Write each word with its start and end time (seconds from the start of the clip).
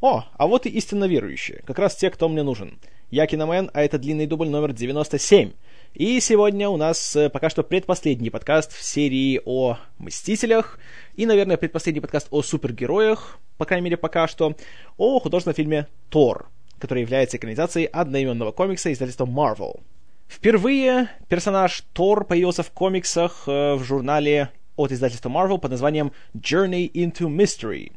О, 0.00 0.24
а 0.32 0.46
вот 0.46 0.64
и 0.64 0.70
истинно 0.70 1.04
верующие, 1.04 1.62
как 1.66 1.78
раз 1.78 1.94
те, 1.94 2.08
кто 2.08 2.26
мне 2.30 2.42
нужен. 2.42 2.78
Я 3.10 3.26
Киномен, 3.26 3.70
а 3.74 3.82
это 3.82 3.98
длинный 3.98 4.26
дубль 4.26 4.48
номер 4.48 4.72
97. 4.72 5.52
И 5.92 6.20
сегодня 6.20 6.70
у 6.70 6.78
нас 6.78 7.16
э, 7.16 7.28
пока 7.28 7.50
что 7.50 7.62
предпоследний 7.62 8.30
подкаст 8.30 8.72
в 8.72 8.82
серии 8.82 9.42
о 9.44 9.76
Мстителях, 9.98 10.78
и, 11.16 11.26
наверное, 11.26 11.58
предпоследний 11.58 12.00
подкаст 12.00 12.28
о 12.30 12.40
супергероях, 12.42 13.38
по 13.58 13.66
крайней 13.66 13.84
мере, 13.84 13.98
пока 13.98 14.26
что, 14.26 14.56
о 14.96 15.18
художественном 15.18 15.56
фильме 15.56 15.86
«Тор», 16.08 16.48
который 16.78 17.02
является 17.02 17.36
экранизацией 17.36 17.84
одноименного 17.84 18.52
комикса 18.52 18.90
издательства 18.90 19.26
Marvel. 19.26 19.80
Впервые 20.28 21.10
персонаж 21.28 21.82
Тор 21.92 22.24
появился 22.24 22.62
в 22.62 22.70
комиксах 22.70 23.42
э, 23.46 23.74
в 23.74 23.84
журнале 23.84 24.50
от 24.76 24.92
издательства 24.92 25.28
Marvel 25.28 25.58
под 25.58 25.72
названием 25.72 26.12
Journey 26.34 26.90
into 26.90 27.28
Mystery 27.28 27.92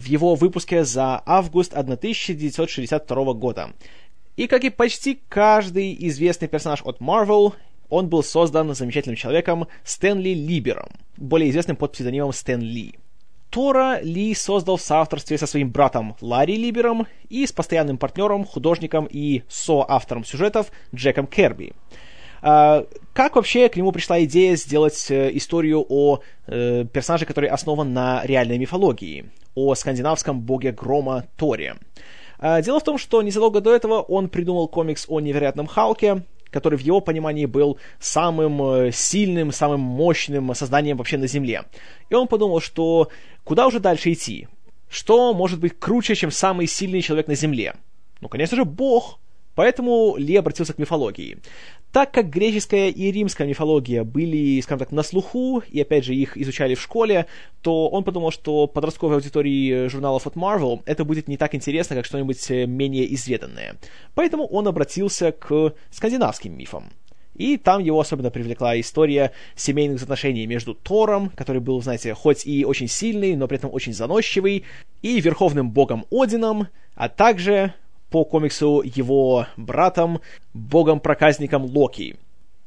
в 0.00 0.06
его 0.06 0.34
выпуске 0.34 0.84
за 0.84 1.22
август 1.26 1.74
1962 1.74 3.34
года. 3.34 3.70
И 4.36 4.46
как 4.46 4.64
и 4.64 4.70
почти 4.70 5.20
каждый 5.28 5.94
известный 6.08 6.48
персонаж 6.48 6.80
от 6.84 7.00
Marvel, 7.00 7.52
он 7.90 8.08
был 8.08 8.22
создан 8.22 8.74
замечательным 8.74 9.16
человеком 9.16 9.68
Стэнли 9.84 10.30
Либером, 10.30 10.88
более 11.18 11.50
известным 11.50 11.76
под 11.76 11.92
псевдонимом 11.92 12.32
Стэн 12.32 12.62
Ли. 12.62 12.94
Тора 13.50 14.00
Ли 14.00 14.32
создал 14.34 14.78
в 14.78 14.82
соавторстве 14.82 15.36
со 15.36 15.46
своим 15.46 15.70
братом 15.70 16.16
Ларри 16.22 16.56
Либером 16.56 17.06
и 17.28 17.44
с 17.44 17.52
постоянным 17.52 17.98
партнером, 17.98 18.44
художником 18.44 19.06
и 19.10 19.42
соавтором 19.48 20.24
сюжетов 20.24 20.70
Джеком 20.94 21.26
Керби. 21.26 21.74
Uh, 22.42 22.88
как 23.12 23.36
вообще 23.36 23.68
к 23.68 23.76
нему 23.76 23.92
пришла 23.92 24.22
идея 24.24 24.56
сделать 24.56 25.10
uh, 25.10 25.30
историю 25.36 25.84
о 25.88 26.20
uh, 26.46 26.86
персонаже, 26.86 27.26
который 27.26 27.50
основан 27.50 27.92
на 27.92 28.24
реальной 28.24 28.58
мифологии, 28.58 29.26
о 29.54 29.74
скандинавском 29.74 30.40
боге 30.40 30.72
грома 30.72 31.26
Торе? 31.36 31.76
Дело 32.40 32.80
в 32.80 32.84
том, 32.84 32.96
что 32.96 33.20
незадолго 33.20 33.60
до 33.60 33.74
этого 33.74 34.00
он 34.00 34.30
придумал 34.30 34.66
комикс 34.66 35.04
о 35.08 35.20
невероятном 35.20 35.66
Халке, 35.66 36.22
который 36.50 36.78
в 36.78 36.80
его 36.80 37.00
понимании 37.00 37.46
был 37.46 37.78
самым 37.98 38.62
э, 38.62 38.92
сильным, 38.92 39.52
самым 39.52 39.80
мощным 39.80 40.54
созданием 40.54 40.96
вообще 40.96 41.18
на 41.18 41.26
Земле. 41.26 41.64
И 42.08 42.14
он 42.14 42.28
подумал, 42.28 42.60
что 42.60 43.08
куда 43.44 43.66
уже 43.66 43.78
дальше 43.78 44.12
идти? 44.12 44.48
Что 44.88 45.32
может 45.32 45.60
быть 45.60 45.78
круче, 45.78 46.14
чем 46.14 46.30
самый 46.30 46.66
сильный 46.66 47.02
человек 47.02 47.28
на 47.28 47.34
Земле? 47.34 47.74
Ну, 48.20 48.28
конечно 48.28 48.56
же, 48.56 48.64
Бог. 48.64 49.18
Поэтому 49.54 50.16
Ли 50.16 50.36
обратился 50.36 50.72
к 50.72 50.78
мифологии. 50.78 51.38
Так 51.92 52.12
как 52.12 52.30
греческая 52.30 52.88
и 52.88 53.10
римская 53.10 53.48
мифология 53.48 54.04
были, 54.04 54.60
скажем 54.60 54.78
так, 54.78 54.92
на 54.92 55.02
слуху, 55.02 55.60
и 55.68 55.80
опять 55.80 56.04
же 56.04 56.14
их 56.14 56.36
изучали 56.36 56.76
в 56.76 56.80
школе, 56.80 57.26
то 57.62 57.88
он 57.88 58.04
подумал, 58.04 58.30
что 58.30 58.68
подростковой 58.68 59.16
аудитории 59.16 59.88
журналов 59.88 60.26
от 60.26 60.34
Marvel 60.36 60.82
это 60.86 61.04
будет 61.04 61.26
не 61.26 61.36
так 61.36 61.54
интересно, 61.54 61.96
как 61.96 62.04
что-нибудь 62.04 62.48
э, 62.50 62.66
менее 62.66 63.12
изведанное. 63.12 63.76
Поэтому 64.14 64.46
он 64.46 64.68
обратился 64.68 65.32
к 65.32 65.74
скандинавским 65.90 66.56
мифам. 66.56 66.90
И 67.34 67.56
там 67.56 67.82
его 67.82 67.98
особенно 67.98 68.30
привлекла 68.30 68.78
история 68.78 69.32
семейных 69.56 70.02
отношений 70.02 70.46
между 70.46 70.74
Тором, 70.74 71.30
который 71.30 71.60
был, 71.60 71.82
знаете, 71.82 72.14
хоть 72.14 72.46
и 72.46 72.64
очень 72.64 72.86
сильный, 72.86 73.34
но 73.34 73.48
при 73.48 73.56
этом 73.58 73.70
очень 73.72 73.94
заносчивый, 73.94 74.64
и 75.02 75.20
верховным 75.20 75.70
богом 75.70 76.04
Одином, 76.10 76.68
а 76.94 77.08
также 77.08 77.74
по 78.10 78.24
комиксу 78.24 78.82
его 78.82 79.46
братом, 79.56 80.20
богом-проказником 80.52 81.64
Локи. 81.64 82.16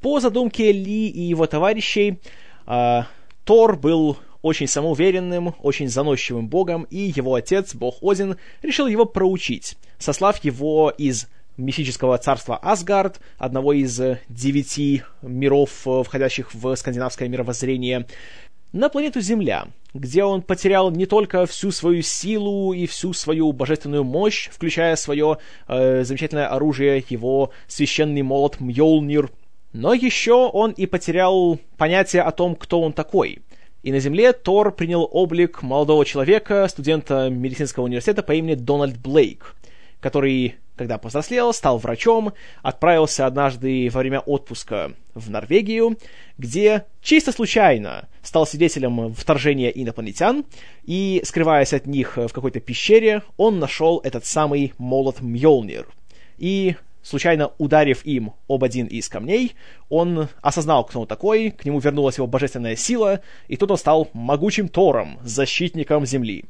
По 0.02 0.19
задумке 0.19 0.72
Ли 0.72 1.08
и 1.08 1.22
его 1.22 1.47
товарищей, 1.47 2.19
э, 2.66 3.02
Тор 3.44 3.77
был 3.77 4.17
очень 4.41 4.67
самоуверенным, 4.67 5.55
очень 5.61 5.88
заносчивым 5.88 6.47
богом, 6.47 6.83
и 6.89 7.11
его 7.16 7.36
отец, 7.36 7.75
бог 7.75 7.95
Один, 8.02 8.38
решил 8.61 8.88
его 8.88 9.05
проучить, 9.05 9.77
сослав 9.97 10.44
его 10.44 10.94
из 10.97 11.27
мифического 11.58 12.17
царства 12.17 12.58
Асгард, 12.58 13.19
одного 13.38 13.73
из 13.73 13.99
девяти 14.27 15.03
миров, 15.21 15.86
входящих 15.86 16.54
в 16.54 16.75
скандинавское 16.75 17.30
мировоззрение, 17.30 18.08
на 18.73 18.89
планету 18.89 19.22
Земля, 19.22 19.67
где 19.94 20.23
он 20.23 20.42
потерял 20.42 20.92
не 20.92 21.06
только 21.06 21.45
всю 21.45 21.72
свою 21.72 22.02
силу 22.02 22.73
и 22.73 22.88
всю 22.88 23.14
свою 23.14 23.54
божественную 23.54 24.04
мощь, 24.04 24.50
включая 24.52 24.95
свое 24.95 25.38
э, 25.67 26.04
замечательное 26.04 26.48
оружие, 26.48 27.06
его 27.08 27.52
священный 27.67 28.23
молот 28.23 28.60
Мьолнир, 28.60 29.30
но 29.72 29.94
еще 29.94 30.50
он 30.52 30.72
и 30.72 30.88
потерял 30.88 31.60
понятие 31.78 32.23
о 32.23 32.32
том, 32.32 32.56
кто 32.56 32.82
он 32.82 32.94
такой. 32.94 33.39
И 33.84 33.92
на 33.92 34.00
Земле 34.00 34.34
Тор 34.34 34.72
принял 34.72 35.08
облик 35.11 35.61
молодого 35.61 36.05
человека, 36.05 36.67
студента 36.67 37.30
медицинского 37.30 37.86
университета 37.86 38.23
по 38.23 38.34
имени 38.34 38.55
Дональд 38.55 38.98
Блейк, 38.98 39.55
который 40.00 40.55
когда 40.76 40.98
повзрослел, 40.98 41.54
стал 41.54 41.78
врачом, 41.78 42.34
отправился 42.61 43.26
однажды 43.26 43.89
во 43.92 44.00
время 44.00 44.20
отпуска 44.20 44.94
в 45.14 45.30
Норвегию, 45.30 45.98
где 46.38 46.86
чисто 47.02 47.32
случайно 47.32 48.08
стал 48.22 48.48
свидетелем 48.48 49.14
вторжения 49.14 49.70
инопланетян, 49.70 50.45
и, 50.86 51.22
скрываясь 51.26 51.73
от 51.73 51.86
них 51.86 52.17
в 52.17 52.30
какой-то 52.30 52.60
пещере, 52.60 53.22
он 53.38 53.60
нашел 53.60 54.00
этот 54.04 54.26
самый 54.26 54.73
молот 54.78 55.22
Мьолнир. 55.22 55.88
И, 56.38 56.76
случайно 57.04 57.52
ударив 57.58 58.04
им 58.05 58.34
об 58.48 58.64
один 58.64 58.88
из 58.88 59.10
камней, 59.10 59.54
он 59.90 60.30
осознал, 60.42 60.86
кто 60.86 61.02
он 61.02 61.08
такой, 61.08 61.52
к 61.52 61.66
нему 61.66 61.80
вернулась 61.80 62.17
его 62.17 62.28
божественная 62.28 62.76
сила, 62.76 63.22
и 63.48 63.58
тут 63.58 63.70
он 63.70 63.78
стал 63.78 64.10
могучим 64.14 64.67
Тором, 64.67 65.20
защитником 65.23 66.05
Земли. 66.05 66.45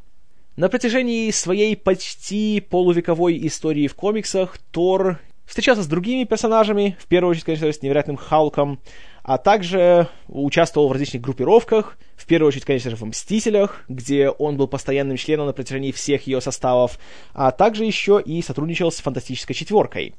На 0.55 0.69
протяжении 0.69 1.31
своей 1.31 1.75
почти 1.75 2.61
полувековой 2.61 3.39
истории 3.47 3.87
в 3.87 3.95
комиксах 3.95 4.59
Тор 4.69 5.19
встречался 5.47 5.81
с 5.81 5.87
другими 5.87 6.25
персонажами, 6.25 6.95
в 6.99 7.07
первую 7.07 7.31
очередь, 7.31 7.45
конечно, 7.45 7.73
с 7.73 7.81
невероятным 7.81 8.17
Халком, 8.17 8.79
а 9.23 9.39
также 9.39 10.09
участвовал 10.27 10.89
в 10.89 10.91
различных 10.91 11.23
группировках, 11.23 11.97
в 12.15 12.27
первую 12.27 12.49
очередь, 12.49 12.65
конечно 12.65 12.91
же, 12.91 12.95
в 12.95 13.03
«Мстителях», 13.03 13.83
где 13.89 14.29
он 14.29 14.55
был 14.55 14.67
постоянным 14.67 15.17
членом 15.17 15.47
на 15.47 15.53
протяжении 15.53 15.91
всех 15.91 16.27
ее 16.27 16.39
составов, 16.39 16.99
а 17.33 17.49
также 17.49 17.83
еще 17.83 18.21
и 18.23 18.39
сотрудничал 18.43 18.91
с 18.91 18.97
«Фантастической 18.97 19.55
четверкой». 19.55 20.13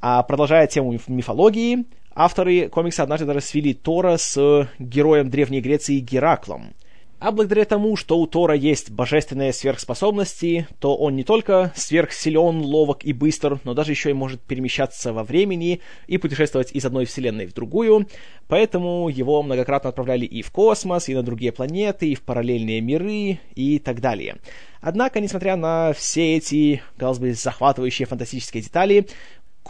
А 0.00 0.22
продолжая 0.22 0.68
тему 0.68 0.96
мифологии, 1.08 1.84
авторы 2.14 2.68
комикса 2.68 3.02
однажды 3.02 3.26
даже 3.26 3.40
свели 3.40 3.74
Тора 3.74 4.18
с 4.18 4.68
героем 4.78 5.30
Древней 5.30 5.60
Греции 5.60 5.98
Гераклом– 5.98 6.74
а 7.20 7.32
благодаря 7.32 7.66
тому, 7.66 7.96
что 7.96 8.18
у 8.18 8.26
Тора 8.26 8.54
есть 8.54 8.90
божественные 8.90 9.52
сверхспособности, 9.52 10.66
то 10.80 10.96
он 10.96 11.16
не 11.16 11.22
только 11.22 11.70
сверхсилен, 11.76 12.62
ловок 12.62 13.04
и 13.04 13.12
быстр, 13.12 13.60
но 13.64 13.74
даже 13.74 13.92
еще 13.92 14.10
и 14.10 14.14
может 14.14 14.40
перемещаться 14.40 15.12
во 15.12 15.22
времени 15.22 15.80
и 16.06 16.16
путешествовать 16.16 16.72
из 16.72 16.84
одной 16.86 17.04
вселенной 17.04 17.46
в 17.46 17.52
другую, 17.52 18.08
поэтому 18.48 19.10
его 19.10 19.42
многократно 19.42 19.90
отправляли 19.90 20.24
и 20.24 20.40
в 20.40 20.50
космос, 20.50 21.10
и 21.10 21.14
на 21.14 21.22
другие 21.22 21.52
планеты, 21.52 22.08
и 22.08 22.14
в 22.14 22.22
параллельные 22.22 22.80
миры, 22.80 23.38
и 23.54 23.78
так 23.78 24.00
далее. 24.00 24.38
Однако, 24.80 25.20
несмотря 25.20 25.56
на 25.56 25.92
все 25.92 26.36
эти, 26.36 26.82
казалось 26.96 27.18
бы, 27.18 27.32
захватывающие 27.34 28.06
фантастические 28.06 28.62
детали, 28.62 29.06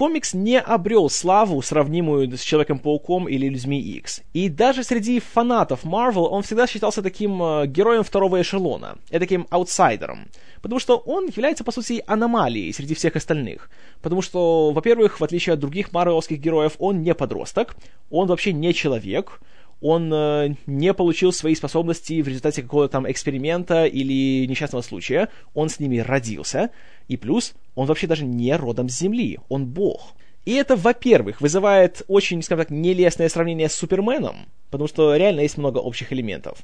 комикс 0.01 0.33
не 0.33 0.59
обрел 0.59 1.11
славу, 1.11 1.61
сравнимую 1.61 2.35
с 2.35 2.41
Человеком-пауком 2.41 3.29
или 3.29 3.49
Людьми 3.51 3.79
Икс. 3.79 4.23
И 4.33 4.49
даже 4.49 4.83
среди 4.83 5.21
фанатов 5.21 5.85
Marvel 5.85 6.27
он 6.31 6.43
всегда 6.43 6.67
считался 6.67 7.03
таким 7.03 7.43
э, 7.43 7.67
героем 7.67 8.03
второго 8.03 8.41
эшелона, 8.41 8.97
таким 9.11 9.47
аутсайдером. 9.51 10.29
Потому 10.63 10.81
что 10.81 10.97
он 10.97 11.27
является, 11.27 11.65
по 11.65 11.73
сути, 11.73 12.03
аномалией 12.07 12.73
среди 12.73 12.95
всех 12.95 13.15
остальных. 13.15 13.69
Потому 14.01 14.23
что, 14.23 14.73
во-первых, 14.73 15.21
в 15.21 15.25
отличие 15.25 15.53
от 15.53 15.61
других 15.61 15.93
марвеловских 15.93 16.39
героев, 16.39 16.77
он 16.79 17.03
не 17.03 17.15
подросток, 17.15 17.77
он 18.11 18.27
вообще 18.27 18.55
не 18.55 18.73
человек, 18.73 19.41
он 19.81 20.13
э, 20.13 20.55
не 20.67 20.93
получил 20.95 21.33
свои 21.33 21.55
способности 21.55 22.21
в 22.21 22.29
результате 22.29 22.63
какого-то 22.63 22.93
там 22.93 23.11
эксперимента 23.11 23.87
или 23.87 24.47
несчастного 24.47 24.83
случая, 24.83 25.29
он 25.55 25.69
с 25.69 25.81
ними 25.81 25.99
родился, 25.99 26.71
и 27.09 27.17
плюс 27.17 27.55
он 27.75 27.87
вообще 27.87 28.07
даже 28.07 28.25
не 28.25 28.55
родом 28.57 28.89
с 28.89 28.99
Земли, 28.99 29.39
он 29.49 29.67
бог. 29.67 30.15
И 30.45 30.55
это, 30.55 30.77
во-первых, 30.77 31.41
вызывает 31.41 32.03
очень, 32.09 32.43
скажем 32.43 32.65
так, 32.65 32.71
нелестное 32.71 33.29
сравнение 33.29 33.69
с 33.69 33.75
Суперменом, 33.75 34.49
потому 34.71 34.89
что 34.89 35.15
реально 35.17 35.41
есть 35.41 35.59
много 35.59 35.79
общих 35.79 36.13
элементов. 36.13 36.59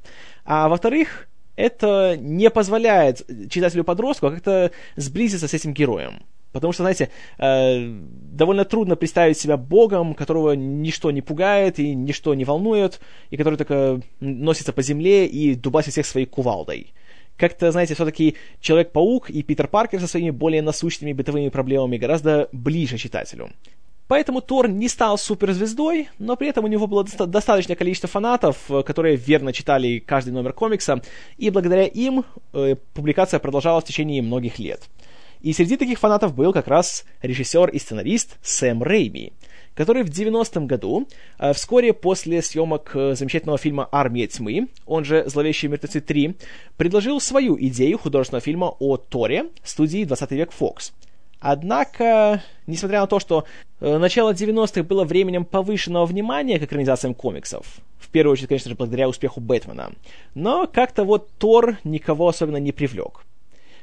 А 0.45 0.69
во-вторых, 0.69 1.29
это 1.57 2.17
не 2.19 2.51
позволяет 2.51 3.27
читателю-подростку 3.51 4.31
как-то 4.31 4.71
сблизиться 4.97 5.49
с 5.49 5.55
этим 5.55 5.73
героем. 5.73 6.23
Потому 6.57 6.73
что, 6.73 6.85
знаете, 6.85 7.11
э, 7.39 7.87
довольно 8.33 8.65
трудно 8.65 8.97
представить 8.97 9.39
себя 9.39 9.57
богом, 9.57 10.15
которого 10.15 10.53
ничто 10.53 11.11
не 11.11 11.21
пугает 11.21 11.79
и 11.79 11.95
ничто 11.95 12.35
не 12.35 12.45
волнует, 12.45 13.01
и 13.31 13.37
который 13.37 13.57
только 13.57 14.01
носится 14.21 14.73
по 14.73 14.83
земле 14.83 15.27
и 15.27 15.55
дубасит 15.55 15.93
всех 15.93 16.07
своей 16.07 16.27
кувалдой. 16.27 16.95
Как-то, 17.37 17.71
знаете, 17.71 17.95
все-таки 17.95 18.37
Человек-паук 18.61 19.29
и 19.29 19.43
Питер 19.43 19.69
Паркер 19.69 20.01
со 20.01 20.07
своими 20.07 20.31
более 20.31 20.63
насущными 20.63 21.13
бытовыми 21.13 21.51
проблемами 21.51 21.99
гораздо 21.99 22.49
ближе 22.53 22.97
читателю. 22.97 23.51
Поэтому 24.09 24.41
Тор 24.41 24.69
не 24.69 24.89
стал 24.89 25.19
суперзвездой, 25.19 26.09
но 26.19 26.37
при 26.37 26.49
этом 26.49 26.65
у 26.65 26.69
него 26.69 26.87
было 26.87 27.05
доста- 27.05 27.27
достаточное 27.27 27.77
количество 27.77 28.09
фанатов, 28.09 28.71
э, 28.71 28.83
которые 28.83 29.17
верно 29.17 29.53
читали 29.53 29.99
каждый 29.99 30.31
номер 30.31 30.53
комикса, 30.53 31.03
и 31.37 31.51
благодаря 31.51 31.85
им 31.85 32.25
э, 32.53 32.77
публикация 32.95 33.41
продолжалась 33.41 33.85
в 33.85 33.89
течение 33.89 34.23
многих 34.23 34.59
лет. 34.59 34.89
И 35.41 35.53
среди 35.53 35.77
таких 35.77 35.99
фанатов 35.99 36.35
был 36.35 36.53
как 36.53 36.69
раз 36.69 37.05
режиссер 37.23 37.71
и 37.71 37.79
сценарист 37.79 38.37
Сэм 38.43 38.83
Рейми, 38.83 39.33
который 39.75 40.03
в 40.03 40.09
90-м 40.09 40.67
году, 40.67 41.07
э, 41.39 41.53
вскоре 41.53 41.93
после 41.93 42.43
съемок 42.43 42.93
э, 42.95 43.15
замечательного 43.15 43.59
фильма 43.59 43.89
«Армия 43.93 44.27
тьмы», 44.27 44.69
он 44.87 45.05
же 45.05 45.25
«Зловещие 45.27 45.71
мертвецы 45.71 45.99
3», 45.99 46.35
предложил 46.77 47.21
свою 47.21 47.57
идею 47.59 47.99
художественного 47.99 48.41
фильма 48.41 48.75
о 48.79 48.97
Торе 48.97 49.51
студии 49.63 50.05
«20 50.05 50.35
век 50.35 50.53
Фокс». 50.53 50.93
Однако, 51.39 52.43
несмотря 52.67 53.01
на 53.01 53.07
то, 53.07 53.21
что 53.21 53.45
э, 53.81 53.99
начало 53.99 54.33
90-х 54.33 54.83
было 54.85 55.05
временем 55.05 55.45
повышенного 55.45 56.07
внимания 56.07 56.59
к 56.59 56.63
экранизациям 56.63 57.15
комиксов, 57.15 57.81
в 57.99 58.09
первую 58.09 58.33
очередь, 58.33 58.49
конечно 58.49 58.71
же, 58.71 58.77
благодаря 58.77 59.09
успеху 59.09 59.41
Бэтмена, 59.41 59.93
но 60.35 60.67
как-то 60.67 61.05
вот 61.05 61.29
Тор 61.39 61.77
никого 61.85 62.29
особенно 62.29 62.57
не 62.57 62.73
привлек. 62.73 63.26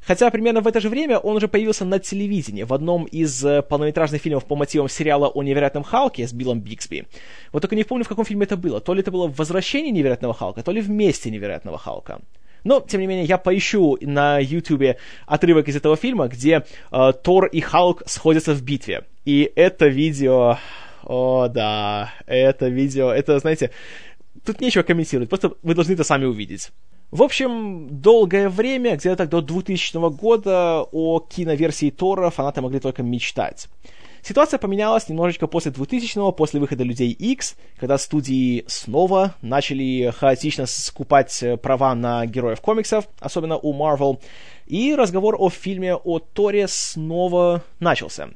Хотя 0.06 0.30
примерно 0.30 0.62
в 0.62 0.68
это 0.68 0.82
же 0.82 0.90
время 0.90 1.18
он 1.18 1.38
уже 1.38 1.48
появился 1.48 1.86
на 1.86 2.00
телевидении 2.00 2.64
в 2.64 2.74
одном 2.74 3.06
из 3.06 3.44
э, 3.46 3.62
полнометражных 3.62 4.22
фильмов 4.22 4.46
по 4.46 4.56
мотивам 4.56 4.90
сериала 4.90 5.28
о 5.28 5.44
невероятном 5.44 5.84
Халке 5.84 6.28
с 6.28 6.34
Биллом 6.34 6.60
Биксби. 6.60 7.06
Вот 7.52 7.62
только 7.62 7.76
не 7.76 7.84
помню, 7.84 8.04
в 8.04 8.10
каком 8.10 8.26
фильме 8.26 8.44
это 8.44 8.58
было. 8.58 8.82
То 8.82 8.94
ли 8.94 9.02
это 9.02 9.12
было 9.12 9.28
«Возвращение 9.28 9.92
невероятного 9.92 10.34
Халка», 10.34 10.64
то 10.64 10.72
ли 10.72 10.82
«Вместе 10.82 11.32
невероятного 11.32 11.78
Халка». 11.78 12.20
Но, 12.64 12.80
тем 12.80 13.02
не 13.02 13.08
менее, 13.08 13.26
я 13.26 13.38
поищу 13.38 13.98
на 14.02 14.40
YouTube 14.40 14.98
отрывок 15.26 15.68
из 15.68 15.76
этого 15.76 15.96
фильма, 15.98 16.28
где 16.28 16.64
э, 16.92 17.14
Тор 17.24 17.46
и 17.48 17.60
Халк 17.60 18.04
сходятся 18.06 18.54
в 18.54 18.62
битве. 18.62 19.04
И 19.26 19.52
это 19.56 19.88
видео... 19.88 20.58
О, 21.06 21.50
да, 21.50 22.14
это 22.28 22.70
видео, 22.70 23.12
это, 23.12 23.38
знаете, 23.40 23.72
тут 24.46 24.62
нечего 24.62 24.84
комментировать, 24.84 25.28
просто 25.28 25.52
вы 25.62 25.76
должны 25.76 25.94
это 25.94 26.06
сами 26.06 26.24
увидеть. 26.24 26.72
В 27.14 27.22
общем, 27.22 28.02
долгое 28.02 28.50
время, 28.50 28.96
где-то 28.96 29.18
так 29.18 29.30
до 29.30 29.42
2000 29.42 30.10
года, 30.10 30.82
о 30.92 31.20
киноверсии 31.20 31.92
Тора 31.92 32.32
фанаты 32.32 32.62
могли 32.62 32.80
только 32.80 33.04
мечтать. 33.04 33.68
Ситуация 34.24 34.58
поменялась 34.58 35.08
немножечко 35.08 35.46
после 35.46 35.72
2000-го, 35.72 36.32
после 36.32 36.60
выхода 36.60 36.84
Людей 36.84 37.12
X, 37.12 37.56
когда 37.80 38.00
студии 38.00 38.66
снова 38.66 39.36
начали 39.44 40.10
хаотично 40.10 40.66
скупать 40.66 41.44
права 41.62 41.94
на 41.94 42.26
героев 42.26 42.62
комиксов, 42.62 43.08
особенно 43.20 43.60
у 43.60 43.76
Marvel, 43.76 44.20
и 44.66 44.96
разговор 44.96 45.36
о 45.38 45.52
фильме 45.52 45.94
о 45.94 46.18
Торе 46.18 46.68
снова 46.68 47.62
начался. 47.80 48.30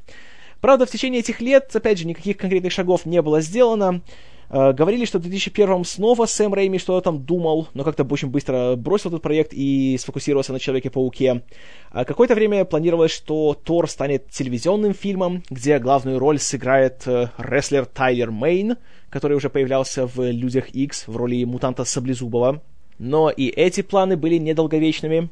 Правда, 0.62 0.86
в 0.86 0.92
течение 0.92 1.22
этих 1.22 1.42
лет, 1.42 1.76
опять 1.76 1.98
же, 1.98 2.06
никаких 2.06 2.38
конкретных 2.38 2.72
шагов 2.72 3.08
не 3.08 3.24
было 3.24 3.42
сделано, 3.42 4.02
Э, 4.02 4.37
говорили, 4.50 5.06
что 5.06 5.20
в 5.20 5.22
2001 5.24 5.84
снова 5.84 6.26
Сэм 6.26 6.54
Рэйми 6.54 6.80
что-то 6.80 7.06
там 7.06 7.24
думал, 7.24 7.68
но 7.74 7.84
как-то 7.84 8.04
очень 8.06 8.30
быстро 8.30 8.76
бросил 8.76 9.10
этот 9.10 9.22
проект 9.22 9.54
и 9.54 9.98
сфокусировался 10.00 10.54
на 10.54 10.60
Человеке-пауке. 10.60 11.44
А 11.92 12.06
какое-то 12.06 12.36
время 12.36 12.66
планировалось, 12.66 13.12
что 13.12 13.58
Тор 13.62 13.90
станет 13.90 14.30
телевизионным 14.30 14.94
фильмом, 14.94 15.44
где 15.50 15.80
главную 15.80 16.20
роль 16.20 16.40
сыграет 16.40 17.04
э, 17.08 17.30
рестлер 17.38 17.86
Тайлер 17.86 18.32
Мейн, 18.32 18.78
который 19.10 19.36
уже 19.38 19.50
появлялся 19.50 20.06
в 20.06 20.32
«Людях 20.32 20.70
X 20.70 21.08
в 21.08 21.16
роли 21.16 21.44
мутанта 21.44 21.84
Саблезубова. 21.86 22.62
Но 23.00 23.30
и 23.30 23.48
эти 23.48 23.82
планы 23.82 24.18
были 24.18 24.38
недолговечными. 24.38 25.30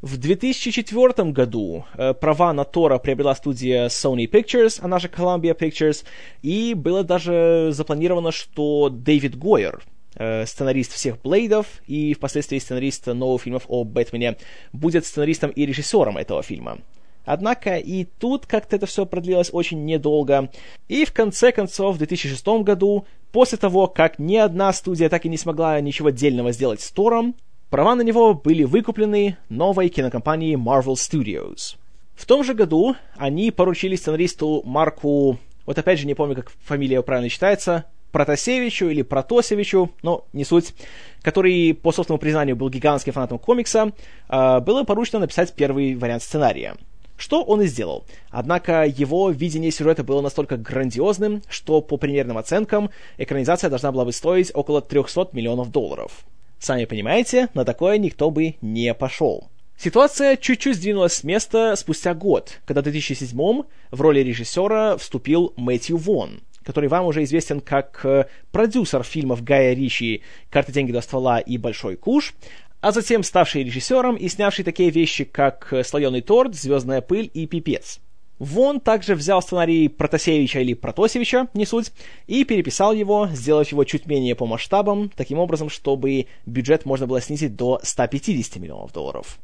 В 0.00 0.16
2004 0.16 1.32
году 1.32 1.84
э, 1.94 2.14
права 2.14 2.52
на 2.52 2.64
Тора 2.64 2.98
приобрела 2.98 3.34
студия 3.34 3.88
Sony 3.88 4.30
Pictures, 4.30 4.78
она 4.80 5.00
же 5.00 5.08
Columbia 5.08 5.58
Pictures, 5.58 6.04
и 6.40 6.74
было 6.74 7.02
даже 7.02 7.70
запланировано, 7.72 8.30
что 8.30 8.90
Дэвид 8.90 9.36
Гойер, 9.36 9.82
э, 10.14 10.46
сценарист 10.46 10.92
всех 10.92 11.20
Блейдов 11.20 11.66
и 11.88 12.14
впоследствии 12.14 12.60
сценарист 12.60 13.06
новых 13.06 13.42
фильмов 13.42 13.64
о 13.66 13.82
Бэтмене, 13.82 14.36
будет 14.72 15.04
сценаристом 15.04 15.50
и 15.50 15.66
режиссером 15.66 16.16
этого 16.16 16.44
фильма. 16.44 16.78
Однако 17.24 17.76
и 17.76 18.04
тут 18.04 18.46
как-то 18.46 18.76
это 18.76 18.86
все 18.86 19.04
продлилось 19.04 19.50
очень 19.52 19.84
недолго. 19.84 20.48
И 20.86 21.04
в 21.06 21.12
конце 21.12 21.50
концов, 21.50 21.96
в 21.96 21.98
2006 21.98 22.46
году, 22.62 23.04
после 23.32 23.58
того, 23.58 23.88
как 23.88 24.20
ни 24.20 24.36
одна 24.36 24.72
студия 24.72 25.08
так 25.08 25.26
и 25.26 25.28
не 25.28 25.36
смогла 25.36 25.80
ничего 25.80 26.10
дельного 26.10 26.52
сделать 26.52 26.80
с 26.80 26.90
Тором, 26.92 27.34
Права 27.70 27.94
на 27.94 28.00
него 28.00 28.32
были 28.32 28.64
выкуплены 28.64 29.36
новой 29.50 29.90
кинокомпанией 29.90 30.54
Marvel 30.54 30.94
Studios. 30.94 31.76
В 32.14 32.24
том 32.24 32.42
же 32.42 32.54
году 32.54 32.96
они 33.18 33.50
поручили 33.50 33.94
сценаристу 33.94 34.62
Марку, 34.64 35.38
вот 35.66 35.78
опять 35.78 35.98
же 35.98 36.06
не 36.06 36.14
помню, 36.14 36.34
как 36.34 36.50
фамилия 36.64 37.02
правильно 37.02 37.28
читается, 37.28 37.84
Протасевичу 38.10 38.86
или 38.86 39.02
Протосевичу, 39.02 39.90
но 40.02 40.24
не 40.32 40.46
суть, 40.46 40.72
который, 41.20 41.74
по 41.74 41.92
собственному 41.92 42.18
признанию, 42.18 42.56
был 42.56 42.70
гигантским 42.70 43.12
фанатом 43.12 43.38
комикса, 43.38 43.92
а, 44.28 44.60
было 44.60 44.84
поручено 44.84 45.18
написать 45.18 45.52
первый 45.52 45.94
вариант 45.94 46.22
сценария. 46.22 46.74
Что 47.18 47.42
он 47.42 47.60
и 47.60 47.66
сделал. 47.66 48.06
Однако 48.30 48.86
его 48.86 49.28
видение 49.28 49.72
сюжета 49.72 50.04
было 50.04 50.22
настолько 50.22 50.56
грандиозным, 50.56 51.42
что 51.50 51.82
по 51.82 51.98
примерным 51.98 52.38
оценкам 52.38 52.88
экранизация 53.18 53.68
должна 53.68 53.92
была 53.92 54.06
бы 54.06 54.12
стоить 54.12 54.52
около 54.54 54.80
300 54.80 55.28
миллионов 55.32 55.70
долларов. 55.70 56.24
Сами 56.58 56.84
понимаете, 56.84 57.48
на 57.54 57.64
такое 57.64 57.98
никто 57.98 58.30
бы 58.30 58.56
не 58.60 58.92
пошел. 58.94 59.48
Ситуация 59.76 60.36
чуть-чуть 60.36 60.74
сдвинулась 60.74 61.12
с 61.14 61.24
места 61.24 61.76
спустя 61.76 62.12
год, 62.12 62.60
когда 62.64 62.80
в 62.80 62.84
2007 62.84 63.62
в 63.92 64.00
роли 64.00 64.20
режиссера 64.20 64.96
вступил 64.96 65.52
Мэтью 65.56 65.96
Вон, 65.96 66.40
который 66.64 66.88
вам 66.88 67.06
уже 67.06 67.22
известен 67.22 67.60
как 67.60 68.00
э, 68.04 68.26
продюсер 68.50 69.04
фильмов 69.04 69.44
Гая 69.44 69.74
Ричи 69.74 70.22
«Карты, 70.50 70.72
деньги 70.72 70.90
до 70.90 71.00
ствола» 71.00 71.38
и 71.38 71.58
«Большой 71.58 71.96
куш», 71.96 72.34
а 72.80 72.90
затем 72.90 73.22
ставший 73.22 73.62
режиссером 73.62 74.16
и 74.16 74.28
снявший 74.28 74.64
такие 74.64 74.90
вещи, 74.90 75.22
как 75.22 75.72
«Слоеный 75.84 76.22
торт», 76.22 76.56
«Звездная 76.56 77.00
пыль» 77.00 77.30
и 77.32 77.46
«Пипец». 77.46 78.00
Вон 78.38 78.78
также 78.80 79.14
взял 79.14 79.42
сценарий 79.42 79.88
Протасевича 79.88 80.60
или 80.60 80.74
Протосевича, 80.74 81.48
не 81.54 81.66
суть, 81.66 81.92
и 82.26 82.44
переписал 82.44 82.92
его, 82.92 83.28
сделав 83.32 83.68
его 83.70 83.84
чуть 83.84 84.06
менее 84.06 84.36
по 84.36 84.46
масштабам, 84.46 85.10
таким 85.16 85.38
образом, 85.38 85.68
чтобы 85.68 86.26
бюджет 86.46 86.84
можно 86.84 87.06
было 87.06 87.20
снизить 87.20 87.56
до 87.56 87.80
150 87.82 88.56
миллионов 88.56 88.92
долларов. 88.92 89.38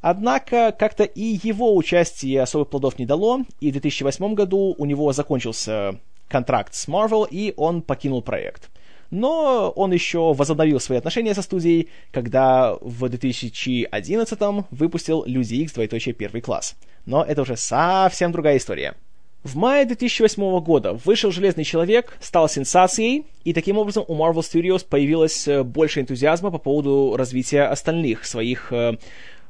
Однако, 0.00 0.74
как-то 0.76 1.04
и 1.04 1.38
его 1.42 1.76
участие 1.76 2.42
особых 2.42 2.70
плодов 2.70 2.98
не 2.98 3.06
дало, 3.06 3.42
и 3.60 3.68
в 3.68 3.72
2008 3.72 4.34
году 4.34 4.74
у 4.76 4.84
него 4.84 5.12
закончился 5.12 6.00
контракт 6.28 6.74
с 6.74 6.88
Marvel, 6.88 7.28
и 7.30 7.52
он 7.56 7.82
покинул 7.82 8.22
проект. 8.22 8.70
Но 9.10 9.72
он 9.74 9.92
еще 9.92 10.32
возобновил 10.32 10.78
свои 10.80 10.98
отношения 10.98 11.34
со 11.34 11.42
студией, 11.42 11.88
когда 12.12 12.76
в 12.80 13.08
2011 13.08 14.38
выпустил 14.70 15.24
Люди 15.26 15.54
X 15.54 15.72
двоеточие 15.72 16.14
первый 16.14 16.40
класс. 16.40 16.76
Но 17.06 17.24
это 17.24 17.42
уже 17.42 17.56
совсем 17.56 18.30
другая 18.32 18.56
история. 18.56 18.94
В 19.42 19.56
мае 19.56 19.86
2008 19.86 20.60
года 20.60 20.92
вышел 20.92 21.30
«Железный 21.30 21.64
человек», 21.64 22.18
стал 22.20 22.46
сенсацией, 22.46 23.24
и 23.42 23.54
таким 23.54 23.78
образом 23.78 24.04
у 24.06 24.14
Marvel 24.14 24.40
Studios 24.40 24.84
появилось 24.86 25.48
э, 25.48 25.62
больше 25.62 26.00
энтузиазма 26.00 26.50
по 26.50 26.58
поводу 26.58 27.16
развития 27.16 27.62
остальных 27.62 28.26
своих 28.26 28.70
э, 28.70 28.98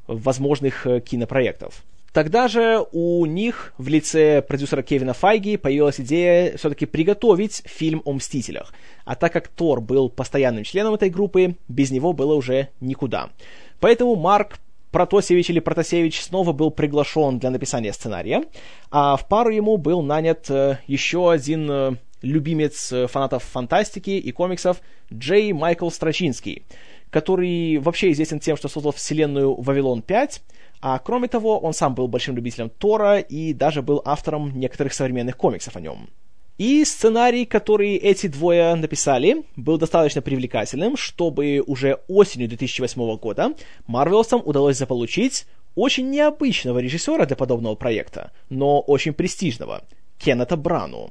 возможных 0.06 0.86
э, 0.86 1.00
кинопроектов. 1.00 1.82
Тогда 2.12 2.48
же 2.48 2.84
у 2.90 3.24
них 3.24 3.72
в 3.78 3.86
лице 3.86 4.42
продюсера 4.42 4.82
Кевина 4.82 5.14
Файги 5.14 5.56
появилась 5.56 6.00
идея 6.00 6.56
все-таки 6.56 6.84
приготовить 6.86 7.62
фильм 7.66 8.02
о 8.04 8.12
Мстителях. 8.12 8.74
А 9.04 9.14
так 9.14 9.32
как 9.32 9.46
Тор 9.46 9.80
был 9.80 10.08
постоянным 10.08 10.64
членом 10.64 10.94
этой 10.94 11.08
группы, 11.08 11.56
без 11.68 11.92
него 11.92 12.12
было 12.12 12.34
уже 12.34 12.68
никуда. 12.80 13.30
Поэтому 13.78 14.16
Марк 14.16 14.58
Протосевич 14.90 15.50
или 15.50 15.60
Протасевич 15.60 16.20
снова 16.20 16.52
был 16.52 16.72
приглашен 16.72 17.38
для 17.38 17.50
написания 17.50 17.92
сценария, 17.92 18.44
а 18.90 19.16
в 19.16 19.28
пару 19.28 19.50
ему 19.50 19.76
был 19.76 20.02
нанят 20.02 20.50
э, 20.50 20.78
еще 20.88 21.30
один 21.30 21.70
э, 21.70 21.92
любимец 22.22 22.92
э, 22.92 23.06
фанатов 23.06 23.44
фантастики 23.44 24.10
и 24.10 24.32
комиксов 24.32 24.80
Джей 25.12 25.52
Майкл 25.52 25.90
Страчинский, 25.90 26.64
который 27.10 27.78
вообще 27.78 28.10
известен 28.10 28.40
тем, 28.40 28.56
что 28.56 28.68
создал 28.68 28.90
вселенную 28.90 29.54
«Вавилон 29.54 30.00
5», 30.00 30.40
а 30.80 30.98
кроме 30.98 31.28
того, 31.28 31.58
он 31.58 31.74
сам 31.74 31.94
был 31.94 32.08
большим 32.08 32.36
любителем 32.36 32.70
Тора 32.70 33.18
и 33.18 33.52
даже 33.52 33.82
был 33.82 34.00
автором 34.04 34.58
некоторых 34.58 34.94
современных 34.94 35.36
комиксов 35.36 35.76
о 35.76 35.80
нем. 35.80 36.08
И 36.58 36.84
сценарий, 36.84 37.46
который 37.46 37.96
эти 37.96 38.26
двое 38.26 38.74
написали, 38.74 39.44
был 39.56 39.78
достаточно 39.78 40.20
привлекательным, 40.20 40.96
чтобы 40.96 41.62
уже 41.66 42.00
осенью 42.06 42.48
2008 42.48 43.16
года 43.16 43.54
Марвелсам 43.86 44.42
удалось 44.44 44.76
заполучить 44.76 45.46
очень 45.74 46.10
необычного 46.10 46.78
режиссера 46.78 47.24
для 47.24 47.36
подобного 47.36 47.76
проекта, 47.76 48.32
но 48.50 48.80
очень 48.80 49.14
престижного, 49.14 49.84
Кеннета 50.18 50.56
Брану. 50.56 51.10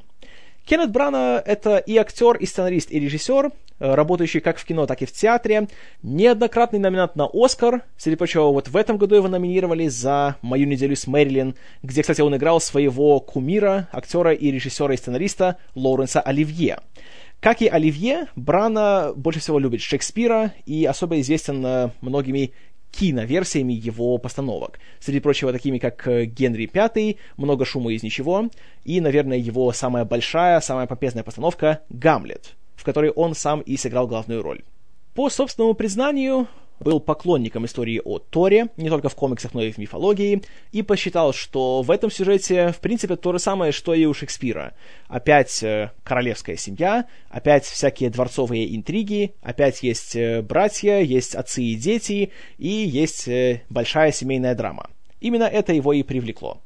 Кеннет 0.70 0.92
Брана— 0.92 1.42
это 1.48 1.78
и 1.78 1.98
актер, 1.98 2.36
и 2.36 2.46
сценарист, 2.46 2.92
и 2.92 3.00
режиссер, 3.00 3.48
э, 3.80 3.96
работающий 3.96 4.40
как 4.40 4.60
в 4.60 4.66
кино, 4.66 4.86
так 4.86 5.02
и 5.02 5.08
в 5.08 5.12
театре. 5.12 5.68
Неоднократный 6.04 6.78
номинант 6.78 7.16
на 7.16 7.28
Оскар. 7.34 7.82
Среди 7.98 8.18
прочего, 8.18 8.52
вот 8.52 8.68
в 8.68 8.78
этом 8.78 9.00
году 9.00 9.16
его 9.16 9.28
номинировали 9.28 9.88
за 9.88 10.36
«Мою 10.44 10.68
неделю 10.68 10.96
с 10.96 11.08
Мэрилин», 11.08 11.56
где, 11.82 12.04
кстати, 12.04 12.22
он 12.22 12.36
играл 12.36 12.62
своего 12.62 13.20
кумира, 13.20 13.88
актера 13.92 14.32
и 14.32 14.52
режиссера 14.52 14.94
и 14.94 14.98
сценариста 14.98 15.58
Лоуренса 15.74 16.22
Оливье. 16.22 16.78
Как 17.40 17.64
и 17.64 17.68
Оливье, 17.68 18.28
Брана 18.36 19.14
больше 19.16 19.40
всего 19.40 19.58
любит 19.58 19.82
Шекспира 19.82 20.54
и 20.68 20.86
особо 20.86 21.20
известен 21.22 21.94
многими 22.02 22.52
киноверсиями 22.92 23.74
его 23.74 24.18
постановок. 24.18 24.80
Среди 25.00 25.20
прочего, 25.20 25.52
такими 25.52 25.78
как 25.78 26.08
э, 26.08 26.26
«Генри 26.26 26.70
V», 26.74 27.16
«Много 27.38 27.66
шума 27.66 27.94
из 27.94 28.04
ничего» 28.04 28.50
и, 28.84 29.02
наверное, 29.02 29.38
его 29.38 29.72
самая 29.72 30.06
большая, 30.06 30.60
самая 30.60 30.88
попезная 30.88 31.24
постановка 31.24 31.82
«Гамлет», 31.90 32.56
в 32.76 32.84
которой 32.84 33.12
он 33.12 33.36
сам 33.36 33.62
и 33.62 33.78
сыграл 33.78 34.08
главную 34.08 34.42
роль. 34.42 34.64
По 35.14 35.30
собственному 35.30 35.74
признанию, 35.74 36.48
был 36.80 37.00
поклонником 37.00 37.66
истории 37.66 38.02
о 38.04 38.20
Торе, 38.20 38.70
не 38.78 38.90
только 38.90 39.10
в 39.10 39.16
комиксах, 39.16 39.54
но 39.54 39.62
и 39.62 39.72
в 39.72 39.78
мифологии, 39.78 40.44
и 40.72 40.82
посчитал, 40.82 41.34
что 41.34 41.82
в 41.82 41.92
этом 41.92 42.12
сюжете, 42.12 42.72
в 42.72 42.80
принципе, 42.80 43.16
то 43.16 43.32
же 43.34 43.40
самое, 43.40 43.72
что 43.72 43.94
и 43.94 44.06
у 44.06 44.14
Шекспира. 44.14 44.74
Опять 45.08 45.64
э, 45.64 45.92
королевская 46.04 46.56
семья, 46.56 47.06
опять 47.30 47.66
всякие 47.66 48.10
дворцовые 48.10 48.76
интриги, 48.76 49.34
опять 49.42 49.84
есть 49.84 50.16
э, 50.16 50.42
братья, 50.42 51.00
есть 51.00 51.36
отцы 51.36 51.64
и 51.64 51.76
дети, 51.76 52.32
и 52.58 52.68
есть 52.68 53.28
э, 53.28 53.64
большая 53.70 54.12
семейная 54.12 54.56
драма. 54.56 54.90
Именно 55.20 55.44
это 55.44 55.74
его 55.74 55.94
и 55.94 56.04
привлекло. 56.04 56.62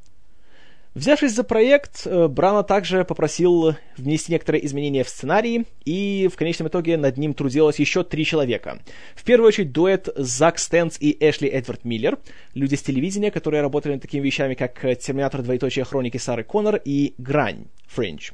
Взявшись 0.96 1.34
за 1.34 1.44
проект, 1.44 2.06
э, 2.06 2.28
Брана 2.28 2.62
также 2.62 3.04
попросил 3.04 3.76
внести 3.98 4.32
некоторые 4.32 4.64
изменения 4.66 5.04
в 5.04 5.10
сценарий, 5.10 5.66
и 5.86 6.30
в 6.32 6.38
конечном 6.38 6.68
итоге 6.68 6.98
над 6.98 7.18
ним 7.18 7.34
трудилось 7.34 7.80
еще 7.80 8.04
три 8.04 8.24
человека. 8.24 8.80
В 9.16 9.24
первую 9.24 9.48
очередь 9.48 9.72
дуэт 9.72 10.10
Зак 10.16 10.60
Стэнс 10.60 10.98
и 11.00 11.18
Эшли 11.20 11.50
Эдвард 11.50 11.84
Миллер, 11.84 12.20
люди 12.54 12.76
с 12.76 12.84
телевидения, 12.84 13.32
которые 13.32 13.62
работали 13.62 13.94
над 13.94 14.04
такими 14.04 14.24
вещами, 14.24 14.54
как 14.54 14.80
«Терминатор. 15.00 15.42
Двоеточие. 15.42 15.84
Хроники 15.84 16.18
Сары 16.18 16.44
Коннор» 16.44 16.80
и 16.86 17.16
«Грань. 17.18 17.66
Френч» 17.88 18.32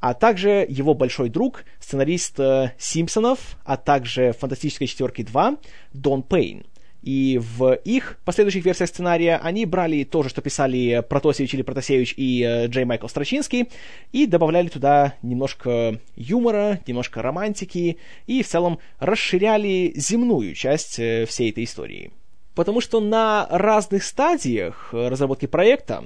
а 0.00 0.12
также 0.12 0.66
его 0.68 0.92
большой 0.92 1.30
друг, 1.30 1.64
сценарист 1.80 2.38
э, 2.38 2.72
«Симпсонов», 2.76 3.56
а 3.64 3.78
также 3.78 4.32
«Фантастической 4.32 4.86
четверки 4.86 5.22
2» 5.22 5.58
Дон 5.94 6.22
Пейн. 6.22 6.66
И 7.04 7.38
в 7.38 7.74
их 7.84 8.18
последующих 8.24 8.64
версиях 8.64 8.88
сценария 8.88 9.36
они 9.36 9.66
брали 9.66 10.04
то 10.04 10.22
же, 10.22 10.30
что 10.30 10.40
писали 10.40 11.04
Протасевич 11.06 11.52
или 11.52 11.60
Протасевич 11.60 12.14
и 12.16 12.42
э, 12.42 12.66
Джей 12.68 12.86
Майкл 12.86 13.08
Страчинский, 13.08 13.68
и 14.12 14.26
добавляли 14.26 14.68
туда 14.68 15.14
немножко 15.20 16.00
юмора, 16.16 16.80
немножко 16.86 17.20
романтики, 17.20 17.98
и 18.26 18.42
в 18.42 18.48
целом 18.48 18.78
расширяли 19.00 19.92
земную 19.96 20.54
часть 20.54 20.98
э, 20.98 21.26
всей 21.26 21.50
этой 21.50 21.64
истории. 21.64 22.10
Потому 22.54 22.80
что 22.80 23.00
на 23.00 23.46
разных 23.50 24.02
стадиях 24.02 24.88
разработки 24.94 25.44
проекта 25.44 26.04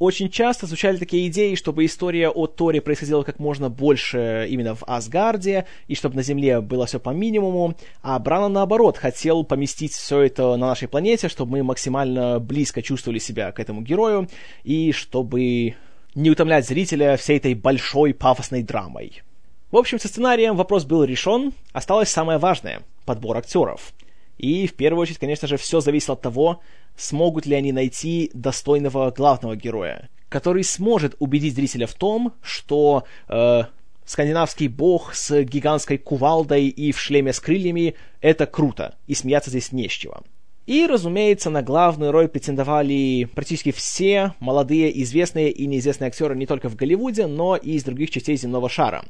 очень 0.00 0.30
часто 0.30 0.66
звучали 0.66 0.96
такие 0.96 1.28
идеи, 1.28 1.54
чтобы 1.54 1.84
история 1.84 2.30
о 2.30 2.46
Торе 2.46 2.80
происходила 2.80 3.22
как 3.22 3.38
можно 3.38 3.68
больше 3.68 4.46
именно 4.48 4.74
в 4.74 4.82
Асгарде, 4.86 5.66
и 5.88 5.94
чтобы 5.94 6.16
на 6.16 6.22
Земле 6.22 6.62
было 6.62 6.86
все 6.86 6.98
по 6.98 7.10
минимуму, 7.10 7.76
а 8.00 8.18
Брана, 8.18 8.48
наоборот, 8.48 8.96
хотел 8.96 9.44
поместить 9.44 9.92
все 9.92 10.22
это 10.22 10.56
на 10.56 10.68
нашей 10.68 10.88
планете, 10.88 11.28
чтобы 11.28 11.52
мы 11.52 11.62
максимально 11.62 12.40
близко 12.40 12.80
чувствовали 12.80 13.18
себя 13.18 13.52
к 13.52 13.60
этому 13.60 13.82
герою, 13.82 14.26
и 14.64 14.90
чтобы 14.92 15.76
не 16.14 16.30
утомлять 16.30 16.66
зрителя 16.66 17.18
всей 17.18 17.36
этой 17.36 17.52
большой 17.52 18.14
пафосной 18.14 18.62
драмой. 18.62 19.22
В 19.70 19.76
общем, 19.76 20.00
со 20.00 20.08
сценарием 20.08 20.56
вопрос 20.56 20.86
был 20.86 21.04
решен, 21.04 21.52
осталось 21.74 22.08
самое 22.08 22.38
важное— 22.38 22.80
подбор 23.04 23.36
актеров. 23.36 23.92
И 24.38 24.66
в 24.66 24.72
первую 24.72 25.02
очередь, 25.02 25.18
конечно 25.18 25.46
же, 25.46 25.58
все 25.58 25.80
зависело 25.80 26.14
от 26.14 26.22
того, 26.22 26.60
смогут 27.00 27.46
ли 27.46 27.54
они 27.54 27.72
найти 27.72 28.30
достойного 28.34 29.10
главного 29.10 29.56
героя, 29.56 30.10
который 30.28 30.62
сможет 30.64 31.16
убедить 31.18 31.54
зрителя 31.54 31.86
в 31.86 31.94
том, 31.94 32.34
что 32.42 33.04
э, 33.28 33.62
скандинавский 34.04 34.68
бог 34.68 35.14
с 35.14 35.42
гигантской 35.42 35.96
кувалдой 35.98 36.68
и 36.68 36.92
в 36.92 37.00
шлеме 37.00 37.32
с 37.32 37.40
крыльями— 37.40 37.94
это 38.20 38.46
круто, 38.46 38.96
и 39.06 39.14
смеяться 39.14 39.50
здесь 39.50 39.72
не 39.72 39.88
с 39.88 39.92
чего. 39.92 40.22
И, 40.66 40.86
разумеется, 40.86 41.48
на 41.48 41.62
главную 41.62 42.12
роль 42.12 42.28
претендовали 42.28 43.24
практически 43.34 43.72
все 43.72 44.34
молодые, 44.38 45.02
известные 45.02 45.50
и 45.50 45.66
неизвестные 45.66 46.08
актеры 46.08 46.36
не 46.36 46.46
только 46.46 46.68
в 46.68 46.76
Голливуде, 46.76 47.26
но 47.26 47.56
и 47.56 47.72
из 47.72 47.82
других 47.82 48.10
частей 48.10 48.36
земного 48.36 48.68
шара. 48.68 49.04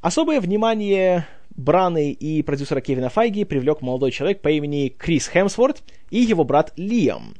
Особое 0.00 0.40
внимание 0.40 1.26
Браны 1.60 2.12
и 2.12 2.42
продюсера 2.42 2.80
Кевина 2.80 3.10
Файги 3.10 3.44
привлек 3.44 3.82
молодой 3.82 4.12
человек 4.12 4.40
по 4.40 4.48
имени 4.48 4.88
Крис 4.88 5.28
Хемсворт 5.28 5.82
и 6.08 6.18
его 6.18 6.42
брат 6.42 6.72
Лиам, 6.76 7.34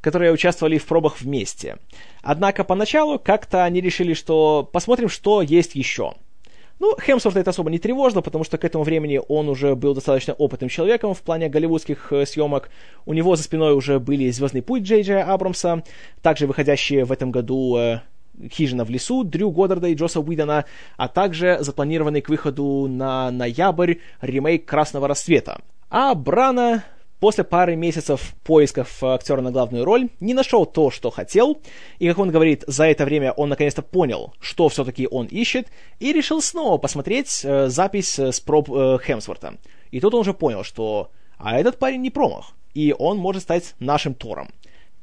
которые 0.00 0.30
участвовали 0.30 0.78
в 0.78 0.86
пробах 0.86 1.20
вместе. 1.20 1.78
Однако 2.22 2.62
поначалу 2.62 3.18
как-то 3.18 3.64
они 3.64 3.80
решили, 3.80 4.14
что 4.14 4.68
посмотрим, 4.72 5.08
что 5.08 5.42
есть 5.42 5.74
еще. 5.74 6.14
Ну, 6.78 6.96
Хемсворта 7.00 7.40
это 7.40 7.50
особо 7.50 7.68
не 7.68 7.80
тревожно, 7.80 8.22
потому 8.22 8.44
что 8.44 8.58
к 8.58 8.64
этому 8.64 8.84
времени 8.84 9.20
он 9.26 9.48
уже 9.48 9.74
был 9.74 9.92
достаточно 9.92 10.34
опытным 10.34 10.68
человеком 10.70 11.12
в 11.12 11.22
плане 11.22 11.48
голливудских 11.48 12.12
э, 12.12 12.26
съемок. 12.26 12.70
У 13.06 13.12
него 13.12 13.34
за 13.34 13.42
спиной 13.42 13.74
уже 13.74 13.98
были 13.98 14.30
«Звездный 14.30 14.62
путь» 14.62 14.82
Джей 14.84 15.02
Джей 15.02 15.22
Абрамса, 15.22 15.82
также 16.22 16.46
выходящие 16.46 17.04
в 17.04 17.10
этом 17.10 17.32
году 17.32 17.76
э, 17.76 18.00
«Хижина 18.50 18.84
в 18.84 18.90
лесу» 18.90 19.24
Дрю 19.24 19.50
Годдарда 19.50 19.88
и 19.88 19.94
Джоса 19.94 20.20
Уидона, 20.20 20.64
а 20.96 21.08
также 21.08 21.58
запланированный 21.60 22.20
к 22.20 22.28
выходу 22.28 22.86
на 22.88 23.30
ноябрь 23.30 23.96
ремейк 24.20 24.64
«Красного 24.64 25.08
рассвета». 25.08 25.60
А 25.90 26.14
Брана 26.14 26.84
после 27.20 27.44
пары 27.44 27.74
месяцев 27.76 28.34
поисков 28.44 29.02
актера 29.02 29.40
на 29.40 29.50
главную 29.50 29.84
роль 29.84 30.10
не 30.20 30.34
нашел 30.34 30.66
то, 30.66 30.90
что 30.90 31.10
хотел, 31.10 31.58
и, 31.98 32.08
как 32.08 32.18
он 32.18 32.30
говорит, 32.30 32.64
за 32.66 32.84
это 32.84 33.04
время 33.04 33.32
он 33.32 33.48
наконец-то 33.48 33.80
понял, 33.80 34.34
что 34.40 34.68
все-таки 34.68 35.08
он 35.10 35.26
ищет, 35.26 35.68
и 36.00 36.12
решил 36.12 36.42
снова 36.42 36.76
посмотреть 36.76 37.42
э, 37.42 37.68
запись 37.68 38.18
с 38.18 38.40
проб 38.40 38.70
э, 38.70 38.98
Хемсворта. 39.02 39.54
И 39.90 40.00
тут 40.00 40.12
он 40.12 40.20
уже 40.20 40.34
понял, 40.34 40.64
что 40.64 41.10
а 41.38 41.58
этот 41.58 41.78
парень 41.78 42.02
не 42.02 42.10
промах, 42.10 42.52
и 42.74 42.94
он 42.98 43.16
может 43.16 43.42
стать 43.42 43.74
нашим 43.78 44.14
Тором. 44.14 44.48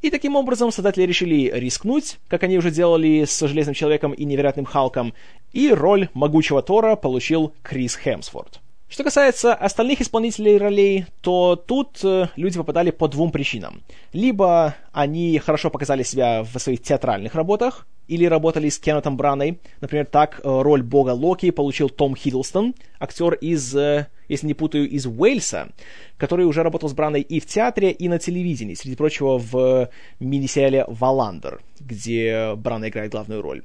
И 0.01 0.09
таким 0.09 0.35
образом 0.35 0.71
создатели 0.71 1.03
решили 1.03 1.51
рискнуть, 1.53 2.17
как 2.27 2.43
они 2.43 2.57
уже 2.57 2.71
делали 2.71 3.23
с 3.25 3.47
Железным 3.47 3.75
Человеком 3.75 4.13
и 4.13 4.25
Невероятным 4.25 4.65
Халком, 4.65 5.13
и 5.53 5.71
роль 5.71 6.09
могучего 6.13 6.63
Тора 6.63 6.95
получил 6.95 7.53
Крис 7.61 7.95
Хемсворт. 7.95 8.61
Что 8.89 9.05
касается 9.05 9.53
остальных 9.53 10.01
исполнителей 10.01 10.57
ролей, 10.57 11.05
то 11.21 11.55
тут 11.55 12.03
э, 12.03 12.27
люди 12.35 12.57
попадали 12.57 12.91
по 12.91 13.07
двум 13.07 13.31
причинам. 13.31 13.83
Либо 14.11 14.75
они 14.91 15.39
хорошо 15.39 15.69
показали 15.69 16.03
себя 16.03 16.43
в 16.43 16.59
своих 16.59 16.81
театральных 16.81 17.35
работах, 17.35 17.87
или 18.11 18.25
работали 18.25 18.67
с 18.67 18.77
Кеннетом 18.77 19.15
Браной. 19.15 19.61
Например, 19.79 20.05
так 20.05 20.41
э, 20.43 20.61
роль 20.61 20.83
бога 20.83 21.11
Локи 21.11 21.49
получил 21.51 21.89
Том 21.89 22.13
Хиддлстон, 22.13 22.75
актер 22.99 23.35
из, 23.35 23.73
э, 23.73 24.07
если 24.31 24.47
не 24.47 24.53
путаю, 24.53 24.89
из 24.89 25.05
Уэльса, 25.05 25.69
который 26.17 26.45
уже 26.45 26.63
работал 26.63 26.87
с 26.87 26.93
Браной 26.93 27.21
и 27.21 27.41
в 27.41 27.45
театре, 27.45 27.91
и 27.91 28.07
на 28.07 28.17
телевидении, 28.17 28.75
среди 28.75 28.95
прочего 28.95 29.37
в 29.37 29.89
мини-сериале 30.21 30.85
«Валандер», 30.87 31.61
где 31.81 32.55
Брана 32.55 32.87
играет 32.87 33.11
главную 33.11 33.41
роль. 33.41 33.63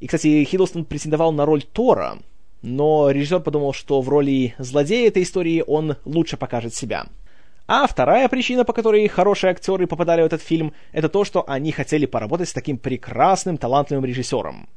И, 0.00 0.06
кстати, 0.06 0.44
Хиддлстон 0.44 0.86
претендовал 0.86 1.32
на 1.32 1.44
роль 1.44 1.62
Тора, 1.62 2.18
но 2.62 3.10
режиссер 3.10 3.40
подумал, 3.40 3.74
что 3.74 4.00
в 4.00 4.08
роли 4.08 4.54
злодея 4.58 5.08
этой 5.08 5.24
истории 5.24 5.62
он 5.66 5.96
лучше 6.06 6.38
покажет 6.38 6.74
себя. 6.74 7.06
А 7.66 7.86
вторая 7.86 8.28
причина, 8.30 8.64
по 8.64 8.72
которой 8.72 9.06
хорошие 9.08 9.50
актеры 9.50 9.86
попадали 9.86 10.22
в 10.22 10.24
этот 10.24 10.40
фильм, 10.40 10.72
это 10.92 11.10
то, 11.10 11.24
что 11.24 11.44
они 11.46 11.70
хотели 11.70 12.06
поработать 12.06 12.48
с 12.48 12.54
таким 12.54 12.78
прекрасным, 12.78 13.58
талантливым 13.58 14.06
режиссером. 14.06 14.70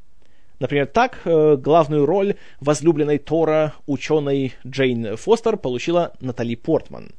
Например, 0.62 0.86
так 0.86 1.22
э, 1.26 1.58
главную 1.58 2.06
роль 2.06 2.36
возлюбленной 2.60 3.18
Тора 3.18 3.74
ученой 3.88 4.54
Джейн 4.66 5.18
Фостер 5.18 5.58
получила 5.58 6.14
Натали 6.22 6.54
Портман. 6.54 7.10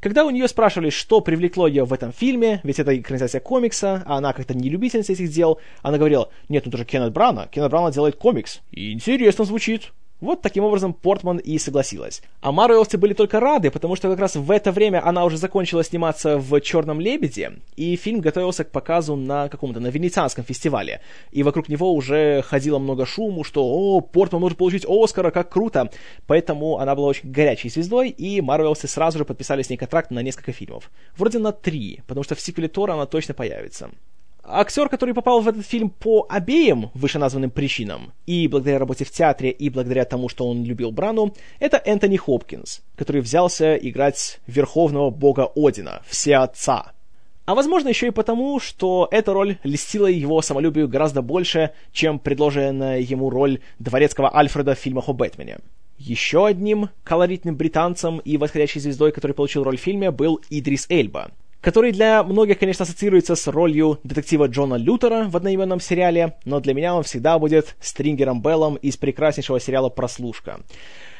Когда 0.00 0.24
у 0.24 0.30
нее 0.30 0.48
спрашивали, 0.48 0.90
что 0.90 1.20
привлекло 1.20 1.68
ее 1.68 1.84
в 1.84 1.92
этом 1.92 2.12
фильме, 2.12 2.60
ведь 2.64 2.80
это 2.80 2.98
экранизация 2.98 3.40
комикса, 3.40 4.02
а 4.06 4.16
она 4.16 4.32
как-то 4.32 4.54
не 4.54 4.68
любительница 4.68 5.12
этих 5.12 5.30
дел, 5.30 5.60
она 5.82 5.98
говорила, 5.98 6.30
нет, 6.48 6.64
ну 6.66 6.70
это 6.70 6.78
же 6.78 6.84
Кеннет 6.84 7.12
Брана, 7.12 7.46
Кеннет 7.52 7.70
Брана 7.70 7.92
делает 7.92 8.16
комикс, 8.16 8.60
и 8.72 8.92
интересно 8.92 9.44
звучит. 9.44 9.92
Вот 10.20 10.42
таким 10.42 10.64
образом 10.64 10.92
Портман 10.92 11.38
и 11.38 11.58
согласилась. 11.58 12.22
А 12.42 12.52
Марвелсы 12.52 12.98
были 12.98 13.14
только 13.14 13.40
рады, 13.40 13.70
потому 13.70 13.96
что 13.96 14.10
как 14.10 14.18
раз 14.18 14.36
в 14.36 14.50
это 14.50 14.70
время 14.70 15.06
она 15.06 15.24
уже 15.24 15.38
закончила 15.38 15.82
сниматься 15.82 16.36
в 16.36 16.60
«Черном 16.60 17.00
лебеде», 17.00 17.52
и 17.76 17.96
фильм 17.96 18.20
готовился 18.20 18.64
к 18.64 18.70
показу 18.70 19.16
на 19.16 19.48
каком-то, 19.48 19.80
на 19.80 19.86
Венецианском 19.86 20.44
фестивале. 20.44 21.00
И 21.32 21.42
вокруг 21.42 21.68
него 21.68 21.94
уже 21.94 22.42
ходило 22.42 22.78
много 22.78 23.06
шуму, 23.06 23.44
что 23.44 23.64
«О, 23.64 24.00
Портман 24.02 24.42
может 24.42 24.58
получить 24.58 24.84
Оскара, 24.86 25.30
как 25.30 25.48
круто!» 25.48 25.90
Поэтому 26.26 26.78
она 26.78 26.94
была 26.94 27.08
очень 27.08 27.30
горячей 27.30 27.70
звездой, 27.70 28.10
и 28.10 28.42
Марвелсы 28.42 28.88
сразу 28.88 29.18
же 29.18 29.24
подписали 29.24 29.62
с 29.62 29.70
ней 29.70 29.76
контракт 29.76 30.10
на 30.10 30.20
несколько 30.20 30.52
фильмов. 30.52 30.90
Вроде 31.16 31.38
на 31.38 31.52
три, 31.52 32.02
потому 32.06 32.24
что 32.24 32.34
в 32.34 32.40
сиквеле 32.40 32.68
Тора 32.68 32.92
она 32.92 33.06
точно 33.06 33.32
появится 33.32 33.90
актер, 34.44 34.88
который 34.88 35.14
попал 35.14 35.40
в 35.40 35.48
этот 35.48 35.66
фильм 35.66 35.90
по 35.90 36.26
обеим 36.28 36.90
вышеназванным 36.94 37.50
причинам, 37.50 38.12
и 38.26 38.48
благодаря 38.48 38.78
работе 38.78 39.04
в 39.04 39.10
театре, 39.10 39.50
и 39.50 39.70
благодаря 39.70 40.04
тому, 40.04 40.28
что 40.28 40.48
он 40.48 40.64
любил 40.64 40.90
Брану, 40.90 41.34
это 41.58 41.80
Энтони 41.84 42.16
Хопкинс, 42.16 42.82
который 42.96 43.20
взялся 43.20 43.76
играть 43.76 44.40
верховного 44.46 45.10
бога 45.10 45.50
Одина, 45.54 46.02
Всеотца. 46.06 46.92
А 47.46 47.54
возможно 47.54 47.88
еще 47.88 48.06
и 48.08 48.12
потому, 48.12 48.60
что 48.60 49.08
эта 49.10 49.32
роль 49.32 49.58
льстила 49.64 50.06
его 50.06 50.40
самолюбию 50.40 50.88
гораздо 50.88 51.20
больше, 51.20 51.72
чем 51.92 52.18
предложенная 52.18 53.00
ему 53.00 53.28
роль 53.28 53.60
дворецкого 53.80 54.36
Альфреда 54.36 54.74
в 54.74 54.78
фильмах 54.78 55.08
о 55.08 55.12
Бэтмене. 55.12 55.58
Еще 55.98 56.46
одним 56.46 56.90
колоритным 57.02 57.56
британцем 57.56 58.20
и 58.20 58.36
восходящей 58.36 58.80
звездой, 58.80 59.12
который 59.12 59.32
получил 59.32 59.64
роль 59.64 59.78
в 59.78 59.80
фильме, 59.80 60.10
был 60.10 60.40
Идрис 60.48 60.86
Эльба, 60.88 61.32
который 61.60 61.92
для 61.92 62.22
многих, 62.22 62.58
конечно, 62.58 62.84
ассоциируется 62.84 63.34
с 63.34 63.46
ролью 63.46 63.98
детектива 64.02 64.46
Джона 64.46 64.74
Лютера 64.74 65.28
в 65.28 65.36
одноименном 65.36 65.80
сериале, 65.80 66.36
но 66.44 66.60
для 66.60 66.74
меня 66.74 66.94
он 66.94 67.02
всегда 67.02 67.38
будет 67.38 67.76
Стрингером 67.80 68.40
Беллом 68.40 68.76
из 68.76 68.96
прекраснейшего 68.96 69.60
сериала 69.60 69.88
«Прослушка». 69.88 70.60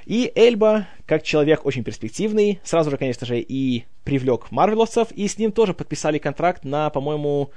И 0.06 0.32
Эльба, 0.35 0.88
как 1.06 1.23
человек 1.23 1.66
очень 1.66 1.85
перспективный, 1.85 2.59
сразу 2.64 2.90
же, 2.90 2.97
конечно 2.97 3.26
же, 3.26 3.38
и 3.38 3.85
привлек 4.02 4.50
марвеловцев, 4.50 5.12
и 5.12 5.28
с 5.28 5.38
ним 5.38 5.52
тоже 5.52 5.75
подписали 5.75 6.18
контракт 6.18 6.64
на, 6.64 6.88
по-моему, 6.90 7.50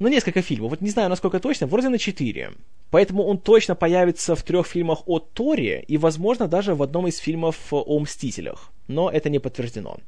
на 0.00 0.08
несколько 0.08 0.42
фильмов. 0.42 0.70
Вот 0.70 0.80
не 0.80 0.90
знаю, 0.90 1.08
насколько 1.08 1.38
точно, 1.38 1.66
вроде 1.66 1.88
на 1.88 1.98
четыре. 1.98 2.52
Поэтому 2.90 3.22
он 3.24 3.38
точно 3.38 3.76
появится 3.76 4.34
в 4.34 4.42
трех 4.42 4.66
фильмах 4.66 5.02
о 5.06 5.20
Торе 5.20 5.84
и, 5.86 5.96
возможно, 5.96 6.48
даже 6.48 6.74
в 6.74 6.82
одном 6.82 7.06
из 7.06 7.18
фильмов 7.18 7.56
о 7.70 8.00
Мстителях. 8.00 8.72
Но 8.88 9.08
это 9.08 9.30
не 9.30 9.38
подтверждено. 9.38 9.98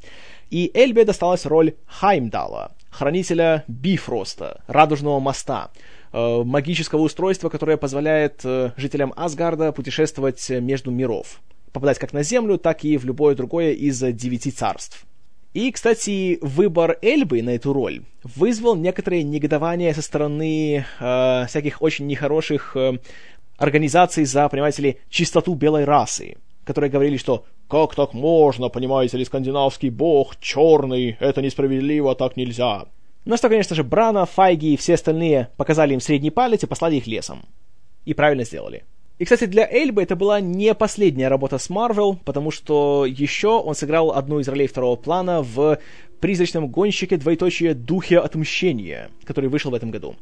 И 0.50 0.70
Эльбе 0.74 1.04
досталась 1.04 1.46
роль 1.46 1.74
Хаймдала, 1.86 2.72
хранителя 2.90 3.64
Бифроста, 3.68 4.62
Радужного 4.66 5.20
моста, 5.20 5.70
э, 6.12 6.42
магического 6.42 7.02
устройства, 7.02 7.48
которое 7.48 7.76
позволяет 7.76 8.40
э, 8.44 8.72
жителям 8.76 9.12
Асгарда 9.14 9.72
путешествовать 9.72 10.50
между 10.50 10.90
миров 10.90 11.40
попадать 11.72 11.98
как 11.98 12.12
на 12.12 12.22
Землю, 12.22 12.58
так 12.58 12.84
и 12.84 12.96
в 12.96 13.04
любое 13.04 13.34
другое 13.34 13.72
из 13.72 13.98
девяти 13.98 14.50
царств. 14.50 15.06
И, 15.54 15.70
кстати, 15.70 16.38
выбор 16.40 16.98
Эльбы 17.02 17.42
на 17.42 17.50
эту 17.50 17.74
роль 17.74 18.02
вызвал 18.24 18.74
некоторое 18.74 19.22
негодование 19.22 19.92
со 19.92 20.00
стороны 20.00 20.86
э, 20.98 21.46
всяких 21.46 21.82
очень 21.82 22.06
нехороших 22.06 22.74
э, 22.74 22.98
организаций 23.58 24.24
за, 24.24 24.48
понимаете 24.48 24.82
ли, 24.82 24.98
чистоту 25.10 25.54
белой 25.54 25.84
расы, 25.84 26.36
которые 26.64 26.90
говорили, 26.90 27.18
что 27.18 27.44
«как 27.68 27.94
так 27.94 28.14
можно, 28.14 28.70
понимаете 28.70 29.18
ли, 29.18 29.26
скандинавский 29.26 29.90
бог, 29.90 30.40
черный, 30.40 31.18
это 31.20 31.42
несправедливо, 31.42 32.14
так 32.14 32.38
нельзя». 32.38 32.86
Но 33.26 33.36
что, 33.36 33.50
конечно 33.50 33.76
же, 33.76 33.84
Брана, 33.84 34.24
Файги 34.24 34.72
и 34.72 34.76
все 34.78 34.94
остальные 34.94 35.48
показали 35.58 35.92
им 35.92 36.00
средний 36.00 36.30
палец 36.30 36.62
и 36.62 36.66
послали 36.66 36.96
их 36.96 37.06
лесом. 37.06 37.44
И 38.06 38.14
правильно 38.14 38.44
сделали. 38.44 38.84
И, 39.22 39.24
кстати, 39.24 39.44
для 39.44 39.64
Эльбы 39.70 40.02
это 40.02 40.16
была 40.16 40.40
не 40.40 40.74
последняя 40.74 41.28
работа 41.28 41.58
с 41.58 41.70
Марвел, 41.70 42.18
потому 42.24 42.50
что 42.50 43.06
еще 43.06 43.50
он 43.50 43.76
сыграл 43.76 44.10
одну 44.10 44.40
из 44.40 44.48
ролей 44.48 44.66
второго 44.66 44.96
плана 44.96 45.42
в 45.42 45.78
«Призрачном 46.18 46.66
гонщике. 46.66 47.18
Двоеточие. 47.18 47.74
Духе 47.74 48.18
отмщения», 48.18 49.10
который 49.22 49.48
вышел 49.48 49.70
в 49.70 49.74
этом 49.74 49.92
году. 49.92 50.16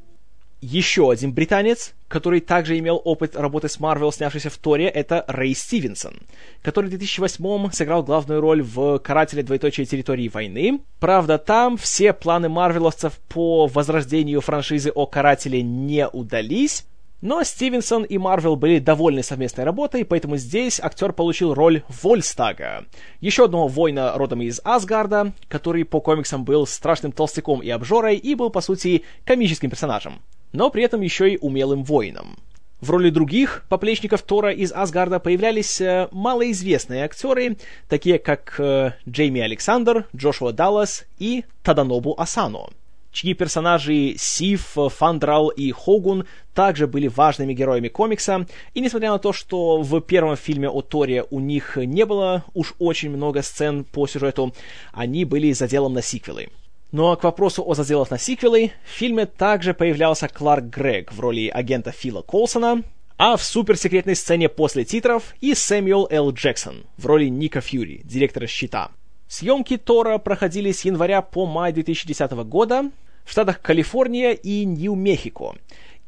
Еще 0.60 1.10
один 1.10 1.32
британец, 1.32 1.94
который 2.08 2.40
также 2.40 2.78
имел 2.78 3.00
опыт 3.02 3.36
работы 3.36 3.70
с 3.70 3.80
Марвел, 3.80 4.12
снявшийся 4.12 4.50
в 4.50 4.58
Торе, 4.58 4.88
это 4.88 5.24
Рэй 5.28 5.54
Стивенсон, 5.54 6.18
который 6.60 6.88
в 6.88 6.90
2008 6.90 7.70
сыграл 7.72 8.02
главную 8.02 8.42
роль 8.42 8.60
в 8.62 8.98
«Карателе 8.98 9.42
двоеточие 9.42 9.86
территории 9.86 10.28
войны». 10.28 10.82
Правда, 10.98 11.38
там 11.38 11.78
все 11.78 12.12
планы 12.12 12.50
марвеловцев 12.50 13.14
по 13.30 13.66
возрождению 13.66 14.42
франшизы 14.42 14.90
о 14.90 15.06
Карателе 15.06 15.62
не 15.62 16.06
удались, 16.06 16.84
но 17.20 17.42
Стивенсон 17.42 18.04
и 18.04 18.18
Марвел 18.18 18.56
были 18.56 18.78
довольны 18.78 19.22
совместной 19.22 19.64
работой, 19.64 20.04
поэтому 20.04 20.36
здесь 20.36 20.80
актер 20.80 21.12
получил 21.12 21.54
роль 21.54 21.82
Вольстага, 22.02 22.86
еще 23.20 23.44
одного 23.44 23.68
воина 23.68 24.12
родом 24.16 24.42
из 24.42 24.60
Асгарда, 24.64 25.32
который 25.48 25.84
по 25.84 26.00
комиксам 26.00 26.44
был 26.44 26.66
страшным 26.66 27.12
толстяком 27.12 27.60
и 27.60 27.70
обжорой 27.70 28.16
и 28.16 28.34
был, 28.34 28.50
по 28.50 28.60
сути, 28.60 29.04
комическим 29.24 29.70
персонажем, 29.70 30.20
но 30.52 30.70
при 30.70 30.82
этом 30.82 31.00
еще 31.00 31.30
и 31.30 31.38
умелым 31.38 31.84
воином. 31.84 32.38
В 32.80 32.90
роли 32.90 33.10
других 33.10 33.66
поплечников 33.68 34.22
Тора 34.22 34.52
из 34.52 34.72
Асгарда 34.72 35.20
появлялись 35.20 35.82
э, 35.82 36.08
малоизвестные 36.12 37.04
актеры, 37.04 37.58
такие 37.90 38.18
как 38.18 38.54
э, 38.58 38.92
Джейми 39.06 39.42
Александр, 39.42 40.06
Джошуа 40.16 40.52
Даллас 40.52 41.04
и 41.18 41.44
Таданобу 41.62 42.14
Асано– 42.18 42.68
чьи 43.12 43.34
персонажи 43.34 44.14
Сиф, 44.18 44.76
Фандрал 44.76 45.48
и 45.48 45.70
Хогун 45.72 46.26
также 46.54 46.86
были 46.86 47.08
важными 47.08 47.54
героями 47.54 47.88
комикса, 47.88 48.46
и 48.74 48.80
несмотря 48.80 49.10
на 49.10 49.18
то, 49.18 49.32
что 49.32 49.80
в 49.82 50.00
первом 50.00 50.36
фильме 50.36 50.68
о 50.68 50.82
Торе 50.82 51.24
у 51.30 51.40
них 51.40 51.76
не 51.76 52.04
было 52.04 52.44
уж 52.54 52.74
очень 52.78 53.10
много 53.10 53.42
сцен 53.42 53.84
по 53.84 54.06
сюжету, 54.06 54.54
они 54.92 55.24
были 55.24 55.52
заделом 55.52 55.94
на 55.94 56.02
сиквелы. 56.02 56.48
Ну 56.92 57.10
а 57.10 57.16
к 57.16 57.22
вопросу 57.22 57.62
о 57.64 57.74
заделах 57.74 58.10
на 58.10 58.18
сиквелы, 58.18 58.72
в 58.84 58.90
фильме 58.90 59.26
также 59.26 59.74
появлялся 59.74 60.28
Кларк 60.28 60.64
Грег 60.64 61.12
в 61.12 61.20
роли 61.20 61.48
агента 61.48 61.92
Фила 61.92 62.22
Колсона, 62.22 62.82
а 63.16 63.36
в 63.36 63.44
суперсекретной 63.44 64.16
сцене 64.16 64.48
после 64.48 64.84
титров 64.84 65.34
и 65.40 65.54
Сэмюэл 65.54 66.08
Л. 66.10 66.32
Джексон 66.32 66.86
в 66.96 67.06
роли 67.06 67.26
Ника 67.26 67.60
Фьюри, 67.60 68.00
директора 68.02 68.46
«Щита». 68.46 68.90
Съемки 69.30 69.76
Тора 69.76 70.18
проходили 70.18 70.72
с 70.72 70.84
января 70.84 71.22
по 71.22 71.46
май 71.46 71.72
2010 71.72 72.32
года 72.48 72.90
в 73.24 73.30
штатах 73.30 73.60
Калифорния 73.62 74.32
и 74.32 74.64
Нью-Мехико. 74.64 75.54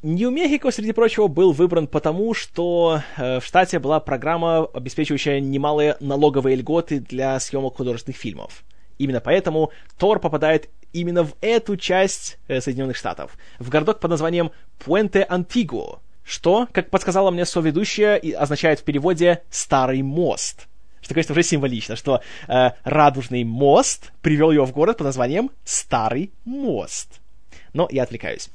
Нью-Мехико, 0.03 0.73
среди 0.73 0.91
прочего, 0.91 1.29
был 1.29 1.53
выбран 1.53 1.87
потому, 1.87 2.35
что 2.35 3.01
э, 3.17 3.39
в 3.39 3.45
штате 3.45 3.79
была 3.79 4.01
программа, 4.01 4.65
обеспечивающая 4.65 5.39
немалые 5.39 5.97
налоговые 6.01 6.57
льготы 6.57 6.99
для 6.99 7.39
съемок 7.39 7.77
художественных 7.77 8.17
фильмов. 8.17 8.65
Именно 8.99 9.21
поэтому 9.21 9.71
Тор 9.99 10.19
попадает 10.19 10.69
именно 10.93 11.23
в 11.23 11.37
эту 11.43 11.77
часть 11.77 12.41
э, 12.49 12.61
Соединенных 12.61 12.97
Штатов, 12.97 13.39
в 13.61 13.69
городок 13.69 14.01
под 14.01 14.11
названием 14.11 14.51
Пуэнте-Антигуо, 14.85 16.01
что, 16.25 16.67
как 16.73 16.91
подсказала 16.91 17.31
мне 17.31 17.47
соведущая, 17.47 18.21
означает 18.37 18.81
в 18.81 18.83
переводе 18.83 19.45
«старый 19.49 20.03
мост» 20.03 20.67
что, 21.03 21.15
конечно, 21.15 21.33
уже 21.33 21.43
символично, 21.43 21.97
что 21.97 22.23
э, 22.49 22.71
радужный 22.85 23.45
мост 23.45 24.13
привел 24.23 24.51
его 24.51 24.65
в 24.65 24.73
город 24.73 24.99
под 24.99 25.07
названием 25.07 25.51
Старый 25.65 26.33
мост. 26.45 27.21
Но 27.75 27.89
я 27.91 28.05
отвлекаюсь. 28.05 28.49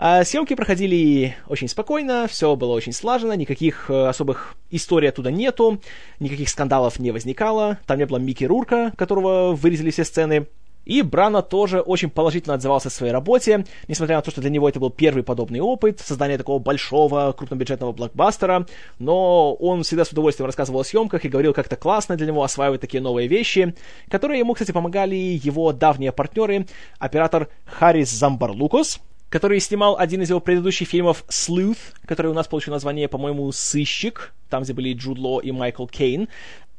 А 0.00 0.22
съемки 0.22 0.54
проходили 0.54 1.36
очень 1.48 1.66
спокойно, 1.66 2.28
все 2.28 2.54
было 2.54 2.72
очень 2.72 2.92
слажено, 2.92 3.34
никаких 3.34 3.90
э, 3.90 4.06
особых 4.06 4.54
историй 4.70 5.08
оттуда 5.08 5.32
нету, 5.32 5.80
никаких 6.20 6.48
скандалов 6.50 7.00
не 7.00 7.10
возникало, 7.10 7.78
там 7.84 7.98
не 7.98 8.06
было 8.06 8.18
Микки 8.18 8.44
Рурка, 8.44 8.92
которого 8.96 9.56
вырезали 9.56 9.90
все 9.90 10.04
сцены, 10.04 10.46
и 10.88 11.02
Брана 11.02 11.42
тоже 11.42 11.80
очень 11.80 12.08
положительно 12.08 12.54
отзывался 12.54 12.88
о 12.88 12.90
своей 12.90 13.12
работе, 13.12 13.66
несмотря 13.88 14.16
на 14.16 14.22
то, 14.22 14.30
что 14.30 14.40
для 14.40 14.48
него 14.48 14.68
это 14.68 14.80
был 14.80 14.88
первый 14.90 15.22
подобный 15.22 15.60
опыт, 15.60 16.00
создание 16.00 16.38
такого 16.38 16.58
большого, 16.58 17.32
крупнобюджетного 17.32 17.92
блокбастера, 17.92 18.66
но 18.98 19.52
он 19.54 19.82
всегда 19.82 20.06
с 20.06 20.12
удовольствием 20.12 20.46
рассказывал 20.46 20.80
о 20.80 20.84
съемках 20.84 21.26
и 21.26 21.28
говорил, 21.28 21.52
как 21.52 21.66
это 21.66 21.76
классно 21.76 22.16
для 22.16 22.26
него 22.26 22.42
осваивать 22.42 22.80
такие 22.80 23.02
новые 23.02 23.28
вещи, 23.28 23.74
которые 24.08 24.38
ему, 24.38 24.54
кстати, 24.54 24.72
помогали 24.72 25.14
его 25.14 25.74
давние 25.74 26.10
партнеры, 26.10 26.66
оператор 26.98 27.48
Харрис 27.66 28.10
Замбарлукос, 28.10 29.00
который 29.28 29.60
снимал 29.60 29.98
один 29.98 30.22
из 30.22 30.30
его 30.30 30.40
предыдущих 30.40 30.88
фильмов 30.88 31.22
«Sleuth», 31.28 31.76
который 32.06 32.30
у 32.30 32.34
нас 32.34 32.48
получил 32.48 32.72
название, 32.72 33.08
по-моему, 33.08 33.52
«Сыщик», 33.52 34.32
там, 34.48 34.62
где 34.62 34.72
были 34.72 34.94
Джуд 34.94 35.18
Ло 35.18 35.40
и 35.40 35.52
Майкл 35.52 35.86
Кейн, 35.86 36.28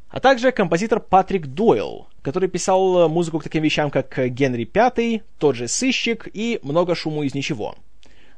а 0.10 0.19
также 0.19 0.52
композитор 0.52 1.00
Патрик 1.00 1.45
Дойл, 1.45 2.08
который 2.21 2.49
писал 2.49 3.10
музыку 3.10 3.39
к 3.39 3.43
таким 3.43 3.63
вещам, 3.63 3.91
как 3.91 4.17
Генри 4.29 4.65
Пятый, 4.65 5.23
тот 5.38 5.55
же 5.55 5.67
«Сыщик» 5.67 6.27
и 6.34 6.60
«Много 6.63 6.95
шуму 6.95 7.23
из 7.23 7.34
ничего». 7.34 7.75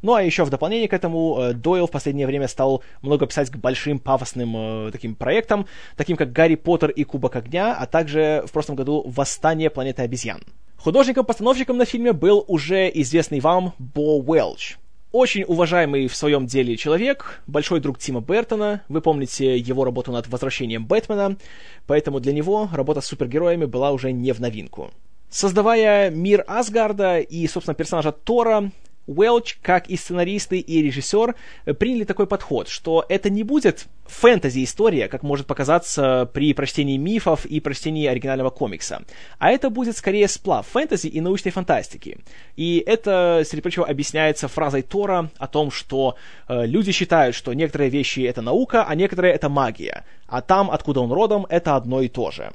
Ну 0.02 0.16
а 0.16 0.24
еще 0.24 0.44
в 0.44 0.50
дополнение 0.50 0.88
к 0.88 0.94
этому 0.94 1.38
э, 1.40 1.54
Дойл 1.54 1.86
в 1.86 1.92
последнее 1.92 2.26
время 2.26 2.48
стал 2.48 2.84
много 3.02 3.28
писать 3.28 3.52
к 3.52 3.58
большим 3.58 4.00
пафосным 4.00 4.88
э, 4.88 4.92
таким 4.92 5.16
проектам, 5.16 5.68
таким 5.96 6.18
как 6.18 6.32
«Гарри 6.32 6.56
Поттер 6.56 6.90
и 6.90 7.04
Кубок 7.04 7.36
огня», 7.36 7.76
а 7.78 7.86
также 7.86 8.44
в 8.48 8.52
прошлом 8.52 8.76
году 8.76 9.04
«Восстание 9.06 9.70
планеты 9.70 10.02
обезьян». 10.02 10.42
Художником-постановщиком 10.78 11.78
на 11.78 11.86
фильме 11.86 12.14
был 12.14 12.44
уже 12.48 12.90
известный 12.92 13.40
вам 13.40 13.74
Бо 13.78 14.18
Уэлч, 14.20 14.78
очень 15.12 15.44
уважаемый 15.44 16.08
в 16.08 16.16
своем 16.16 16.46
деле 16.46 16.78
человек, 16.78 17.42
большой 17.48 17.80
друг 17.80 18.00
Тима 18.00 18.22
Бертона. 18.22 18.82
Вы 18.88 19.02
помните 19.02 19.58
его 19.58 19.84
работу 19.84 20.12
над 20.12 20.28
возвращением 20.28 20.86
Бэтмена, 20.86 21.38
поэтому 21.86 22.20
для 22.20 22.34
него 22.34 22.70
работа 22.72 23.02
с 23.02 23.08
супергероями 23.08 23.66
была 23.66 23.92
уже 23.92 24.12
не 24.12 24.32
в 24.32 24.40
новинку. 24.40 24.92
Создавая 25.30 26.10
мир 26.10 26.44
Асгарда 26.48 27.20
и, 27.20 27.48
собственно, 27.48 27.76
персонажа 27.76 28.12
Тора, 28.12 28.72
Уэлч, 29.08 29.58
как 29.62 29.88
и 29.90 29.98
сценаристы 29.98 30.60
и 30.60 30.82
режиссер, 30.82 31.36
приняли 31.80 32.04
такой 32.04 32.28
подход, 32.28 32.68
что 32.68 33.06
это 33.10 33.30
не 33.30 33.44
будет 33.44 33.88
фэнтези-история, 34.06 35.08
как 35.08 35.24
может 35.24 35.48
показаться 35.48 36.30
при 36.34 36.54
прочтении 36.54 36.98
мифов 36.98 37.46
и 37.46 37.60
прочтении 37.60 38.06
оригинального 38.08 38.50
комикса, 38.50 39.04
а 39.40 39.52
это 39.52 39.70
будет 39.70 39.98
скорее 39.98 40.28
сплав 40.28 40.68
фэнтези 40.68 41.08
и 41.08 41.22
научной 41.22 41.52
фантастики. 41.52 42.20
И 42.56 42.84
это, 42.86 43.44
среди 43.46 43.62
прочего, 43.62 43.88
объясняется 43.88 44.48
фразой 44.48 44.82
Тора 44.82 45.30
о 45.38 45.48
том, 45.48 45.72
что 45.72 46.16
э, 46.48 46.66
люди 46.66 46.92
считают, 46.92 47.36
что 47.36 47.54
некоторые 47.54 47.90
вещи 47.90 48.22
это 48.22 48.42
наука, 48.42 48.86
а 48.88 48.96
некоторые 48.96 49.34
это 49.34 49.50
магия, 49.50 50.04
а 50.28 50.42
там, 50.42 50.70
откуда 50.70 51.02
он 51.02 51.12
родом, 51.12 51.46
это 51.50 51.76
одно 51.76 52.02
и 52.02 52.08
то 52.08 52.32
же. 52.32 52.52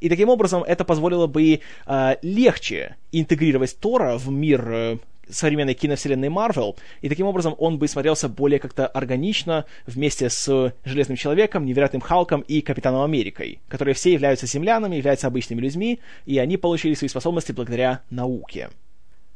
И 0.00 0.08
таким 0.08 0.30
образом 0.30 0.64
это 0.64 0.84
позволило 0.84 1.28
бы 1.28 1.60
э, 1.86 2.16
легче 2.22 2.96
интегрировать 3.12 3.78
Тора 3.78 4.18
в 4.18 4.30
мир 4.30 4.68
э, 4.68 4.98
современной 5.28 5.74
киновселенной 5.74 6.28
Марвел, 6.28 6.76
и 7.00 7.08
таким 7.08 7.26
образом 7.26 7.54
он 7.58 7.78
бы 7.78 7.88
смотрелся 7.88 8.28
более 8.28 8.58
как-то 8.58 8.86
органично 8.86 9.64
вместе 9.86 10.28
с 10.28 10.72
Железным 10.84 11.16
Человеком, 11.16 11.64
Невероятным 11.64 12.00
Халком 12.00 12.40
и 12.42 12.60
Капитаном 12.60 13.02
Америкой, 13.02 13.60
которые 13.68 13.94
все 13.94 14.12
являются 14.12 14.46
землянами, 14.46 14.96
являются 14.96 15.26
обычными 15.26 15.60
людьми, 15.60 16.00
и 16.26 16.38
они 16.38 16.56
получили 16.56 16.94
свои 16.94 17.08
способности 17.08 17.52
благодаря 17.52 18.02
науке. 18.10 18.70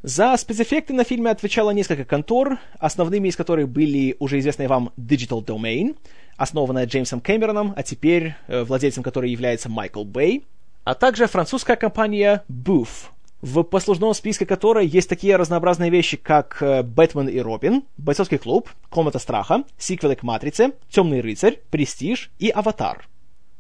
За 0.03 0.37
спецэффекты 0.37 0.93
на 0.93 1.05
фильме 1.05 1.31
отвечало 1.31 1.71
несколько 1.71 2.05
контор, 2.05 2.59
основными 2.79 3.29
из 3.29 3.37
которых 3.37 3.69
были 3.69 4.15
уже 4.19 4.39
известные 4.39 4.69
вам 4.69 4.93
Digital 4.97 5.45
Domain, 5.45 5.97
основанная 6.37 6.87
Джеймсом 6.87 7.21
Кэмероном, 7.21 7.73
а 7.77 7.83
теперь 7.83 8.35
э, 8.47 8.63
владельцем 8.63 9.03
которой 9.03 9.31
является 9.31 9.69
Майкл 9.69 10.05
Бэй, 10.05 10.45
а 10.85 10.95
также 10.95 11.27
французская 11.27 11.75
компания 11.75 12.45
Booth, 12.49 13.09
в 13.43 13.63
послужном 13.63 14.15
списке 14.15 14.47
которой 14.47 14.87
есть 14.87 15.09
такие 15.09 15.37
разнообразные 15.37 15.91
вещи, 15.91 16.17
как 16.17 16.63
э, 16.63 16.83
«Бэтмен 16.83 17.29
и 17.29 17.39
Робин», 17.39 17.85
«Бойцовский 17.97 18.39
клуб», 18.39 18.71
«Комната 18.89 19.19
страха», 19.19 19.65
сиквелы 19.79 20.17
к 20.17 20.23
«Матрице», 20.23 20.73
«Темный 20.91 21.21
рыцарь», 21.21 21.61
«Престиж» 21.71 22.31
и 22.39 22.49
«Аватар». 22.49 23.09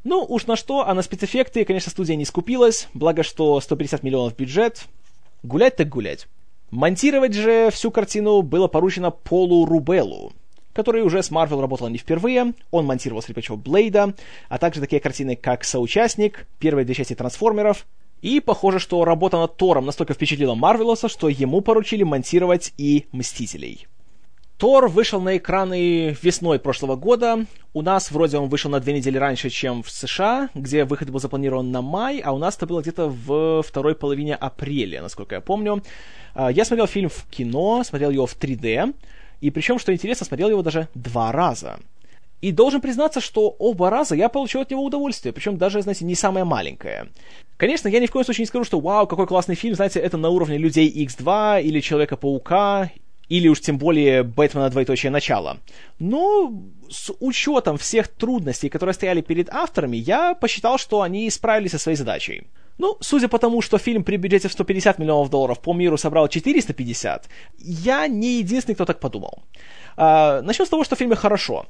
Ну, 0.04 0.24
уж 0.28 0.46
на 0.46 0.56
что, 0.56 0.86
а 0.86 0.94
на 0.94 1.02
спецэффекты, 1.02 1.64
конечно, 1.64 1.90
студия 1.90 2.14
не 2.16 2.24
скупилась, 2.24 2.88
благо 2.94 3.22
что 3.22 3.60
150 3.60 4.04
миллионов 4.04 4.36
бюджет. 4.36 4.86
Гулять 5.42 5.76
так 5.76 5.88
гулять. 5.88 6.28
Монтировать 6.70 7.34
же 7.34 7.70
всю 7.70 7.90
картину 7.90 8.42
было 8.42 8.68
поручено 8.68 9.10
Полу 9.10 9.66
Рубеллу, 9.66 10.32
который 10.72 11.02
уже 11.02 11.22
с 11.22 11.30
Марвел 11.30 11.60
работал 11.60 11.88
не 11.88 11.98
впервые. 11.98 12.54
Он 12.70 12.86
монтировал 12.86 13.20
скрипачев 13.20 13.58
Блейда, 13.58 14.14
а 14.48 14.58
также 14.58 14.80
такие 14.80 15.00
картины, 15.00 15.36
как 15.36 15.64
«Соучастник», 15.64 16.46
первые 16.60 16.84
две 16.84 16.94
части 16.94 17.14
«Трансформеров», 17.14 17.86
и 18.22 18.40
похоже, 18.40 18.78
что 18.78 19.04
работа 19.04 19.38
над 19.38 19.56
Тором 19.56 19.86
настолько 19.86 20.14
впечатлила 20.14 20.54
Марвелоса, 20.54 21.08
что 21.08 21.28
ему 21.28 21.60
поручили 21.60 22.02
монтировать 22.02 22.72
и 22.76 23.06
Мстителей. 23.12 23.86
Тор 24.58 24.88
вышел 24.88 25.20
на 25.20 25.36
экраны 25.36 26.16
весной 26.22 26.58
прошлого 26.58 26.96
года. 26.96 27.44
У 27.74 27.82
нас 27.82 28.10
вроде 28.10 28.38
он 28.38 28.48
вышел 28.48 28.70
на 28.70 28.80
две 28.80 28.94
недели 28.94 29.18
раньше, 29.18 29.50
чем 29.50 29.82
в 29.82 29.90
США, 29.90 30.48
где 30.54 30.84
выход 30.84 31.10
был 31.10 31.20
запланирован 31.20 31.70
на 31.70 31.82
май, 31.82 32.20
а 32.20 32.32
у 32.32 32.38
нас 32.38 32.56
это 32.56 32.66
было 32.66 32.80
где-то 32.80 33.08
в 33.08 33.62
второй 33.62 33.94
половине 33.94 34.34
апреля, 34.34 35.02
насколько 35.02 35.34
я 35.34 35.40
помню. 35.42 35.82
А, 36.34 36.50
я 36.50 36.64
смотрел 36.64 36.86
фильм 36.86 37.10
в 37.10 37.26
кино, 37.30 37.84
смотрел 37.84 38.10
его 38.10 38.26
в 38.26 38.34
3D, 38.34 38.94
и 39.42 39.50
причем, 39.50 39.78
что 39.78 39.92
интересно, 39.92 40.24
смотрел 40.24 40.48
его 40.48 40.62
даже 40.62 40.88
два 40.94 41.32
раза. 41.32 41.78
И 42.40 42.52
должен 42.52 42.80
признаться, 42.80 43.20
что 43.20 43.48
оба 43.58 43.90
раза 43.90 44.14
я 44.14 44.28
получил 44.28 44.60
от 44.60 44.70
него 44.70 44.84
удовольствие, 44.84 45.32
причем 45.32 45.56
даже, 45.56 45.82
знаете, 45.82 46.04
не 46.04 46.14
самое 46.14 46.44
маленькое. 46.44 47.08
Конечно, 47.56 47.88
я 47.88 48.00
ни 48.00 48.06
в 48.06 48.10
коем 48.10 48.24
случае 48.24 48.42
не 48.42 48.48
скажу, 48.48 48.64
что 48.64 48.80
вау, 48.80 49.06
какой 49.06 49.26
классный 49.26 49.54
фильм, 49.54 49.74
знаете, 49.74 50.00
это 50.00 50.18
на 50.18 50.28
уровне 50.28 50.58
Людей 50.58 50.92
X2 51.04 51.62
или 51.62 51.80
Человека-паука, 51.80 52.90
или 53.28 53.48
уж 53.48 53.60
тем 53.60 53.78
более 53.78 54.22
Бэтмена 54.22 54.70
двоеточие 54.70 55.10
начало. 55.10 55.58
Но 55.98 56.52
с 56.90 57.12
учетом 57.20 57.76
всех 57.76 58.08
трудностей, 58.08 58.68
которые 58.68 58.94
стояли 58.94 59.20
перед 59.20 59.48
авторами, 59.50 59.96
я 59.96 60.34
посчитал, 60.34 60.78
что 60.78 61.00
они 61.00 61.30
справились 61.30 61.72
со 61.72 61.78
своей 61.78 61.96
задачей. 61.96 62.46
Ну, 62.78 62.96
судя 63.00 63.28
по 63.28 63.38
тому, 63.38 63.62
что 63.62 63.78
фильм 63.78 64.04
при 64.04 64.16
бюджете 64.16 64.48
в 64.48 64.52
150 64.52 64.98
миллионов 64.98 65.30
долларов 65.30 65.60
по 65.60 65.72
миру 65.72 65.96
собрал 65.96 66.28
450, 66.28 67.28
я 67.58 68.06
не 68.06 68.38
единственный, 68.38 68.74
кто 68.74 68.84
так 68.84 69.00
подумал. 69.00 69.42
А, 69.96 70.42
начнем 70.42 70.66
с 70.66 70.68
того, 70.68 70.84
что 70.84 70.94
в 70.94 70.98
фильме 70.98 71.16
хорошо. 71.16 71.66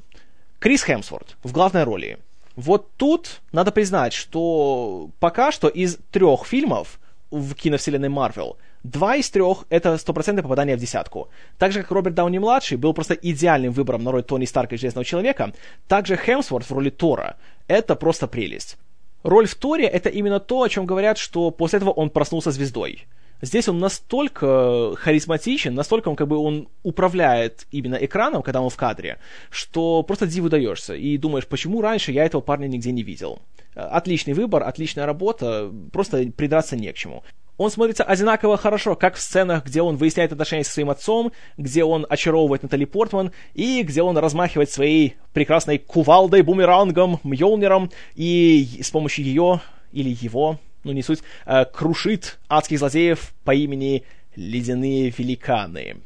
Крис 0.59 0.83
Хемсворт 0.83 1.37
в 1.42 1.53
главной 1.53 1.85
роли. 1.85 2.19
Вот 2.55 2.90
тут 2.97 3.42
надо 3.53 3.71
признать, 3.73 4.14
что 4.14 5.11
пока 5.21 5.53
что 5.53 5.69
из 5.69 5.99
трех 6.11 6.47
фильмов 6.47 6.99
в 7.31 7.55
киновселенной 7.55 8.09
Марвел 8.09 8.57
два 8.83 9.16
из 9.16 9.29
трех— 9.31 9.64
это 9.69 9.99
стопроцентное 9.99 10.42
попадание 10.42 10.77
в 10.77 10.81
десятку. 10.81 11.29
Так 11.59 11.73
же, 11.73 11.83
как 11.83 11.90
Роберт 11.90 12.14
Дауни-младший 12.14 12.79
был 12.79 12.95
просто 12.95 13.14
идеальным 13.14 13.73
выбором 13.73 14.05
на 14.05 14.12
роль 14.12 14.23
Тони 14.23 14.47
Старка 14.47 14.77
и 14.77 14.79
Железного 14.79 15.05
Человека, 15.05 15.53
так 15.88 16.07
же 16.07 16.16
Хемсворт 16.16 16.69
в 16.69 16.73
роли 16.73 16.90
Тора— 16.90 17.37
это 17.69 17.95
просто 17.95 18.27
прелесть. 18.27 18.79
Роль 19.23 19.47
в 19.47 19.55
Торе— 19.55 19.85
это 19.87 20.09
именно 20.09 20.40
то, 20.40 20.62
о 20.62 20.69
чем 20.69 20.87
говорят, 20.87 21.19
что 21.19 21.51
после 21.51 21.79
этого 21.79 21.90
он 21.90 22.11
проснулся 22.11 22.51
звездой. 22.51 23.07
Здесь 23.42 23.68
он 23.68 23.79
настолько 23.79 24.94
харизматичен, 24.96 25.75
настолько 25.75 26.09
он 26.09 26.16
как 26.16 26.29
бы 26.29 26.37
он 26.37 26.68
управляет 26.83 27.66
именно 27.70 27.96
экраном, 27.96 28.42
когда 28.42 28.61
он 28.61 28.70
в 28.70 28.77
кадре, 28.77 29.18
что 29.51 30.03
просто 30.03 30.27
диву 30.27 30.49
даешься 30.49 30.94
и 30.94 31.18
думаешь, 31.18 31.46
почему 31.46 31.81
раньше 31.83 32.12
я 32.12 32.25
этого 32.25 32.40
парня 32.40 32.66
нигде 32.66 32.92
не 32.92 33.03
видел. 33.03 33.40
Отличный 33.75 34.33
выбор, 34.33 34.62
отличная 34.62 35.05
работа, 35.05 35.70
просто 35.92 36.33
придраться 36.35 36.77
не 36.77 36.90
к 36.92 36.96
чему. 36.96 37.22
Он 37.59 37.70
смотрится 37.70 38.05
одинаково 38.05 38.57
хорошо, 38.57 38.96
как 38.96 39.14
в 39.14 39.20
сценах, 39.20 39.64
где 39.64 39.81
он 39.81 39.96
выясняет 39.96 40.33
отношения 40.33 40.64
со 40.64 40.72
своим 40.72 40.90
отцом, 40.90 41.33
где 41.57 41.85
он 41.85 42.07
очаровывает 42.09 42.62
Натали 42.62 42.85
Портман, 42.85 43.33
и 43.55 43.83
где 43.83 44.03
он 44.03 44.18
размахивает 44.18 44.70
своей 44.70 45.16
прекрасной 45.33 45.79
кувалдой, 45.79 46.42
бумерангом, 46.42 47.18
мьолнером, 47.25 47.90
и 48.14 48.81
с 48.83 48.90
помощью 48.90 49.25
ее 49.25 49.61
или 49.92 50.14
его 50.20 50.59
ну 50.87 50.92
не 50.92 51.03
суть, 51.03 51.20
э, 51.44 51.64
крушит 51.66 52.38
адских 52.49 52.79
злодеев 52.79 53.35
по 53.44 53.55
имени 53.55 54.05
Ледяные 54.37 55.11
Великаны. 55.11 55.96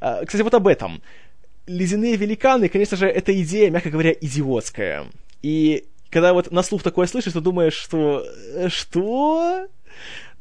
Э, 0.00 0.24
кстати, 0.24 0.42
вот 0.42 0.54
об 0.54 0.66
этом. 0.66 1.02
Ледяные 1.66 2.16
Великаны, 2.16 2.68
конечно 2.68 2.96
же, 2.96 3.06
эта 3.06 3.40
идея, 3.42 3.70
мягко 3.70 3.90
говоря, 3.90 4.12
идиотская. 4.12 5.06
И 5.42 5.84
когда 6.10 6.32
вот 6.32 6.50
на 6.50 6.62
слух 6.62 6.82
такое 6.82 7.06
слышишь, 7.06 7.32
то 7.32 7.40
думаешь, 7.40 7.74
что... 7.74 8.24
Э, 8.54 8.68
что? 8.68 9.66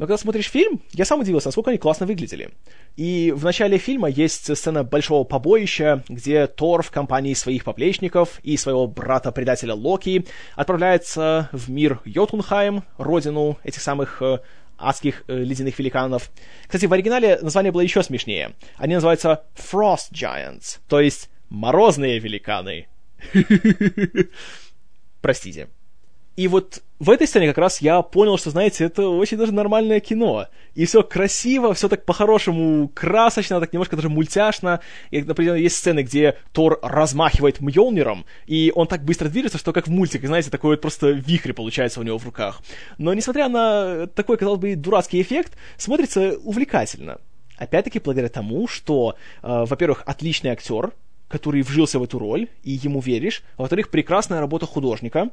Но 0.02 0.08
когда 0.08 0.18
смотришь 0.18 0.50
фильм, 0.50 0.82
я 0.94 1.06
сам 1.06 1.20
удивился, 1.20 1.50
насколько 1.50 1.70
они 1.70 1.78
классно 1.78 2.08
выглядели. 2.08 2.50
И 2.96 3.32
в 3.36 3.44
начале 3.44 3.78
фильма 3.78 4.10
есть 4.10 4.58
сцена 4.58 4.84
большого 4.84 5.26
побоища, 5.26 6.04
где 6.10 6.48
Тор 6.48 6.82
в 6.82 6.90
компании 6.90 7.36
своих 7.36 7.64
поплечников 7.64 8.40
и 8.42 8.58
своего 8.58 8.88
брата-предателя 8.88 9.76
Локи 9.76 10.26
отправляется 10.56 11.50
в 11.52 11.70
мир 11.70 12.00
Йотунхайм, 12.04 12.84
родину 12.98 13.60
этих 13.64 13.84
самых 13.84 14.24
э, 14.24 14.40
адских 14.76 15.24
э, 15.28 15.38
ледяных 15.38 15.78
великанов. 15.78 16.32
Кстати, 16.64 16.88
в 16.88 16.94
оригинале 16.94 17.38
название 17.40 17.72
было 17.72 17.82
еще 17.82 18.02
смешнее. 18.02 18.56
Они 18.78 18.96
называются 18.96 19.44
Frost 19.56 20.14
Giants, 20.14 20.80
то 20.88 21.00
есть 21.00 21.30
морозные 21.50 22.18
великаны. 22.18 22.88
Простите. 25.22 25.68
И 26.36 26.48
вот 26.48 26.82
в 27.00 27.10
этой 27.10 27.28
сцене 27.28 27.48
как 27.48 27.58
раз 27.58 27.82
я 27.82 28.02
понял, 28.02 28.38
что, 28.38 28.52
знаете, 28.52 28.86
это 28.86 29.10
очень 29.10 29.38
даже 29.38 29.52
нормальное 29.54 30.00
кино. 30.00 30.48
И 30.76 30.86
все 30.86 31.04
красиво, 31.04 31.74
все 31.74 31.90
так 31.90 32.06
по-хорошему 32.06 32.88
красочно, 32.94 33.60
так 33.60 33.74
немножко 33.74 33.96
даже 33.96 34.08
мультяшно. 34.08 34.80
И, 35.10 35.22
например, 35.22 35.56
есть 35.56 35.76
сцены, 35.76 36.04
где 36.04 36.38
Тор 36.54 36.80
размахивает 36.82 37.60
Мьолниром, 37.60 38.26
и 38.46 38.72
он 38.76 38.88
так 38.88 39.04
быстро 39.04 39.28
движется, 39.28 39.58
что 39.58 39.74
как 39.74 39.88
в 39.88 39.92
мультике, 39.92 40.28
знаете, 40.28 40.50
такой 40.50 40.72
вот 40.72 40.82
просто 40.82 41.10
вихрь 41.10 41.54
получается 41.54 42.00
у 42.00 42.04
него 42.04 42.18
в 42.18 42.26
руках. 42.26 42.62
Но 42.98 43.14
несмотря 43.14 43.50
на 43.50 44.08
такой, 44.08 44.38
казалось 44.38 44.60
бы, 44.60 44.76
дурацкий 44.76 45.22
эффект, 45.22 45.54
смотрится 45.78 46.38
увлекательно. 46.44 47.18
Опять-таки, 47.58 48.00
благодаря 48.00 48.30
тому, 48.30 48.68
что, 48.68 49.16
э, 49.44 49.66
во-первых, 49.66 50.04
отличный 50.06 50.52
актер, 50.52 50.94
который 51.28 51.62
вжился 51.62 52.00
в 52.00 52.04
эту 52.04 52.20
роль, 52.20 52.48
и 52.64 52.72
ему 52.72 53.00
веришь. 53.00 53.44
А 53.58 53.64
во-вторых, 53.64 53.90
прекрасная 53.90 54.40
работа 54.40 54.66
художника, 54.66 55.30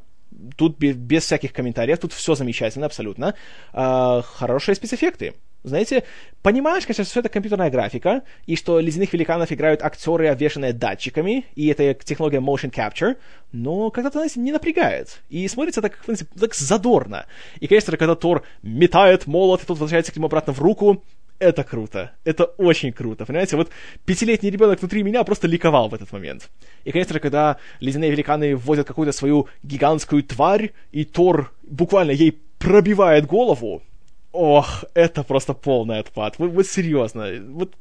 Тут 0.57 0.79
без, 0.79 1.25
всяких 1.25 1.53
комментариев, 1.53 1.99
тут 1.99 2.13
все 2.13 2.35
замечательно 2.35 2.87
абсолютно. 2.87 3.35
А, 3.73 4.23
хорошие 4.23 4.75
спецэффекты. 4.75 5.35
Знаете, 5.65 6.05
понимаешь, 6.43 6.87
конечно, 6.87 7.05
что 7.05 7.21
это 7.21 7.29
компьютерная 7.29 7.71
графика, 7.71 8.23
и 8.47 8.55
что 8.55 8.79
ледяных 8.79 9.13
великанов 9.13 9.51
играют 9.51 9.83
актеры, 9.83 10.29
обвешанные 10.29 10.73
датчиками, 10.73 11.47
и 11.57 11.67
это 11.67 11.95
технология 11.95 12.39
motion 12.39 12.71
capture, 12.71 13.17
но 13.51 13.91
когда-то, 13.91 14.19
знаете, 14.19 14.39
не 14.39 14.53
напрягает. 14.53 15.21
И 15.29 15.49
смотрится 15.49 15.83
так, 15.83 15.99
знаете, 16.05 16.27
так 16.39 16.55
задорно. 16.55 17.27
И, 17.59 17.67
конечно, 17.67 17.97
когда 17.97 18.15
Тор 18.15 18.45
метает 18.63 19.27
молот, 19.27 19.63
и 19.63 19.67
тут 19.67 19.79
возвращается 19.79 20.13
к 20.13 20.17
нему 20.17 20.27
обратно 20.27 20.53
в 20.53 20.61
руку, 20.61 21.03
это 21.39 21.65
круто. 21.65 22.13
Это 22.25 22.45
очень 22.45 22.93
круто. 22.93 23.25
Понимаете, 23.25 23.57
вот 23.57 23.71
пятилетний 24.05 24.51
ребенок 24.51 24.81
внутри 24.81 25.03
меня 25.03 25.25
просто 25.25 25.47
ликовал 25.47 25.89
в 25.89 25.95
этот 25.95 26.13
момент. 26.13 26.51
И, 26.85 26.93
конечно 26.93 27.15
же, 27.15 27.21
когда 27.21 27.59
ледяные 27.81 28.11
великаны 28.11 28.57
вводят 28.57 28.87
какую-то 28.87 29.13
свою 29.13 29.49
гигантскую 29.63 30.23
тварь, 30.23 30.73
и 30.91 31.05
Тор 31.05 31.53
буквально 31.63 32.11
ей 32.11 32.41
пробивает 32.59 33.27
голову, 33.27 33.83
ох, 34.33 34.85
это 34.95 35.23
просто 35.23 35.55
полный 35.55 36.01
отпад. 36.01 36.39
Вот, 36.39 36.51
вот 36.51 36.67
серьезно, 36.67 37.29
вот 37.49 37.75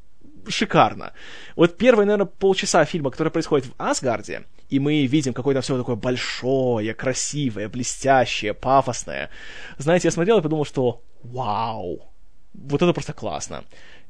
шикарно. 0.48 1.14
Вот 1.56 1.78
первые, 1.78 2.06
наверное, 2.06 2.28
полчаса 2.28 2.86
фильма, 2.86 3.12
который 3.12 3.30
происходит 3.30 3.68
в 3.68 3.74
Асгарде, 3.78 4.44
и 4.70 4.80
мы 4.80 5.06
видим 5.06 5.34
какое-то 5.34 5.62
все 5.62 5.78
такое 5.78 5.96
большое, 5.96 6.94
красивое, 6.94 7.70
блестящее, 7.70 8.54
пафосное. 8.54 9.30
Знаете, 9.78 10.08
я 10.08 10.12
смотрел 10.12 10.40
и 10.40 10.42
подумал, 10.42 10.66
что 10.66 11.02
вау, 11.24 12.12
вот 12.58 12.82
это 12.82 12.94
просто 12.94 13.14
классно. 13.14 13.64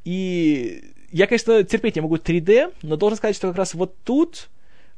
И 0.03 0.93
я, 1.11 1.27
конечно, 1.27 1.63
терпеть 1.63 1.95
не 1.95 2.01
могу 2.01 2.17
3D, 2.17 2.73
но 2.81 2.95
должен 2.95 3.17
сказать, 3.17 3.35
что 3.35 3.47
как 3.49 3.57
раз 3.57 3.73
вот 3.73 3.95
тут 4.03 4.49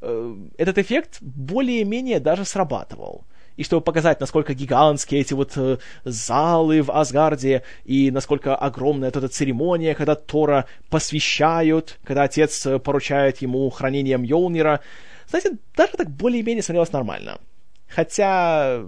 э, 0.01 0.35
этот 0.57 0.77
эффект 0.77 1.17
более-менее 1.21 2.19
даже 2.19 2.45
срабатывал. 2.45 3.25
и 3.57 3.63
чтобы 3.63 3.81
показать, 3.81 4.21
насколько 4.21 4.53
гигантские 4.53 5.21
эти 5.21 5.33
вот 5.33 5.57
э, 5.57 5.77
залы 6.05 6.81
в 6.81 6.91
Асгарде, 6.91 7.63
и 7.83 8.11
насколько 8.11 8.55
огромная 8.55 9.09
эта 9.09 9.27
церемония, 9.27 9.95
когда 9.95 10.15
Тора 10.15 10.65
посвящают, 10.89 11.99
когда 12.03 12.23
отец 12.23 12.65
э, 12.65 12.79
поручает 12.79 13.41
ему 13.41 13.69
хранением 13.69 14.23
Йолнира. 14.23 14.79
Знаете, 15.27 15.57
даже 15.75 15.91
так 15.93 16.09
более-менее 16.09 16.63
смотрелось 16.63 16.93
нормально. 16.93 17.39
Хотя, 17.87 18.81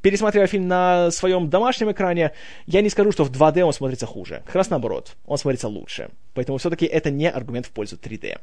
пересматривая 0.00 0.46
фильм 0.46 0.68
на 0.68 1.10
своем 1.10 1.48
домашнем 1.50 1.90
экране, 1.90 2.32
я 2.66 2.82
не 2.82 2.90
скажу, 2.90 3.12
что 3.12 3.24
в 3.24 3.30
2D 3.30 3.62
он 3.62 3.72
смотрится 3.72 4.06
хуже. 4.06 4.42
Как 4.46 4.54
раз 4.54 4.70
наоборот, 4.70 5.16
он 5.26 5.38
смотрится 5.38 5.68
лучше. 5.68 6.10
Поэтому 6.34 6.58
все-таки 6.58 6.86
это 6.86 7.10
не 7.10 7.30
аргумент 7.30 7.66
в 7.66 7.70
пользу 7.70 7.96
3D. 7.96 8.38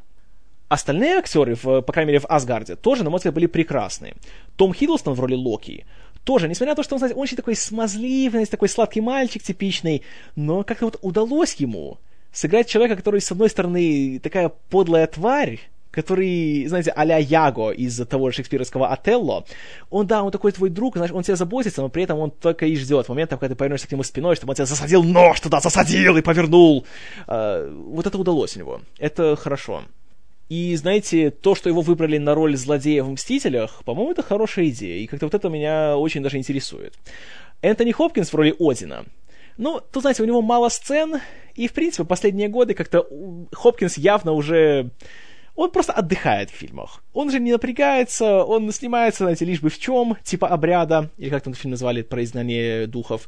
Остальные 0.68 1.18
актеры, 1.18 1.56
в, 1.56 1.82
по 1.82 1.94
крайней 1.94 2.12
мере, 2.12 2.20
в 2.20 2.30
Асгарде, 2.30 2.76
тоже, 2.76 3.04
на 3.04 3.10
мой 3.10 3.18
взгляд, 3.18 3.34
были 3.34 3.48
прекрасны. 3.48 4.14
Том 4.56 4.74
Хиддлстон 4.74 5.16
в 5.16 5.20
роли 5.20 5.34
Локи 5.34 5.86
тоже, 6.24 6.48
несмотря 6.48 6.74
на 6.74 6.76
то, 6.76 6.84
что 6.84 6.96
он, 6.96 7.00
знаете, 7.00 7.16
он 7.16 7.24
очень 7.24 7.38
такой 7.38 7.56
смазливый, 7.56 8.46
такой 8.46 8.70
сладкий 8.70 9.02
мальчик 9.02 9.42
типичный, 9.42 10.04
но 10.36 10.64
как-то 10.64 10.86
вот 10.86 11.00
удалось 11.02 11.56
ему 11.56 11.98
сыграть 12.32 12.68
человека, 12.68 12.96
который, 12.96 13.22
с 13.22 13.32
одной 13.32 13.50
стороны, 13.50 14.20
такая 14.20 14.50
подлая 14.70 15.08
тварь, 15.08 15.60
который, 15.92 16.66
знаете, 16.68 16.92
а-ля 16.96 17.18
Яго 17.18 17.72
из 17.72 17.98
того 18.08 18.32
шекспировского 18.32 18.90
Отелло, 18.90 19.46
он, 19.90 20.08
да, 20.08 20.24
он 20.24 20.32
такой 20.32 20.52
твой 20.52 20.70
друг, 20.70 20.96
знаешь, 20.96 21.12
он 21.12 21.24
тебя 21.24 21.36
заботится, 21.36 21.82
но 21.82 21.90
при 21.90 22.04
этом 22.04 22.20
он 22.20 22.32
только 22.32 22.66
и 22.66 22.76
ждет 22.76 23.10
момента, 23.10 23.38
когда 23.38 23.54
ты 23.54 23.58
повернешься 23.58 23.88
к 23.88 23.92
нему 23.92 24.04
спиной, 24.04 24.36
чтобы 24.36 24.52
он 24.52 24.56
тебя 24.56 24.66
засадил 24.66 25.04
нож 25.04 25.40
туда, 25.40 25.60
засадил 25.60 26.18
и 26.18 26.22
повернул. 26.22 26.86
А, 27.28 27.70
вот 27.70 28.06
это 28.06 28.18
удалось 28.18 28.56
у 28.56 28.60
него. 28.60 28.82
Это 28.98 29.36
хорошо. 29.36 29.84
И, 30.50 30.76
знаете, 30.76 31.30
то, 31.30 31.54
что 31.54 31.70
его 31.70 31.82
выбрали 31.82 32.18
на 32.18 32.34
роль 32.34 32.58
злодея 32.58 33.04
в 33.04 33.12
«Мстителях», 33.12 33.84
по-моему, 33.86 34.12
это 34.12 34.24
хорошая 34.24 34.70
идея, 34.70 34.98
и 34.98 35.06
как-то 35.06 35.28
вот 35.28 35.36
это 35.36 35.48
меня 35.48 35.96
очень 35.96 36.24
даже 36.24 36.38
интересует. 36.38 36.96
Энтони 37.62 37.92
Хопкинс 37.92 38.30
в 38.30 38.36
роли 38.36 38.56
Одина. 38.60 39.04
Ну, 39.58 39.80
тут, 39.92 40.02
знаете, 40.02 40.24
у 40.24 40.26
него 40.26 40.42
мало 40.42 40.70
сцен, 40.70 41.22
и, 41.54 41.68
в 41.68 41.74
принципе, 41.74 42.04
последние 42.04 42.48
годы 42.48 42.74
как-то 42.74 43.06
Хопкинс 43.52 43.98
явно 43.98 44.32
уже... 44.32 44.90
Он 45.60 45.72
просто 45.72 45.92
отдыхает 45.92 46.50
в 46.52 46.54
фильмах. 46.54 47.04
Он 47.12 47.30
же 47.30 47.40
не 47.42 47.52
напрягается, 47.52 48.46
он 48.46 48.72
снимается, 48.72 49.26
знаете, 49.26 49.44
лишь 49.44 49.60
бы 49.60 49.70
в 49.70 49.78
чем, 49.78 50.16
типа 50.24 50.48
обряда, 50.48 51.10
или 51.18 51.30
как 51.30 51.44
там 51.44 51.54
фильм 51.54 51.72
назвали, 51.72 52.02
про 52.02 52.24
изгнание 52.24 52.88
духов. 52.88 53.28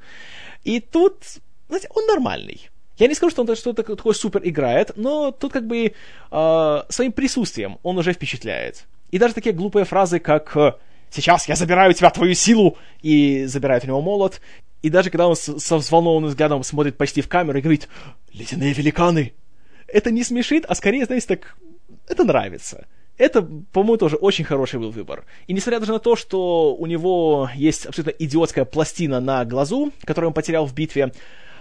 И 0.63 0.80
тут, 0.80 1.26
знаете, 1.67 1.89
он 1.94 2.06
нормальный. 2.08 2.70
Я 2.96 3.08
не 3.08 3.15
скажу, 3.15 3.32
что 3.32 3.41
он 3.41 3.54
что-то 3.58 3.84
такое 3.84 4.13
супер 4.13 4.39
играет, 4.46 4.94
но 4.96 5.32
тут 5.32 5.52
как 5.52 5.67
бы 5.67 5.91
э, 6.32 6.84
своим 6.88 7.12
присутствием 7.12 7.80
он 7.84 7.98
уже 7.98 8.13
впечатляет. 8.13 8.86
И 9.12 9.17
даже 9.17 9.34
такие 9.34 9.54
глупые 9.54 9.84
фразы, 9.84 10.20
как 10.20 10.56
«Сейчас 11.10 11.50
я 11.50 11.58
забираю 11.58 11.89
у 11.91 11.94
тебя 11.94 12.12
твою 12.12 12.34
силу!» 12.34 12.78
и 13.02 13.44
забирает 13.44 13.84
у 13.84 13.88
него 13.88 14.02
молот. 14.02 14.39
И 14.82 14.89
даже 14.89 15.10
когда 15.10 15.28
он 15.28 15.36
со 15.36 15.76
взволнованным 15.76 16.30
взглядом 16.30 16.63
смотрит 16.63 16.96
почти 16.96 17.20
в 17.20 17.28
камеру 17.28 17.60
и 17.60 17.62
говорит 17.62 17.89
«Ледяные 18.32 18.72
великаны!» 18.72 19.34
Это 19.89 20.12
не 20.12 20.24
смешит, 20.24 20.63
а 20.65 20.76
скорее, 20.76 21.04
знаете, 21.04 21.28
так... 21.28 21.58
Это 22.12 22.24
нравится. 22.24 22.86
Это, 23.17 23.41
по-моему, 23.71 23.97
тоже 23.97 24.15
очень 24.15 24.45
хороший 24.45 24.80
был 24.80 24.91
выбор. 24.91 25.26
И 25.47 25.54
несмотря 25.54 25.80
даже 25.80 25.93
на 25.93 26.00
то, 26.00 26.15
что 26.15 26.76
у 26.76 26.88
него 26.88 27.50
есть 27.56 27.86
абсолютно 27.86 28.12
идиотская 28.19 28.65
пластина 28.65 29.19
на 29.19 29.45
глазу, 29.45 29.91
которую 30.04 30.30
он 30.30 30.34
потерял 30.34 30.65
в 30.65 30.74
битве, 30.74 31.12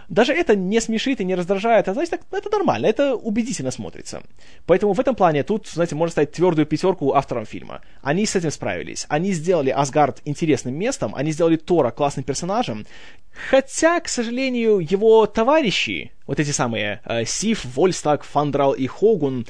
даже 0.09 0.33
это 0.33 0.57
не 0.57 0.81
смешит 0.81 1.21
и 1.21 1.25
не 1.25 1.37
раздражает, 1.37 1.89
а 1.89 1.95
значит, 1.95 2.23
это 2.33 2.51
нормально, 2.51 2.87
это 2.87 3.15
убедительно 3.15 3.71
смотрится. 3.71 4.23
Поэтому 4.67 4.93
в 4.93 4.99
этом 4.99 5.15
плане 5.15 5.45
тут, 5.45 5.69
знаете, 5.69 5.95
можно 5.95 6.11
ставить 6.11 6.33
твердую 6.33 6.67
пятерку 6.67 7.13
авторам 7.13 7.47
фильма. 7.47 7.81
Они 8.03 8.27
с 8.27 8.35
этим 8.35 8.51
справились. 8.51 9.07
Они 9.09 9.33
сделали 9.33 9.71
Асгард 9.71 10.21
интересным 10.25 10.75
местом, 10.75 11.15
они 11.15 11.31
сделали 11.31 11.57
Тора 11.57 11.93
классным 11.93 12.25
персонажем, 12.25 12.87
хотя, 13.51 14.01
к 14.01 14.09
сожалению, 14.09 14.79
его 14.81 15.27
товарищи, 15.27 16.11
вот 16.27 16.41
эти 16.41 16.51
самые 16.51 17.01
э, 17.05 17.25
Сиф, 17.25 17.65
Вольстаг, 17.65 18.25
Фандрал 18.25 18.73
и 18.73 18.89
Хогун, 18.89 19.47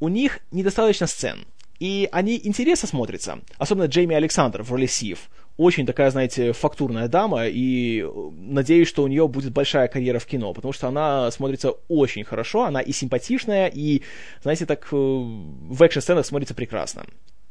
у 0.00 0.08
них 0.08 0.40
недостаточно 0.50 1.06
сцен. 1.06 1.46
И 1.78 2.08
они 2.12 2.40
интересно 2.42 2.88
смотрятся. 2.88 3.40
Особенно 3.58 3.84
Джейми 3.86 4.16
Александр 4.16 4.62
в 4.62 4.70
роли 4.72 4.86
Сив 4.86 5.28
очень 5.56 5.86
такая, 5.86 6.10
знаете, 6.10 6.52
фактурная 6.52 7.08
дама, 7.08 7.46
и 7.46 8.02
э, 8.02 8.30
надеюсь, 8.36 8.88
что 8.88 9.02
у 9.02 9.06
нее 9.06 9.26
будет 9.26 9.52
большая 9.52 9.88
карьера 9.88 10.18
в 10.18 10.26
кино, 10.26 10.52
потому 10.52 10.72
что 10.72 10.88
она 10.88 11.30
смотрится 11.30 11.70
очень 11.88 12.24
хорошо, 12.24 12.64
она 12.64 12.80
и 12.80 12.92
симпатичная, 12.92 13.68
и, 13.68 14.02
знаете, 14.42 14.66
так 14.66 14.86
э, 14.92 14.96
в 14.96 15.82
экшн-сценах 15.82 16.26
смотрится 16.26 16.54
прекрасно. 16.54 17.06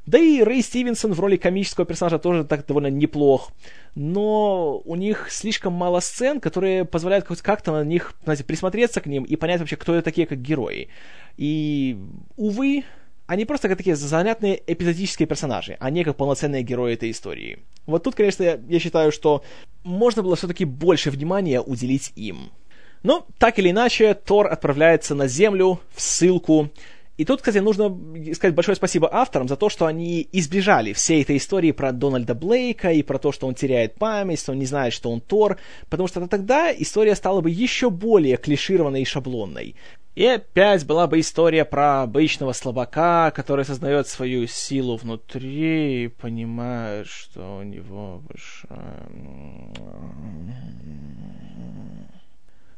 Да 0.06 0.20
и 0.20 0.44
Рэй 0.44 0.62
Стивенсон 0.62 1.14
в 1.14 1.20
роли 1.20 1.36
комического 1.36 1.86
персонажа 1.86 2.20
тоже 2.20 2.44
так 2.44 2.66
довольно 2.66 2.88
неплох. 2.88 3.52
Но 3.96 4.80
у 4.86 4.96
них 4.96 5.28
слишком 5.32 5.74
мало 5.74 6.00
сцен, 6.00 6.40
которые 6.40 6.86
позволяют 6.86 7.26
как-то 7.26 7.72
на 7.72 7.84
них, 7.84 8.14
знаете, 8.24 8.44
присмотреться 8.44 9.02
к 9.02 9.08
ним 9.08 9.24
и 9.24 9.36
понять 9.36 9.60
вообще, 9.60 9.76
кто 9.78 9.96
это 9.96 10.04
такие, 10.04 10.28
как 10.28 10.42
герои. 10.42 10.90
И, 11.38 11.98
увы, 12.38 12.84
они 13.26 13.46
просто 13.46 13.68
как 13.68 13.78
такие 13.78 13.96
занятные 13.96 14.62
эпизодические 14.68 15.28
персонажи, 15.28 15.78
а 15.80 15.90
не 15.90 16.04
как 16.04 16.16
полноценные 16.18 16.62
герои 16.62 16.94
этой 16.94 17.10
истории. 17.10 17.60
Вот 17.88 18.04
тут, 18.04 18.16
конечно, 18.16 18.44
я, 18.44 18.60
я 18.68 18.80
считаю, 18.80 19.12
что 19.12 19.44
можно 19.84 20.22
было 20.22 20.36
все-таки 20.36 20.66
больше 20.66 21.10
внимания 21.10 21.62
уделить 21.62 22.12
им. 22.16 22.52
Но, 23.02 23.26
так 23.38 23.60
или 23.60 23.72
иначе, 23.72 24.14
Тор 24.14 24.48
отправляется 24.48 25.16
на 25.16 25.28
Землю, 25.28 25.80
в 25.94 26.02
ссылку, 26.02 26.70
и 27.18 27.24
тут, 27.24 27.42
кстати, 27.42 27.60
нужно 27.60 27.96
сказать 28.34 28.56
большое 28.56 28.76
спасибо 28.76 29.14
авторам 29.14 29.48
за 29.48 29.56
то, 29.56 29.70
что 29.70 29.86
они 29.86 30.28
избежали 30.34 30.92
всей 30.92 31.22
этой 31.22 31.38
истории 31.38 31.72
про 31.72 31.94
Дональда 31.94 32.36
Блейка 32.36 32.92
и 32.92 33.04
про 33.04 33.20
то, 33.20 33.32
что 33.32 33.48
он 33.48 33.56
теряет 33.56 33.96
память, 33.96 34.40
что 34.40 34.52
он 34.52 34.60
не 34.60 34.66
знает, 34.66 34.92
что 34.92 35.10
он 35.10 35.22
Тор, 35.22 35.58
потому 35.90 36.08
что 36.08 36.28
тогда 36.28 36.74
история 36.74 37.16
стала 37.16 37.40
бы 37.40 37.50
еще 37.50 37.90
более 37.90 38.36
клишированной 38.36 39.04
и 39.04 39.06
шаблонной. 39.06 39.76
И 40.16 40.26
опять 40.26 40.86
была 40.86 41.08
бы 41.08 41.20
история 41.20 41.66
про 41.66 42.04
обычного 42.04 42.54
слабака, 42.54 43.32
который 43.32 43.66
создает 43.66 44.08
свою 44.08 44.48
силу 44.48 44.98
внутри 44.98 46.06
и 46.06 46.08
понимает, 46.08 47.08
что 47.08 47.60
у 47.60 47.64
него 47.64 48.22
выше... 48.30 48.68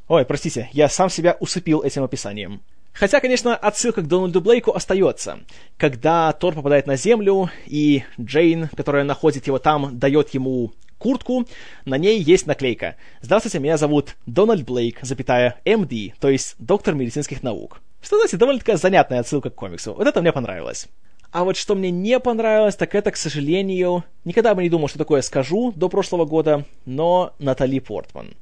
Ой, 0.07 0.25
простите, 0.25 0.69
я 0.73 0.89
сам 0.89 1.09
себя 1.09 1.35
усыпил 1.39 1.81
этим 1.81 2.03
описанием. 2.03 2.61
Хотя, 2.99 3.19
конечно, 3.19 3.55
отсылка 3.55 4.01
к 4.01 4.07
Дональду 4.07 4.41
Блейку 4.41 4.71
остается. 4.71 5.39
Когда 5.77 6.33
Тор 6.33 6.55
попадает 6.55 6.87
на 6.87 6.95
Землю, 6.95 7.51
и 7.67 8.03
Джейн, 8.19 8.69
которая 8.75 9.03
находит 9.03 9.45
его 9.45 9.59
там, 9.59 9.99
дает 9.99 10.29
ему 10.33 10.73
куртку, 10.97 11.45
на 11.85 11.99
ней 11.99 12.19
есть 12.19 12.47
наклейка. 12.47 12.95
Здравствуйте, 13.21 13.59
меня 13.59 13.77
зовут 13.77 14.15
Дональд 14.25 14.65
Блейк, 14.65 14.97
запятая 15.03 15.61
МД, 15.63 16.17
то 16.19 16.27
есть 16.27 16.55
доктор 16.57 16.95
медицинских 16.95 17.43
наук. 17.43 17.81
Что, 18.01 18.17
знаете, 18.17 18.37
довольно 18.37 18.59
такая 18.59 18.77
занятная 18.77 19.19
отсылка 19.19 19.51
к 19.51 19.55
комиксу. 19.55 19.93
Вот 19.93 20.07
это 20.07 20.19
мне 20.21 20.31
понравилось. 20.31 20.87
А 21.31 21.43
вот 21.43 21.55
что 21.55 21.75
мне 21.75 21.91
не 21.91 22.19
понравилось, 22.19 22.75
так 22.75 22.95
это, 22.95 23.11
к 23.11 23.17
сожалению, 23.17 24.05
никогда 24.25 24.55
бы 24.55 24.63
не 24.63 24.69
думал, 24.69 24.87
что 24.87 24.97
такое 24.97 25.21
скажу 25.21 25.71
до 25.75 25.87
прошлого 25.87 26.25
года, 26.25 26.65
но 26.85 27.35
Натали 27.37 27.77
Портман. 27.77 28.33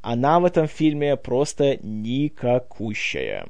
Она 0.00 0.40
в 0.40 0.46
этом 0.46 0.68
фильме 0.68 1.16
просто 1.16 1.76
никакущая. 1.82 3.46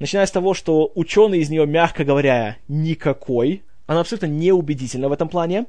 Начиная 0.00 0.24
с 0.24 0.30
того, 0.30 0.54
что 0.54 0.90
ученый 0.94 1.40
из 1.40 1.50
нее, 1.50 1.66
мягко 1.66 2.04
говоря, 2.04 2.56
никакой. 2.68 3.62
Она 3.86 4.00
абсолютно 4.00 4.26
неубедительна 4.26 5.10
в 5.10 5.12
этом 5.12 5.28
плане. 5.28 5.66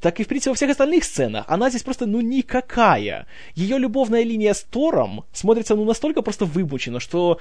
Так 0.00 0.20
и, 0.20 0.24
в 0.24 0.28
принципе, 0.28 0.50
во 0.50 0.54
всех 0.54 0.70
остальных 0.70 1.02
сценах. 1.02 1.46
Она 1.48 1.70
здесь 1.70 1.82
просто, 1.82 2.04
ну, 2.04 2.20
никакая. 2.20 3.26
Ее 3.54 3.78
любовная 3.78 4.22
линия 4.22 4.52
с 4.52 4.62
Тором 4.62 5.24
смотрится, 5.32 5.74
ну, 5.74 5.84
настолько 5.84 6.20
просто 6.20 6.44
вымучена, 6.44 7.00
что 7.00 7.40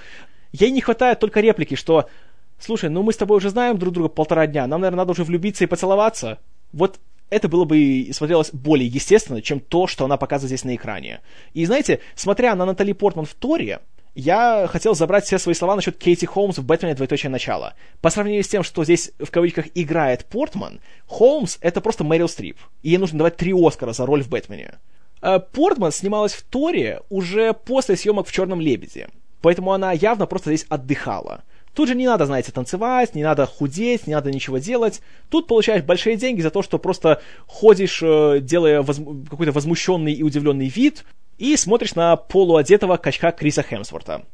ей 0.53 0.71
не 0.71 0.81
хватает 0.81 1.19
только 1.19 1.41
реплики, 1.41 1.75
что 1.75 2.09
«Слушай, 2.57 2.89
ну 2.89 3.03
мы 3.03 3.13
с 3.13 3.17
тобой 3.17 3.37
уже 3.37 3.49
знаем 3.49 3.77
друг 3.77 3.93
друга 3.93 4.09
полтора 4.09 4.45
дня, 4.47 4.67
нам, 4.67 4.81
наверное, 4.81 4.99
надо 4.99 5.11
уже 5.11 5.23
влюбиться 5.23 5.63
и 5.63 5.67
поцеловаться». 5.67 6.39
Вот 6.73 6.99
это 7.29 7.47
было 7.47 7.63
бы 7.63 8.09
смотрелось 8.11 8.51
более 8.51 8.87
естественно, 8.87 9.41
чем 9.41 9.59
то, 9.59 9.87
что 9.87 10.05
она 10.05 10.17
показывает 10.17 10.49
здесь 10.49 10.65
на 10.65 10.75
экране. 10.75 11.21
И 11.53 11.65
знаете, 11.65 11.99
смотря 12.15 12.55
на 12.55 12.65
Натали 12.65 12.91
Портман 12.91 13.25
в 13.25 13.33
Торе, 13.33 13.79
я 14.19 14.67
хотел 14.67 14.95
забрать 14.95 15.25
все 15.25 15.39
свои 15.39 15.55
слова 15.55 15.75
насчет 15.75 15.97
Кейти 15.97 16.25
Холмс 16.25 16.57
в 16.57 16.65
«Бэтмене. 16.65 16.95
Двоеточие 16.95 17.29
начало». 17.29 17.73
По 18.01 18.09
сравнению 18.09 18.43
с 18.43 18.47
тем, 18.47 18.63
что 18.63 18.83
здесь, 18.83 19.11
в 19.19 19.31
кавычках, 19.31 19.65
играет 19.75 20.25
Портман, 20.25 20.79
Холмс— 21.07 21.57
это 21.61 21.81
просто 21.81 22.03
Мэрил 22.03 22.27
Стрип. 22.27 22.57
И 22.83 22.89
ей 22.89 22.97
нужно 22.97 23.19
давать 23.19 23.37
три 23.37 23.53
Оскара 23.53 23.93
за 23.93 24.05
роль 24.05 24.23
в 24.23 24.29
«Бэтмене». 24.29 24.79
А 25.21 25.39
Портман 25.39 25.91
снималась 25.91 26.33
в 26.33 26.43
Торе 26.43 27.01
уже 27.09 27.53
после 27.53 27.95
съемок 27.95 28.27
в 28.27 28.31
«Черном 28.31 28.61
лебеде». 28.61 29.09
Поэтому 29.41 29.71
она 29.71 29.91
явно 29.91 30.25
просто 30.25 30.53
здесь 30.53 30.65
отдыхала. 30.69 31.43
Тут 31.73 31.87
же 31.87 31.95
не 31.95 32.07
надо, 32.07 32.25
знаете, 32.25 32.51
танцевать, 32.51 33.15
не 33.15 33.23
надо 33.23 33.45
худеть, 33.45 34.07
не 34.07 34.13
надо 34.13 34.31
ничего 34.31 34.57
делать. 34.57 35.01
Тут 35.29 35.47
получаешь 35.47 35.83
большие 35.83 36.17
деньги 36.17 36.41
за 36.41 36.49
то, 36.49 36.61
что 36.61 36.77
просто 36.77 37.21
ходишь, 37.47 38.01
э, 38.01 38.39
делая 38.41 38.81
воз... 38.81 38.99
какой-то 39.29 39.51
возмущенный 39.51 40.13
и 40.13 40.23
удивленный 40.23 40.67
вид, 40.67 41.05
и 41.39 41.55
смотришь 41.57 41.95
на 41.95 42.17
полуодетого 42.17 42.97
качка 42.97 43.31
Криса 43.31 43.63
Хемсворта. 43.63 44.25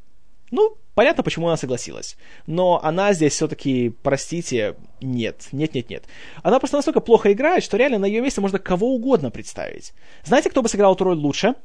Ну, 0.52 0.78
понятно, 0.96 1.24
почему 1.24 1.48
она 1.48 1.58
согласилась. 1.58 2.18
Но 2.48 2.80
она 2.84 3.14
здесь 3.14 3.34
все-таки, 3.34 3.94
простите, 4.04 4.76
нет, 5.02 5.48
нет, 5.52 5.74
нет, 5.74 5.90
нет. 5.90 6.04
Она 6.44 6.60
просто 6.60 6.78
настолько 6.78 7.00
плохо 7.00 7.32
играет, 7.32 7.64
что 7.64 7.78
реально 7.78 8.00
на 8.00 8.06
ее 8.06 8.22
месте 8.22 8.42
можно 8.42 8.60
кого 8.60 8.94
угодно 8.94 9.32
представить. 9.32 9.94
Знаете, 10.24 10.50
кто 10.50 10.62
бы 10.62 10.70
сыграл 10.70 10.96
эту 10.96 11.04
роль 11.04 11.18
лучше? 11.18 11.56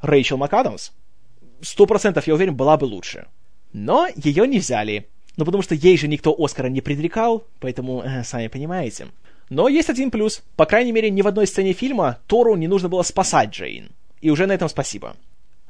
Рэйчел 0.00 0.36
МакАдамс. 0.36 0.92
Сто 1.62 1.86
процентов, 1.86 2.26
я 2.26 2.34
уверен, 2.34 2.54
была 2.54 2.76
бы 2.76 2.84
лучше. 2.84 3.26
Но 3.72 4.08
ее 4.16 4.46
не 4.46 4.58
взяли. 4.58 5.08
Ну, 5.36 5.44
потому 5.44 5.62
что 5.62 5.74
ей 5.74 5.96
же 5.96 6.08
никто 6.08 6.34
Оскара 6.36 6.68
не 6.68 6.80
предрекал, 6.80 7.44
поэтому, 7.60 8.02
э, 8.02 8.24
сами 8.24 8.48
понимаете. 8.48 9.08
Но 9.48 9.68
есть 9.68 9.90
один 9.90 10.10
плюс. 10.10 10.42
По 10.56 10.66
крайней 10.66 10.92
мере, 10.92 11.10
ни 11.10 11.22
в 11.22 11.26
одной 11.26 11.46
сцене 11.46 11.72
фильма 11.72 12.18
Тору 12.26 12.56
не 12.56 12.68
нужно 12.68 12.88
было 12.88 13.02
спасать 13.02 13.50
Джейн. 13.50 13.90
И 14.20 14.30
уже 14.30 14.46
на 14.46 14.52
этом 14.52 14.68
спасибо. 14.68 15.16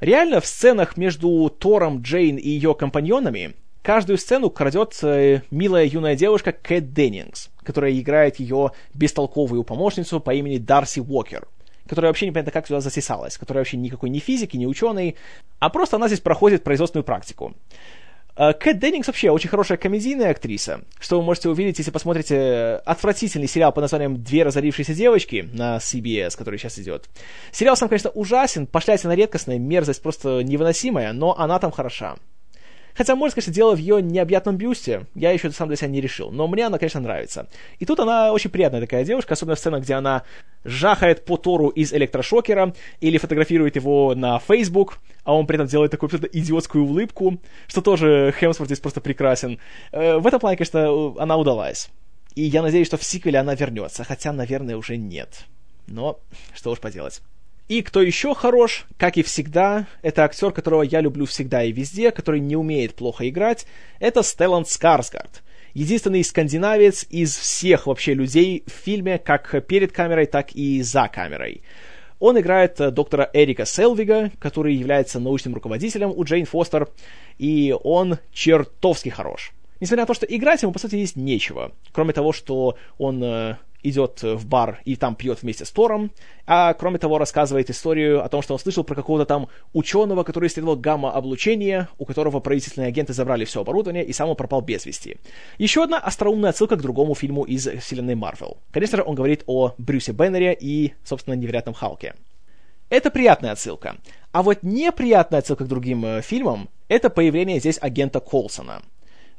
Реально, 0.00 0.40
в 0.40 0.46
сценах 0.46 0.96
между 0.96 1.48
Тором, 1.50 2.00
Джейн 2.02 2.36
и 2.36 2.48
ее 2.48 2.74
компаньонами 2.74 3.54
каждую 3.82 4.18
сцену 4.18 4.50
крадет 4.50 4.98
э, 5.02 5.42
милая 5.50 5.84
юная 5.84 6.16
девушка 6.16 6.52
Кэт 6.52 6.92
Деннингс, 6.92 7.50
которая 7.62 7.92
играет 7.92 8.40
ее 8.40 8.72
бестолковую 8.94 9.62
помощницу 9.62 10.20
по 10.20 10.34
имени 10.34 10.58
Дарси 10.58 11.00
Уокер, 11.00 11.46
которая 11.86 12.10
вообще 12.10 12.26
непонятно 12.26 12.52
как 12.52 12.66
сюда 12.66 12.80
засисалась, 12.80 13.36
которая 13.36 13.60
вообще 13.60 13.76
никакой 13.76 14.10
не 14.10 14.20
физики, 14.20 14.56
не 14.56 14.66
ученый, 14.66 15.16
а 15.58 15.68
просто 15.68 15.96
она 15.96 16.08
здесь 16.08 16.20
проходит 16.20 16.64
производственную 16.64 17.04
практику. 17.04 17.54
Э, 18.36 18.52
Кэт 18.52 18.78
Деннингс 18.78 19.06
вообще 19.06 19.30
очень 19.30 19.48
хорошая 19.48 19.78
комедийная 19.78 20.30
актриса, 20.30 20.82
что 20.98 21.18
вы 21.18 21.24
можете 21.24 21.48
увидеть, 21.48 21.78
если 21.78 21.90
посмотрите 21.90 22.80
отвратительный 22.84 23.48
сериал 23.48 23.72
под 23.72 23.82
названием 23.82 24.22
«Две 24.22 24.42
разорившиеся 24.42 24.94
девочки» 24.94 25.48
на 25.52 25.78
CBS, 25.78 26.36
который 26.36 26.58
сейчас 26.58 26.78
идет. 26.78 27.08
Сериал 27.52 27.76
сам, 27.76 27.88
конечно, 27.88 28.10
ужасен, 28.10 28.66
пошлятина 28.66 29.12
редкостная, 29.12 29.58
мерзость 29.58 30.02
просто 30.02 30.42
невыносимая, 30.42 31.12
но 31.12 31.38
она 31.38 31.58
там 31.58 31.70
хороша. 31.70 32.16
Хотя, 32.94 33.16
может, 33.16 33.34
конечно, 33.34 33.52
дело 33.52 33.74
в 33.74 33.78
ее 33.78 34.02
необъятном 34.02 34.56
бюсте. 34.56 35.06
Я 35.14 35.30
еще 35.30 35.50
сам 35.50 35.68
для 35.68 35.76
себя 35.76 35.88
не 35.88 36.00
решил. 36.00 36.30
Но 36.30 36.46
мне 36.48 36.66
она, 36.66 36.78
конечно, 36.78 37.00
нравится. 37.00 37.48
И 37.78 37.86
тут 37.86 38.00
она 38.00 38.32
очень 38.32 38.50
приятная 38.50 38.80
такая 38.80 39.04
девушка, 39.04 39.34
особенно 39.34 39.56
в 39.56 39.58
сценах, 39.58 39.82
где 39.82 39.94
она 39.94 40.24
жахает 40.64 41.24
по 41.24 41.36
Тору 41.36 41.68
из 41.68 41.92
электрошокера 41.92 42.74
или 43.00 43.18
фотографирует 43.18 43.76
его 43.76 44.14
на 44.14 44.38
Facebook, 44.38 44.98
а 45.24 45.34
он 45.34 45.46
при 45.46 45.56
этом 45.56 45.66
делает 45.66 45.90
такую 45.90 46.08
абсолютно 46.08 46.38
идиотскую 46.38 46.84
улыбку, 46.84 47.38
что 47.66 47.80
тоже 47.80 48.34
Хемсворт 48.38 48.68
здесь 48.68 48.80
просто 48.80 49.00
прекрасен. 49.00 49.58
Э, 49.92 50.18
в 50.18 50.26
этом 50.26 50.40
плане, 50.40 50.56
конечно, 50.56 51.14
она 51.18 51.36
удалась. 51.36 51.90
И 52.34 52.42
я 52.42 52.62
надеюсь, 52.62 52.86
что 52.86 52.96
в 52.96 53.04
сиквеле 53.04 53.38
она 53.38 53.54
вернется, 53.54 54.04
хотя, 54.04 54.32
наверное, 54.32 54.76
уже 54.76 54.96
нет. 54.96 55.46
Но 55.86 56.20
что 56.54 56.70
уж 56.70 56.78
поделать. 56.78 57.22
И 57.70 57.82
кто 57.82 58.02
еще 58.02 58.34
хорош, 58.34 58.84
как 58.98 59.16
и 59.16 59.22
всегда, 59.22 59.86
это 60.02 60.24
актер, 60.24 60.50
которого 60.50 60.82
я 60.82 61.00
люблю 61.00 61.24
всегда 61.24 61.62
и 61.62 61.70
везде, 61.70 62.10
который 62.10 62.40
не 62.40 62.56
умеет 62.56 62.96
плохо 62.96 63.28
играть, 63.28 63.64
это 64.00 64.24
Стеллан 64.24 64.66
Скарсгард. 64.66 65.44
Единственный 65.72 66.24
скандинавец 66.24 67.06
из 67.10 67.36
всех 67.36 67.86
вообще 67.86 68.14
людей 68.14 68.64
в 68.66 68.72
фильме, 68.72 69.18
как 69.18 69.64
перед 69.68 69.92
камерой, 69.92 70.26
так 70.26 70.50
и 70.50 70.82
за 70.82 71.06
камерой. 71.06 71.62
Он 72.18 72.40
играет 72.40 72.80
э, 72.80 72.90
доктора 72.90 73.30
Эрика 73.32 73.64
Селвига, 73.64 74.32
который 74.40 74.74
является 74.74 75.20
научным 75.20 75.54
руководителем 75.54 76.10
у 76.10 76.24
Джейн 76.24 76.46
Фостер, 76.46 76.88
и 77.38 77.72
он 77.84 78.18
чертовски 78.32 79.10
хорош. 79.10 79.52
Несмотря 79.78 80.02
на 80.02 80.06
то, 80.08 80.14
что 80.14 80.26
играть 80.26 80.60
ему, 80.62 80.72
по 80.72 80.80
сути, 80.80 80.96
есть 80.96 81.14
нечего, 81.14 81.70
кроме 81.92 82.14
того, 82.14 82.32
что 82.32 82.76
он 82.98 83.22
э, 83.22 83.58
идет 83.82 84.22
в 84.22 84.46
бар 84.46 84.80
и 84.84 84.96
там 84.96 85.14
пьет 85.14 85.42
вместе 85.42 85.64
с 85.64 85.70
Тором, 85.70 86.10
а 86.46 86.74
кроме 86.74 86.98
того 86.98 87.18
рассказывает 87.18 87.70
историю 87.70 88.24
о 88.24 88.28
том, 88.28 88.42
что 88.42 88.54
он 88.54 88.60
слышал 88.60 88.84
про 88.84 88.94
какого-то 88.94 89.26
там 89.26 89.48
ученого, 89.72 90.24
который 90.24 90.48
исследовал 90.48 90.76
гамма-облучение, 90.76 91.88
у 91.98 92.04
которого 92.04 92.40
правительственные 92.40 92.88
агенты 92.88 93.12
забрали 93.12 93.44
все 93.44 93.60
оборудование 93.60 94.04
и 94.04 94.12
сам 94.12 94.28
он 94.28 94.36
пропал 94.36 94.60
без 94.60 94.86
вести. 94.86 95.16
Еще 95.58 95.82
одна 95.82 95.98
остроумная 95.98 96.50
отсылка 96.50 96.76
к 96.76 96.82
другому 96.82 97.14
фильму 97.14 97.44
из 97.44 97.66
вселенной 97.66 98.14
Марвел. 98.14 98.58
Конечно 98.72 98.98
же, 98.98 99.04
он 99.04 99.14
говорит 99.14 99.42
о 99.46 99.74
Брюсе 99.78 100.12
Беннере 100.12 100.56
и, 100.58 100.94
собственно, 101.04 101.34
невероятном 101.34 101.74
Халке. 101.74 102.14
Это 102.88 103.10
приятная 103.10 103.52
отсылка. 103.52 103.96
А 104.32 104.42
вот 104.42 104.58
неприятная 104.62 105.38
отсылка 105.38 105.64
к 105.64 105.68
другим 105.68 106.04
э, 106.04 106.22
фильмам— 106.22 106.68
это 106.88 107.08
появление 107.08 107.60
здесь 107.60 107.78
агента 107.80 108.18
Колсона— 108.18 108.82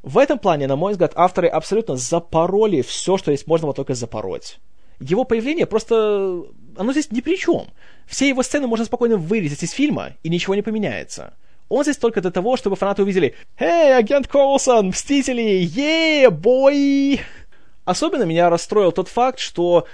в 0.03 0.17
этом 0.17 0.39
плане, 0.39 0.67
на 0.67 0.75
мой 0.75 0.93
взгляд, 0.93 1.13
авторы 1.15 1.47
абсолютно 1.47 1.95
запороли 1.95 2.81
все, 2.81 3.17
что 3.17 3.31
есть 3.31 3.47
можно 3.47 3.67
было 3.67 3.75
только 3.75 3.93
запороть. 3.93 4.59
Его 4.99 5.23
появление 5.23 5.65
просто... 5.65 6.43
Оно 6.77 6.91
здесь 6.91 7.11
ни 7.11 7.21
при 7.21 7.37
чем. 7.37 7.67
Все 8.07 8.27
его 8.29 8.43
сцены 8.43 8.67
можно 8.67 8.85
спокойно 8.85 9.17
вырезать 9.17 9.63
из 9.63 9.71
фильма, 9.71 10.13
и 10.23 10.29
ничего 10.29 10.55
не 10.55 10.61
поменяется. 10.61 11.33
Он 11.69 11.83
здесь 11.83 11.97
только 11.97 12.21
для 12.21 12.31
того, 12.31 12.57
чтобы 12.57 12.75
фанаты 12.75 13.03
увидели 13.03 13.35
«Эй, 13.57 13.95
агент 13.95 14.27
Коулсон, 14.27 14.87
Мстители, 14.87 15.63
е 15.63 16.29
бой!» 16.29 17.21
Особенно 17.85 18.23
меня 18.23 18.49
расстроил 18.49 18.91
тот 18.91 19.07
факт, 19.07 19.39
что 19.39 19.87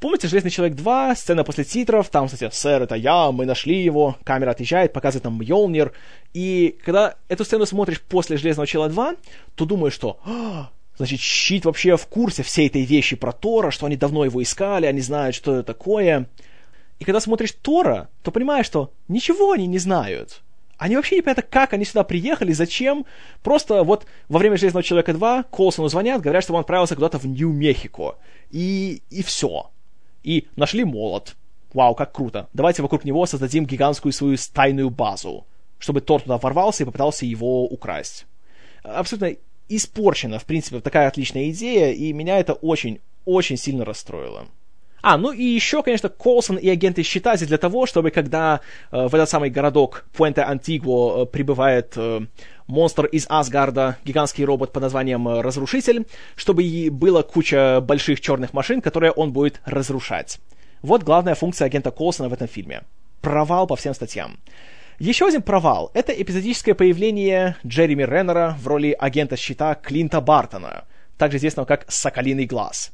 Помните 0.00 0.28
«Железный 0.28 0.52
человек 0.52 0.78
2», 0.78 1.16
сцена 1.16 1.42
после 1.42 1.64
титров, 1.64 2.08
там, 2.08 2.28
кстати, 2.28 2.48
«Сэр, 2.54 2.82
это 2.82 2.94
я, 2.94 3.32
мы 3.32 3.46
нашли 3.46 3.82
его», 3.82 4.16
камера 4.22 4.52
отъезжает, 4.52 4.92
показывает 4.92 5.24
нам 5.24 5.40
Мьолнир, 5.40 5.92
и 6.32 6.76
когда 6.84 7.16
эту 7.26 7.44
сцену 7.44 7.66
смотришь 7.66 8.00
после 8.00 8.36
«Железного 8.36 8.68
человека 8.68 9.00
2», 9.00 9.18
то 9.56 9.64
думаешь, 9.64 9.94
что 9.94 10.20
«А, 10.24 10.70
значит, 10.96 11.18
Щит 11.18 11.64
вообще 11.64 11.96
в 11.96 12.06
курсе 12.06 12.44
всей 12.44 12.68
этой 12.68 12.84
вещи 12.84 13.16
про 13.16 13.32
Тора, 13.32 13.72
что 13.72 13.86
они 13.86 13.96
давно 13.96 14.24
его 14.24 14.40
искали, 14.40 14.86
они 14.86 15.00
знают, 15.00 15.34
что 15.34 15.56
это 15.56 15.64
такое. 15.64 16.28
И 17.00 17.04
когда 17.04 17.18
смотришь 17.18 17.52
Тора, 17.60 18.08
то 18.22 18.30
понимаешь, 18.30 18.66
что 18.66 18.92
ничего 19.08 19.50
они 19.50 19.66
не 19.66 19.78
знают. 19.78 20.42
Они 20.76 20.94
вообще 20.94 21.16
не 21.16 21.22
понимают, 21.22 21.48
как 21.50 21.72
они 21.72 21.84
сюда 21.84 22.04
приехали, 22.04 22.52
зачем. 22.52 23.04
Просто 23.42 23.82
вот 23.82 24.06
во 24.28 24.38
время 24.38 24.56
«Железного 24.58 24.84
человека 24.84 25.10
2» 25.10 25.46
Колсону 25.50 25.88
звонят, 25.88 26.22
говорят, 26.22 26.44
что 26.44 26.54
он 26.54 26.60
отправился 26.60 26.94
куда-то 26.94 27.18
в 27.18 27.26
Нью-Мехико. 27.26 28.14
И, 28.52 29.02
и 29.10 29.24
все 29.24 29.70
и 30.22 30.46
нашли 30.56 30.84
молот. 30.84 31.36
Вау, 31.72 31.94
как 31.94 32.12
круто. 32.12 32.48
Давайте 32.52 32.82
вокруг 32.82 33.04
него 33.04 33.26
создадим 33.26 33.66
гигантскую 33.66 34.12
свою 34.12 34.36
тайную 34.52 34.90
базу, 34.90 35.46
чтобы 35.78 36.00
Тор 36.00 36.22
туда 36.22 36.38
ворвался 36.38 36.82
и 36.82 36.86
попытался 36.86 37.26
его 37.26 37.64
украсть. 37.66 38.26
Абсолютно 38.82 39.36
испорчена, 39.68 40.38
в 40.38 40.44
принципе, 40.44 40.80
такая 40.80 41.08
отличная 41.08 41.50
идея, 41.50 41.92
и 41.92 42.12
меня 42.12 42.38
это 42.38 42.54
очень, 42.54 43.00
очень 43.24 43.56
сильно 43.56 43.84
расстроило. 43.84 44.48
А, 45.08 45.16
ну 45.16 45.32
и 45.32 45.42
еще, 45.42 45.82
конечно, 45.82 46.10
Колсон 46.10 46.58
и 46.58 46.68
агенты 46.68 47.02
щита 47.02 47.34
здесь 47.36 47.48
для 47.48 47.56
того, 47.56 47.86
чтобы 47.86 48.10
когда 48.10 48.60
э, 48.92 49.08
в 49.08 49.14
этот 49.14 49.30
самый 49.30 49.48
городок 49.48 50.04
Пуэнте 50.12 50.42
Антигуо 50.42 51.22
э, 51.22 51.26
прибывает 51.26 51.94
э, 51.96 52.26
монстр 52.66 53.06
из 53.06 53.24
Асгарда, 53.26 53.96
гигантский 54.04 54.44
робот 54.44 54.70
под 54.70 54.82
названием 54.82 55.26
э, 55.26 55.40
Разрушитель, 55.40 56.04
чтобы 56.36 56.62
и 56.62 56.90
было 56.90 57.22
куча 57.22 57.80
больших 57.80 58.20
черных 58.20 58.52
машин, 58.52 58.82
которые 58.82 59.12
он 59.12 59.32
будет 59.32 59.62
разрушать. 59.64 60.40
Вот 60.82 61.04
главная 61.04 61.34
функция 61.34 61.64
агента 61.64 61.90
Колсона 61.90 62.28
в 62.28 62.34
этом 62.34 62.46
фильме. 62.46 62.82
Провал 63.22 63.66
по 63.66 63.76
всем 63.76 63.94
статьям. 63.94 64.36
Еще 64.98 65.26
один 65.26 65.40
провал— 65.40 65.90
это 65.94 66.12
эпизодическое 66.12 66.74
появление 66.74 67.56
Джереми 67.66 68.02
Реннера 68.02 68.58
в 68.60 68.66
роли 68.66 68.94
агента 68.98 69.38
щита 69.38 69.74
Клинта 69.74 70.20
Бартона, 70.20 70.84
также 71.16 71.38
известного 71.38 71.64
как 71.64 71.86
«Соколиный 71.90 72.44
глаз». 72.44 72.92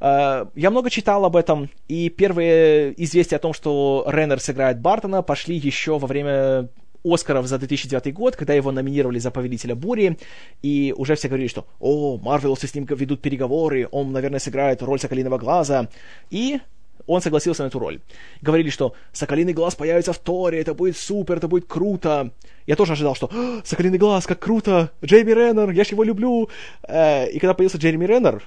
Э, 0.00 0.46
я 0.54 0.70
много 0.70 0.90
читал 0.90 1.24
об 1.24 1.36
этом, 1.36 1.70
и 1.88 2.08
первые 2.08 2.94
известия 3.02 3.38
о 3.38 3.40
том, 3.40 3.52
что 3.52 4.04
Реннер 4.08 4.40
сыграет 4.40 4.80
Бартона, 4.80 5.22
пошли 5.22 5.56
еще 5.56 5.98
во 5.98 6.06
время 6.06 6.68
Оскаров 7.04 7.46
за 7.46 7.58
2009 7.58 8.12
год, 8.12 8.36
когда 8.36 8.54
его 8.54 8.72
номинировали 8.72 9.18
за 9.18 9.30
«Повелителя 9.30 9.74
бури», 9.74 10.18
и 10.62 10.94
уже 10.96 11.14
все 11.14 11.28
говорили, 11.28 11.48
что 11.48 11.66
«О, 11.80 12.18
Марвеловцы 12.18 12.66
с 12.66 12.74
ним 12.74 12.84
ведут 12.84 13.20
переговоры, 13.20 13.88
он, 13.90 14.12
наверное, 14.12 14.40
сыграет 14.40 14.82
роль 14.82 14.98
Соколиного 14.98 15.38
Глаза», 15.38 15.88
и 16.30 16.60
он 17.06 17.22
согласился 17.22 17.62
на 17.62 17.68
эту 17.68 17.78
роль. 17.78 18.00
Говорили, 18.42 18.70
что 18.70 18.94
«Соколиный 19.12 19.52
Глаз 19.52 19.74
появится 19.76 20.12
в 20.12 20.18
Торе, 20.18 20.60
это 20.60 20.74
будет 20.74 20.96
супер, 20.96 21.36
это 21.36 21.48
будет 21.48 21.66
круто». 21.66 22.32
Я 22.66 22.76
тоже 22.76 22.92
ожидал, 22.92 23.14
что 23.14 23.30
«Соколиный 23.64 23.98
Глаз, 23.98 24.26
как 24.26 24.40
круто! 24.40 24.90
Джейми 25.02 25.30
Реннер, 25.30 25.70
я 25.70 25.84
же 25.84 25.90
его 25.90 26.02
люблю!» 26.02 26.50
э, 26.86 27.30
И 27.30 27.38
когда 27.38 27.54
появился 27.54 27.78
Джереми 27.78 28.04
Реннер, 28.04 28.42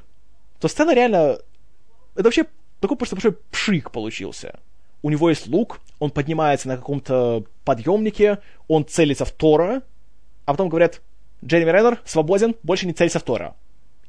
то 0.62 0.68
сцена 0.68 0.94
реально... 0.94 1.40
Это 2.14 2.24
вообще 2.24 2.46
такой 2.80 2.98
просто 2.98 3.16
большой 3.16 3.34
пшик 3.52 3.92
получился. 3.92 4.60
У 5.02 5.10
него 5.10 5.30
есть 5.30 5.48
лук, 5.48 5.82
он 6.00 6.12
поднимается 6.12 6.68
на 6.68 6.78
каком-то 6.78 7.46
подъемнике, 7.66 8.40
он 8.68 8.86
целится 8.86 9.26
в 9.26 9.32
Тора, 9.32 9.82
а 10.46 10.54
потом 10.54 10.70
говорят, 10.70 11.02
Джереми 11.44 11.72
Реннер 11.72 12.00
свободен, 12.06 12.56
больше 12.62 12.86
не 12.86 12.94
целься 12.94 13.20
в 13.20 13.24
Тора. 13.24 13.56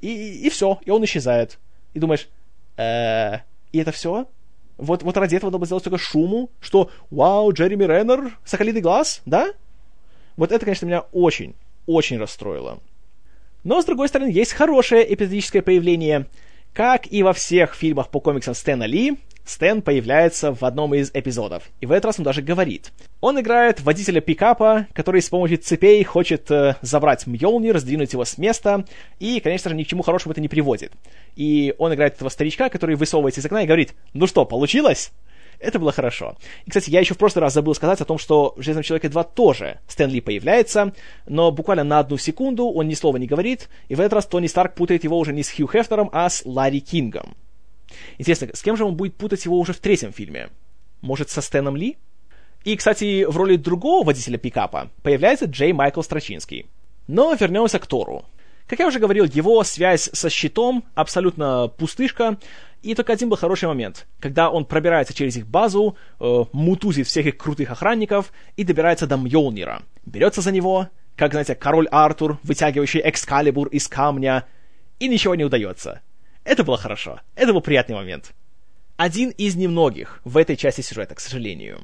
И, 0.00 0.46
и 0.46 0.50
все, 0.50 0.78
и 0.84 0.90
он 0.90 1.04
исчезает. 1.04 1.58
И 1.94 1.98
думаешь, 1.98 2.28
э 2.76 3.38
и 3.72 3.78
это 3.78 3.90
все? 3.90 4.26
Вот, 4.76 5.02
вот 5.02 5.16
ради 5.16 5.36
этого 5.36 5.48
надо 5.48 5.58
было 5.58 5.66
сделать 5.66 5.84
только 5.84 5.98
шуму, 5.98 6.50
что 6.60 6.90
«Вау, 7.10 7.52
Джереми 7.52 7.85
Реннер, 7.85 8.38
соколиный 8.44 8.83
глаз, 8.83 9.22
да?» 9.24 9.52
Вот 10.37 10.52
это, 10.52 10.64
конечно, 10.64 10.87
меня 10.87 11.04
очень, 11.12 11.54
очень 11.87 12.18
расстроило. 12.18 12.81
Но, 13.65 13.81
с 13.81 13.85
другой 13.85 14.08
стороны, 14.08 14.31
есть 14.31 14.52
хорошее 14.52 15.13
эпизодическое 15.13 15.63
появление. 15.63 16.27
Как 16.73 17.10
и 17.13 17.23
во 17.23 17.33
всех 17.33 17.75
фильмах 17.75 18.08
по 18.08 18.21
комиксам 18.21 18.54
Стэна 18.54 18.85
Ли, 18.85 19.19
Стэн 19.44 19.83
появляется 19.83 20.54
в 20.54 20.63
одном 20.63 20.94
из 20.94 21.10
эпизодов, 21.13 21.65
и 21.81 21.87
в 21.87 21.92
этот 21.92 22.06
раз 22.06 22.19
он 22.19 22.25
даже 22.25 22.42
говорит. 22.42 22.92
Он 23.21 23.40
играет 23.40 23.81
водителя 23.81 24.21
пикапа, 24.21 24.87
который 24.92 25.21
с 25.21 25.29
помощью 25.29 25.58
цепей 25.58 26.02
хочет 26.04 26.50
э, 26.50 26.77
забрать 26.81 27.27
Мьолнир, 27.27 27.79
сдвинуть 27.79 28.13
его 28.13 28.25
с 28.25 28.38
места, 28.38 28.85
и, 29.19 29.40
конечно 29.40 29.69
же, 29.69 29.77
ни 29.77 29.83
к 29.83 29.88
чему 29.88 30.02
хорошему 30.02 30.33
это 30.33 30.40
не 30.40 30.48
приводит. 30.48 30.92
И 31.35 31.75
он 31.79 31.92
играет 31.92 32.15
этого 32.15 32.29
старичка, 32.29 32.69
который 32.69 32.94
высовывается 32.94 33.40
из 33.40 33.46
окна 33.46 33.63
и 33.63 33.67
говорит, 33.67 33.94
ну 34.13 34.27
что, 34.27 34.44
получилось? 34.44 35.13
Это 35.63 35.79
было 35.79 35.92
хорошо. 35.92 36.37
И, 36.67 36.71
кстати, 36.71 36.90
я 36.90 37.00
еще 37.00 37.15
в 37.15 37.19
прошлый 37.19 37.42
раз 37.42 37.54
забыл 37.54 37.75
сказать 37.75 38.00
о 38.00 38.04
том, 38.04 38.19
что 38.19 38.52
в 38.56 38.63
«Железном 38.63 38.83
человеке 38.83 39.08
2» 39.08 39.29
тоже 39.35 39.79
Стэн 39.87 40.10
Ли 40.10 40.21
появляется, 40.21 40.92
но 41.27 41.52
буквально 41.52 41.85
на 41.85 42.00
одну 42.00 42.19
секунду 42.19 42.67
он 42.67 42.88
ни 42.88 42.94
слова 42.94 43.17
не 43.17 43.29
говорит, 43.29 43.69
и 43.88 43.94
в 43.94 44.00
этот 44.00 44.15
раз 44.15 44.27
Тони 44.27 44.48
Старк 44.48 44.75
путает 44.75 45.04
его 45.04 45.19
уже 45.19 45.33
не 45.33 45.44
с 45.44 45.50
Хью 45.50 45.69
Хефтером, 45.69 46.10
а 46.13 46.29
с 46.29 46.42
Ларри 46.44 46.81
Кингом. 46.81 47.37
Интересно, 48.19 48.48
с 48.52 48.63
кем 48.63 48.77
же 48.77 48.85
он 48.85 48.96
будет 48.96 49.15
путать 49.15 49.44
его 49.44 49.58
уже 49.58 49.73
в 49.73 49.79
третьем 49.79 50.13
фильме? 50.13 50.50
Может, 51.00 51.31
со 51.31 51.40
Стэном 51.40 51.77
Ли? 51.77 51.96
И, 52.65 52.77
кстати, 52.77 53.25
в 53.25 53.37
роли 53.37 53.56
другого 53.56 54.04
водителя 54.04 54.38
пикапа 54.38 54.90
появляется 55.02 55.46
Джей 55.46 55.73
Майкл 55.73 56.02
Страчинский. 56.02 56.67
Но 57.06 57.35
вернемся 57.35 57.79
к 57.79 57.87
Тору. 57.87 58.25
Как 58.67 58.79
я 58.79 58.87
уже 58.87 58.98
говорил, 58.98 59.25
его 59.25 59.63
связь 59.65 60.08
со 60.13 60.31
щитом 60.31 60.85
абсолютно 60.94 61.69
пустышка, 61.69 62.38
и 62.83 62.94
только 62.94 63.13
один 63.13 63.29
был 63.29 63.37
хороший 63.37 63.69
момент, 63.69 64.06
когда 64.19 64.50
он 64.50 64.65
пробирается 64.65 65.15
через 65.15 65.37
их 65.37 65.46
базу, 65.46 65.96
э, 66.19 66.44
мутузит 66.52 67.06
всех 67.06 67.27
их 67.27 67.37
крутых 67.37 67.71
охранников 67.71 68.33
и 68.56 68.65
добирается 68.65 69.06
до 69.06 69.17
Мьолнира. 69.17 69.83
Берется 70.04 70.40
за 70.40 70.50
него, 70.50 70.88
как, 71.17 71.33
знаете, 71.33 71.54
король 71.54 71.87
Артур, 71.90 72.38
вытягивающий 72.42 73.00
экскалибур 73.04 73.69
из 73.69 73.87
камня, 73.87 74.46
и 74.98 75.08
ничего 75.08 75.35
не 75.37 75.44
удается. 75.44 76.00
Это 76.44 76.65
было 76.65 76.77
хорошо. 76.77 77.21
Это 77.37 77.52
был 77.52 77.60
приятный 77.60 77.94
момент. 77.94 78.33
Один 78.96 79.31
из 79.31 79.54
немногих 79.54 80.21
в 80.25 80.37
этой 80.37 80.56
части 80.56 80.81
сюжета, 80.81 81.15
к 81.15 81.21
сожалению. 81.21 81.81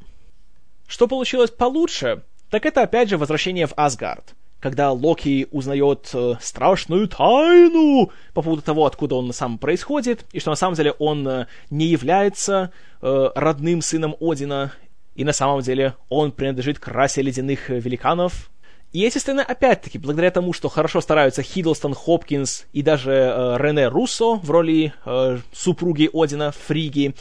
Что 0.88 1.06
получилось 1.06 1.50
получше, 1.50 2.22
так 2.50 2.66
это 2.66 2.82
опять 2.82 3.08
же 3.08 3.18
возвращение 3.18 3.66
в 3.66 3.74
Асгард 3.76 4.34
когда 4.60 4.92
Локи 4.92 5.46
узнает 5.50 6.10
э, 6.12 6.34
страшную 6.40 7.08
тайну 7.08 8.10
по 8.34 8.42
поводу 8.42 8.62
того, 8.62 8.86
откуда 8.86 9.14
он 9.16 9.32
сам 9.32 9.58
происходит, 9.58 10.24
и 10.32 10.40
что 10.40 10.50
на 10.50 10.56
самом 10.56 10.74
деле 10.74 10.92
он 10.92 11.26
э, 11.28 11.46
не 11.70 11.86
является 11.86 12.72
э, 13.00 13.30
родным 13.34 13.82
сыном 13.82 14.16
Одина, 14.20 14.72
и 15.14 15.24
на 15.24 15.32
самом 15.32 15.60
деле 15.62 15.94
он 16.08 16.32
принадлежит 16.32 16.78
к 16.78 16.88
расе 16.88 17.22
ледяных 17.22 17.68
великанов. 17.68 18.50
И 18.92 19.02
эти 19.02 19.18
сцены, 19.18 19.42
опять-таки, 19.42 19.98
благодаря 19.98 20.30
тому, 20.30 20.52
что 20.52 20.68
хорошо 20.68 21.00
стараются 21.00 21.42
Хиддлстон, 21.42 21.94
Хопкинс 21.94 22.66
и 22.72 22.82
даже 22.82 23.12
э, 23.12 23.56
Рене 23.58 23.88
Руссо 23.88 24.36
в 24.36 24.50
роли 24.50 24.92
э, 25.04 25.38
супруги 25.52 26.08
Одина, 26.12 26.52
Фриги, 26.52 27.14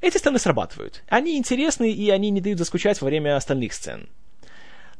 эти 0.00 0.18
сцены 0.18 0.38
срабатывают. 0.38 1.02
Они 1.08 1.38
интересны, 1.38 1.90
и 1.90 2.10
они 2.10 2.30
не 2.30 2.40
дают 2.40 2.58
заскучать 2.58 3.00
во 3.00 3.06
время 3.06 3.36
остальных 3.36 3.72
сцен. 3.72 4.08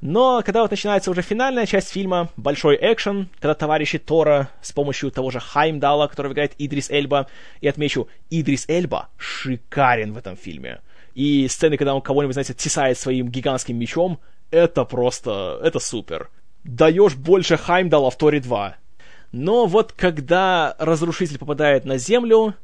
Но 0.00 0.42
когда 0.44 0.62
вот 0.62 0.70
начинается 0.70 1.10
уже 1.10 1.22
финальная 1.22 1.66
часть 1.66 1.90
фильма, 1.90 2.28
большой 2.36 2.78
экшен, 2.80 3.28
когда 3.40 3.54
товарищи 3.54 3.98
Тора 3.98 4.50
с 4.60 4.72
помощью 4.72 5.10
того 5.10 5.30
же 5.30 5.40
Хаймдала, 5.40 6.08
который 6.08 6.32
играет 6.32 6.52
Идрис 6.58 6.90
Эльба, 6.90 7.28
и 7.60 7.68
отмечу, 7.68 8.08
Идрис 8.30 8.68
Эльба 8.68 9.08
шикарен 9.16 10.12
в 10.12 10.18
этом 10.18 10.36
фильме. 10.36 10.80
И 11.14 11.46
сцены, 11.48 11.76
когда 11.76 11.94
он 11.94 12.02
кого-нибудь, 12.02 12.34
знаете, 12.34 12.54
тесает 12.54 12.98
своим 12.98 13.28
гигантским 13.28 13.76
мечом, 13.78 14.18
это 14.50 14.84
просто, 14.84 15.60
это 15.62 15.78
супер. 15.78 16.28
Даешь 16.64 17.14
больше 17.14 17.56
Хаймдала 17.56 18.10
в 18.10 18.18
Торе 18.18 18.40
2. 18.40 18.76
Но 19.32 19.66
вот 19.66 19.92
когда 19.92 20.76
разрушитель 20.78 21.38
попадает 21.38 21.84
на 21.84 21.98
Землю, 21.98 22.54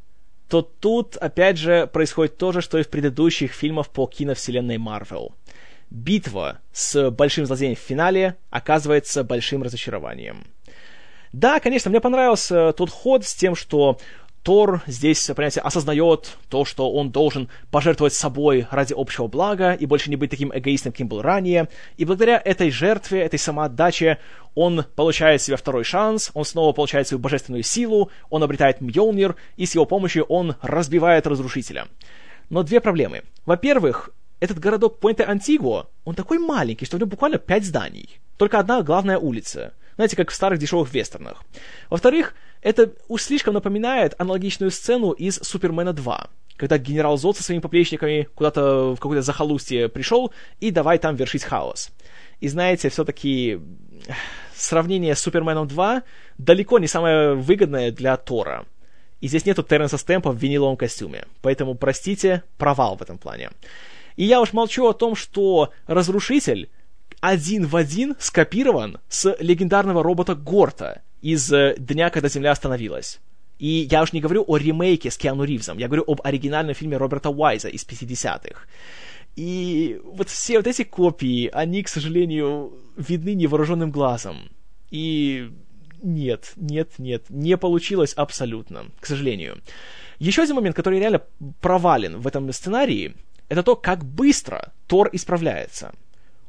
то 0.48 0.62
тут, 0.62 1.16
опять 1.16 1.58
же, 1.58 1.86
происходит 1.86 2.36
то 2.36 2.50
же, 2.52 2.60
что 2.60 2.78
и 2.78 2.82
в 2.82 2.88
предыдущих 2.88 3.52
фильмах 3.52 3.88
по 3.88 4.06
киновселенной 4.06 4.78
Марвел 4.78 5.32
битва 5.90 6.60
с 6.72 7.10
большим 7.10 7.46
злодеем 7.46 7.74
в 7.74 7.78
финале 7.78 8.36
оказывается 8.50 9.24
большим 9.24 9.62
разочарованием. 9.62 10.46
Да, 11.32 11.60
конечно, 11.60 11.90
мне 11.90 12.00
понравился 12.00 12.72
тот 12.72 12.90
ход 12.90 13.24
с 13.24 13.34
тем, 13.34 13.54
что 13.54 13.98
Тор 14.42 14.82
здесь, 14.86 15.26
понимаете, 15.26 15.60
осознает 15.60 16.38
то, 16.48 16.64
что 16.64 16.90
он 16.90 17.10
должен 17.10 17.50
пожертвовать 17.70 18.14
собой 18.14 18.66
ради 18.70 18.94
общего 18.96 19.26
блага 19.26 19.74
и 19.74 19.84
больше 19.84 20.08
не 20.08 20.16
быть 20.16 20.30
таким 20.30 20.50
эгоистом, 20.54 20.92
каким 20.92 21.08
был 21.08 21.20
ранее. 21.20 21.68
И 21.98 22.06
благодаря 22.06 22.40
этой 22.42 22.70
жертве, 22.70 23.20
этой 23.20 23.38
самоотдаче, 23.38 24.18
он 24.54 24.84
получает 24.96 25.42
себе 25.42 25.58
второй 25.58 25.84
шанс, 25.84 26.30
он 26.32 26.46
снова 26.46 26.72
получает 26.72 27.06
свою 27.06 27.20
божественную 27.20 27.62
силу, 27.62 28.10
он 28.30 28.42
обретает 28.42 28.80
Мьолнир, 28.80 29.36
и 29.56 29.66
с 29.66 29.74
его 29.74 29.84
помощью 29.84 30.24
он 30.24 30.56
разбивает 30.62 31.26
разрушителя. 31.26 31.88
Но 32.48 32.62
две 32.62 32.80
проблемы. 32.80 33.22
Во-первых, 33.44 34.10
этот 34.40 34.58
городок 34.58 34.98
Пуэнте-Антигуа, 35.00 35.86
он 36.04 36.14
такой 36.14 36.38
маленький, 36.38 36.86
что 36.86 36.96
в 36.96 37.00
нем 37.00 37.08
буквально 37.08 37.38
пять 37.38 37.64
зданий. 37.64 38.20
Только 38.36 38.58
одна 38.58 38.82
главная 38.82 39.18
улица. 39.18 39.74
Знаете, 39.96 40.16
как 40.16 40.30
в 40.30 40.34
старых 40.34 40.58
дешевых 40.58 40.92
вестернах. 40.92 41.44
Во-вторых, 41.90 42.34
это 42.62 42.92
уж 43.08 43.22
слишком 43.22 43.54
напоминает 43.54 44.14
аналогичную 44.18 44.70
сцену 44.70 45.10
из 45.12 45.36
«Супермена 45.36 45.90
2», 45.90 46.28
когда 46.56 46.78
генерал 46.78 47.18
Зод 47.18 47.36
со 47.36 47.42
своими 47.42 47.60
поплечниками 47.60 48.28
куда-то 48.34 48.94
в 48.94 48.96
какое-то 48.96 49.22
захолустье 49.22 49.88
пришел 49.88 50.32
и 50.58 50.70
давай 50.70 50.98
там 50.98 51.16
вершить 51.16 51.44
хаос. 51.44 51.90
И 52.40 52.48
знаете, 52.48 52.88
все-таки 52.88 53.60
сравнение 54.54 55.14
с 55.14 55.20
Суперменом 55.20 55.68
2 55.68 56.02
далеко 56.38 56.78
не 56.78 56.86
самое 56.86 57.34
выгодное 57.34 57.92
для 57.92 58.16
Тора. 58.16 58.64
И 59.20 59.28
здесь 59.28 59.44
нету 59.44 59.62
Терренса 59.62 59.98
Стэмпа 59.98 60.32
в 60.32 60.36
виниловом 60.36 60.76
костюме. 60.76 61.26
Поэтому, 61.42 61.74
простите, 61.74 62.42
провал 62.56 62.96
в 62.96 63.02
этом 63.02 63.18
плане. 63.18 63.50
И 64.20 64.24
я 64.24 64.42
уж 64.42 64.52
молчу 64.52 64.86
о 64.86 64.92
том, 64.92 65.16
что 65.16 65.72
Разрушитель 65.86 66.68
один 67.22 67.66
в 67.66 67.74
один 67.74 68.16
скопирован 68.18 68.98
с 69.08 69.34
легендарного 69.40 70.02
робота 70.02 70.34
Горта 70.34 71.00
из 71.22 71.50
э, 71.50 71.74
«Дня, 71.78 72.10
когда 72.10 72.28
Земля 72.28 72.50
остановилась». 72.50 73.18
И 73.58 73.88
я 73.90 74.02
уж 74.02 74.12
не 74.12 74.20
говорю 74.20 74.44
о 74.46 74.58
ремейке 74.58 75.10
с 75.10 75.16
Киану 75.16 75.44
Ривзом, 75.44 75.78
я 75.78 75.86
говорю 75.86 76.04
об 76.06 76.20
оригинальном 76.22 76.74
фильме 76.74 76.98
Роберта 76.98 77.30
Уайза 77.30 77.68
из 77.68 77.86
50-х. 77.86 78.60
И 79.36 79.98
вот 80.04 80.28
все 80.28 80.58
вот 80.58 80.66
эти 80.66 80.84
копии, 80.84 81.48
они, 81.50 81.82
к 81.82 81.88
сожалению, 81.88 82.74
видны 82.98 83.32
невооруженным 83.32 83.90
глазом. 83.90 84.50
И 84.90 85.50
нет, 86.02 86.52
нет, 86.56 86.90
нет, 86.98 87.24
не 87.30 87.56
получилось 87.56 88.12
абсолютно, 88.12 88.84
к 89.00 89.06
сожалению. 89.06 89.62
Еще 90.18 90.42
один 90.42 90.56
момент, 90.56 90.76
который 90.76 90.98
реально 90.98 91.22
провален 91.62 92.18
в 92.18 92.26
этом 92.26 92.52
сценарии, 92.52 93.14
это 93.50 93.62
то, 93.64 93.76
как 93.76 94.04
быстро 94.04 94.72
Тор 94.86 95.10
исправляется. 95.12 95.92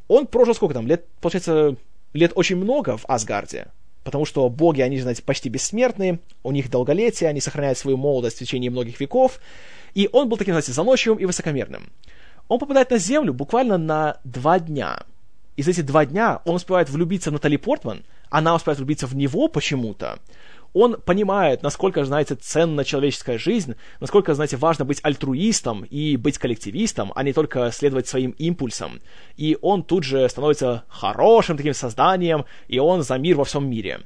Он 0.07 0.27
прожил 0.27 0.53
сколько 0.53 0.75
там, 0.75 0.87
лет, 0.87 1.07
получается, 1.19 1.75
лет 2.13 2.31
очень 2.35 2.55
много 2.55 2.95
в 2.95 3.05
Асгарде, 3.07 3.67
потому 4.03 4.25
что 4.25 4.47
боги, 4.49 4.81
они, 4.81 4.99
знаете, 4.99 5.23
почти 5.23 5.49
бессмертные, 5.49 6.19
у 6.43 6.51
них 6.51 6.69
долголетие, 6.69 7.29
они 7.29 7.41
сохраняют 7.41 7.79
свою 7.79 7.97
молодость 7.97 8.37
в 8.37 8.39
течение 8.39 8.69
многих 8.69 8.99
веков, 8.99 9.39
и 9.95 10.07
он 10.11 10.29
был 10.29 10.37
таким, 10.37 10.53
знаете, 10.53 10.73
заносчивым 10.73 11.17
и 11.17 11.25
высокомерным. 11.25 11.89
Он 12.47 12.59
попадает 12.59 12.91
на 12.91 12.97
Землю 12.97 13.33
буквально 13.33 13.77
на 13.77 14.19
два 14.23 14.59
дня. 14.59 15.03
И 15.55 15.63
за 15.63 15.71
эти 15.71 15.81
два 15.81 16.05
дня 16.05 16.41
он 16.45 16.55
успевает 16.55 16.89
влюбиться 16.89 17.31
в 17.31 17.33
Натали 17.33 17.57
Портман, 17.57 18.03
она 18.29 18.53
успевает 18.53 18.77
влюбиться 18.77 19.07
в 19.07 19.15
него 19.15 19.47
почему-то 19.47 20.19
он 20.73 20.99
понимает, 21.01 21.63
насколько, 21.63 22.03
знаете, 22.05 22.35
ценна 22.35 22.85
человеческая 22.85 23.37
жизнь, 23.37 23.75
насколько, 23.99 24.33
знаете, 24.33 24.57
важно 24.57 24.85
быть 24.85 24.99
альтруистом 25.03 25.83
и 25.83 26.15
быть 26.15 26.37
коллективистом, 26.37 27.11
а 27.15 27.23
не 27.23 27.33
только 27.33 27.71
следовать 27.71 28.07
своим 28.07 28.31
импульсам. 28.31 29.01
И 29.35 29.57
он 29.61 29.83
тут 29.83 30.03
же 30.03 30.27
становится 30.29 30.83
хорошим 30.87 31.57
таким 31.57 31.73
созданием, 31.73 32.45
и 32.67 32.79
он 32.79 33.03
за 33.03 33.17
мир 33.17 33.37
во 33.37 33.43
всем 33.43 33.69
мире. 33.69 34.01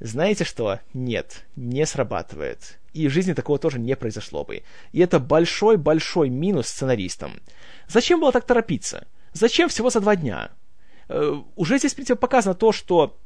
Знаете 0.00 0.44
что? 0.44 0.80
Нет, 0.94 1.44
не 1.54 1.86
срабатывает. 1.86 2.80
И 2.92 3.06
в 3.06 3.12
жизни 3.12 3.32
такого 3.32 3.58
тоже 3.58 3.78
не 3.78 3.94
произошло 3.94 4.44
бы. 4.44 4.64
И 4.90 5.00
это 5.00 5.20
большой-большой 5.20 6.28
минус 6.28 6.66
сценаристам. 6.66 7.40
Зачем 7.86 8.20
было 8.20 8.32
так 8.32 8.44
торопиться? 8.44 9.06
Зачем 9.32 9.68
всего 9.68 9.90
за 9.90 10.00
два 10.00 10.16
дня? 10.16 10.50
Э, 11.08 11.40
уже 11.56 11.78
здесь, 11.78 11.92
в 11.92 11.94
принципе, 11.94 12.18
показано 12.18 12.54
то, 12.54 12.72
что 12.72 13.16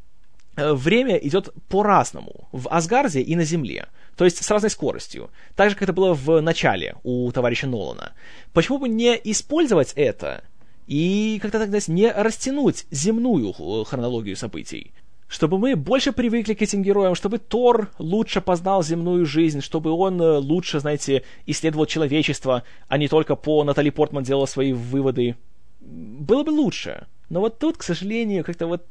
время 0.56 1.16
идет 1.16 1.52
по-разному 1.68 2.48
в 2.52 2.68
Асгарде 2.68 3.20
и 3.20 3.36
на 3.36 3.44
Земле. 3.44 3.86
То 4.16 4.24
есть 4.24 4.42
с 4.42 4.50
разной 4.50 4.70
скоростью. 4.70 5.30
Так 5.54 5.70
же, 5.70 5.76
как 5.76 5.84
это 5.84 5.92
было 5.92 6.14
в 6.14 6.40
начале 6.40 6.96
у 7.02 7.30
товарища 7.32 7.66
Нолана. 7.66 8.12
Почему 8.52 8.78
бы 8.78 8.88
не 8.88 9.14
использовать 9.24 9.92
это 9.94 10.42
и 10.86 11.38
как-то 11.42 11.58
тогда 11.58 11.78
не 11.88 12.10
растянуть 12.10 12.86
земную 12.90 13.54
э, 13.58 13.84
хронологию 13.84 14.36
событий? 14.36 14.92
Чтобы 15.28 15.58
мы 15.58 15.74
больше 15.74 16.12
привыкли 16.12 16.54
к 16.54 16.62
этим 16.62 16.82
героям, 16.82 17.14
чтобы 17.14 17.38
Тор 17.38 17.90
лучше 17.98 18.40
познал 18.40 18.82
земную 18.82 19.26
жизнь, 19.26 19.60
чтобы 19.60 19.90
он 19.90 20.20
э, 20.22 20.38
лучше, 20.38 20.80
знаете, 20.80 21.24
исследовал 21.46 21.86
человечество, 21.86 22.62
а 22.88 22.96
не 22.96 23.08
только 23.08 23.36
по 23.36 23.64
Натали 23.64 23.90
Портман 23.90 24.22
делал 24.22 24.46
свои 24.46 24.72
выводы. 24.72 25.36
Было 25.80 26.42
бы 26.42 26.50
лучше. 26.50 27.06
Но 27.28 27.40
вот 27.40 27.58
тут, 27.58 27.76
к 27.76 27.82
сожалению, 27.82 28.44
как-то 28.44 28.66
вот 28.66 28.86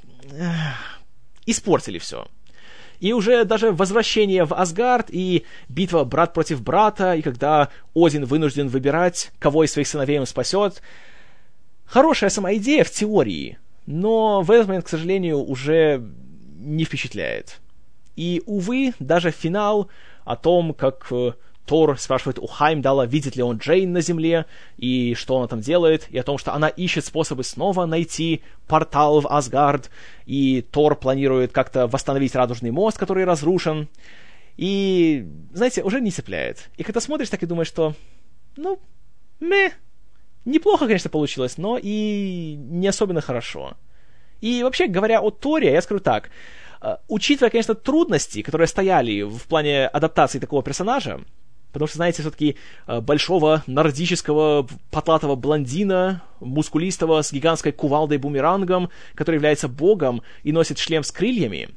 испортили 1.46 1.98
все. 1.98 2.28
И 3.00 3.14
уже 3.14 3.44
даже 3.46 3.72
возвращение 3.72 4.46
в 4.46 4.54
Асгард 4.54 5.08
и 5.10 5.46
битва 5.68 6.04
брат 6.04 6.34
против 6.34 6.62
брата, 6.62 7.14
и 7.16 7.22
когда 7.22 7.70
Один 7.94 8.26
вынужден 8.26 8.68
выбирать, 8.70 9.32
кого 9.40 9.64
из 9.64 9.74
своих 9.74 9.88
сыновей 9.88 10.20
он 10.20 10.26
спасет. 10.26 10.82
Хорошая 11.86 12.30
сама 12.30 12.54
идея 12.56 12.84
в 12.84 12.92
теории, 12.92 13.60
но 13.86 14.42
в 14.42 14.50
этот 14.50 14.68
момент, 14.68 14.86
к 14.86 14.90
сожалению, 14.90 15.40
уже 15.40 16.04
не 16.58 16.86
впечатляет. 16.86 17.60
И, 18.16 18.42
увы, 18.46 18.94
даже 19.00 19.32
финал 19.32 19.90
о 20.24 20.36
том, 20.36 20.74
как 20.74 21.08
э, 21.12 21.34
Тор 21.66 21.98
спрашивает 22.00 22.40
у 22.40 22.48
Хаймдала, 22.48 23.06
видит 23.06 23.36
ли 23.36 23.44
он 23.44 23.58
Джейн 23.58 23.92
на 23.92 24.02
Земле, 24.02 24.46
и 24.78 25.16
что 25.16 25.38
она 25.38 25.48
там 25.48 25.62
делает, 25.62 26.08
и 26.10 26.18
о 26.18 26.24
том, 26.24 26.38
что 26.38 26.54
она 26.54 26.68
ищет 26.68 27.06
способы 27.06 27.44
снова 27.44 27.86
найти 27.86 28.44
портал 28.68 29.22
в 29.22 29.28
Асгард, 29.28 29.90
и 30.26 30.62
Тор 30.62 30.96
планирует 30.96 31.52
как-то 31.52 31.88
восстановить 31.88 32.36
Радужный 32.36 32.72
мост, 32.72 32.98
который 32.98 33.26
разрушен. 33.26 33.88
И, 34.58 35.28
знаете, 35.54 35.84
уже 35.84 36.00
не 36.00 36.12
цепляет. 36.12 36.70
И 36.78 36.84
когда 36.84 37.02
смотришь, 37.02 37.30
так 37.30 37.44
и 37.44 37.48
думаешь, 37.48 37.68
что, 37.68 37.94
ну, 38.56 38.80
ме, 39.40 39.74
неплохо, 40.46 40.86
конечно, 40.86 41.10
получилось, 41.10 41.58
но 41.58 41.78
и 41.82 42.56
не 42.58 42.88
особенно 42.88 43.22
хорошо. 43.22 43.76
И 44.40 44.64
вообще, 44.64 44.88
говоря 44.88 45.22
о 45.22 45.32
Торе, 45.32 45.74
я 45.74 45.82
скажу 45.82 46.00
так, 46.00 46.30
э, 46.82 46.98
учитывая, 47.08 47.50
конечно, 47.50 47.74
трудности, 47.74 48.42
которые 48.44 48.68
стояли 48.68 49.24
в 49.24 49.44
плане 49.48 49.88
адаптации 49.88 50.40
такого 50.40 50.64
персонажа, 50.64 51.22
потому 51.76 51.90
что, 51.90 51.98
знаете, 51.98 52.22
все-таки 52.22 52.56
э, 52.88 53.02
большого 53.02 53.62
нордического 53.68 54.66
потлатого 54.92 55.36
блондина, 55.36 56.24
мускулистого, 56.40 57.22
с 57.22 57.34
гигантской 57.34 57.74
кувалдой-бумерангом, 57.74 58.90
который 59.14 59.36
является 59.36 59.68
богом 59.68 60.22
и 60.44 60.54
носит 60.54 60.78
шлем 60.78 61.04
с 61.04 61.12
крыльями, 61.12 61.68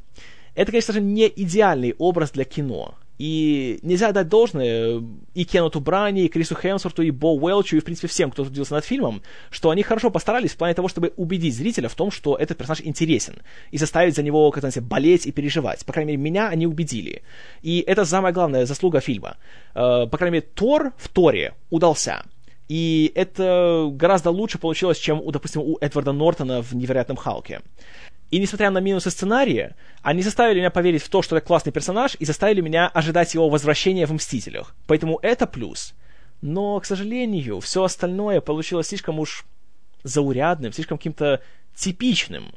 это, 0.54 0.70
конечно 0.70 0.94
же, 0.94 1.00
не 1.00 1.26
идеальный 1.26 1.96
образ 1.98 2.30
для 2.30 2.44
кино. 2.44 2.94
И 3.18 3.80
нельзя 3.82 4.12
дать 4.12 4.28
должное 4.28 5.02
и 5.34 5.44
Кеннету 5.44 5.80
Брани, 5.80 6.24
и 6.24 6.28
Крису 6.28 6.54
Хемсворту, 6.54 7.02
и 7.02 7.10
Бо 7.10 7.34
Уэлчу, 7.34 7.76
и, 7.76 7.80
в 7.80 7.84
принципе, 7.84 8.06
всем, 8.06 8.30
кто 8.30 8.44
трудился 8.44 8.74
над 8.74 8.84
фильмом, 8.84 9.22
что 9.50 9.70
они 9.70 9.82
хорошо 9.82 10.10
постарались 10.10 10.52
в 10.52 10.56
плане 10.56 10.74
того, 10.74 10.88
чтобы 10.88 11.12
убедить 11.16 11.56
зрителя 11.56 11.88
в 11.88 11.94
том, 11.94 12.10
что 12.12 12.36
этот 12.36 12.56
персонаж 12.56 12.80
интересен, 12.82 13.36
и 13.72 13.78
заставить 13.78 14.14
за 14.14 14.22
него, 14.22 14.50
как 14.52 14.62
то 14.62 14.80
болеть 14.80 15.26
и 15.26 15.32
переживать. 15.32 15.84
По 15.84 15.92
крайней 15.92 16.12
мере, 16.12 16.22
меня 16.22 16.48
они 16.48 16.66
убедили. 16.66 17.22
И 17.62 17.80
это 17.86 18.04
самая 18.04 18.32
главная 18.32 18.66
заслуга 18.66 19.00
фильма. 19.00 19.36
Э, 19.74 20.06
по 20.06 20.16
крайней 20.16 20.34
мере, 20.34 20.46
Тор 20.54 20.92
в 20.96 21.08
Торе 21.08 21.54
удался. 21.70 22.22
И 22.68 23.10
это 23.14 23.88
гораздо 23.90 24.30
лучше 24.30 24.58
получилось, 24.58 24.98
чем, 24.98 25.22
допустим, 25.30 25.62
у 25.62 25.78
Эдварда 25.80 26.12
Нортона 26.12 26.62
в 26.62 26.74
«Невероятном 26.74 27.16
Халке». 27.16 27.62
И 28.30 28.38
несмотря 28.38 28.70
на 28.70 28.78
минусы 28.78 29.10
сценария, 29.10 29.74
они 30.02 30.22
заставили 30.22 30.58
меня 30.58 30.70
поверить 30.70 31.02
в 31.02 31.08
то, 31.08 31.22
что 31.22 31.36
это 31.36 31.46
классный 31.46 31.72
персонаж, 31.72 32.16
и 32.18 32.24
заставили 32.24 32.60
меня 32.60 32.88
ожидать 32.88 33.32
его 33.34 33.48
возвращения 33.48 34.06
в 34.06 34.12
«Мстителях». 34.12 34.74
Поэтому 34.86 35.18
это 35.22 35.46
плюс. 35.46 35.94
Но, 36.42 36.78
к 36.78 36.84
сожалению, 36.84 37.60
все 37.60 37.84
остальное 37.84 38.40
получилось 38.40 38.88
слишком 38.88 39.18
уж 39.18 39.44
заурядным, 40.02 40.72
слишком 40.72 40.98
каким-то 40.98 41.40
типичным. 41.74 42.54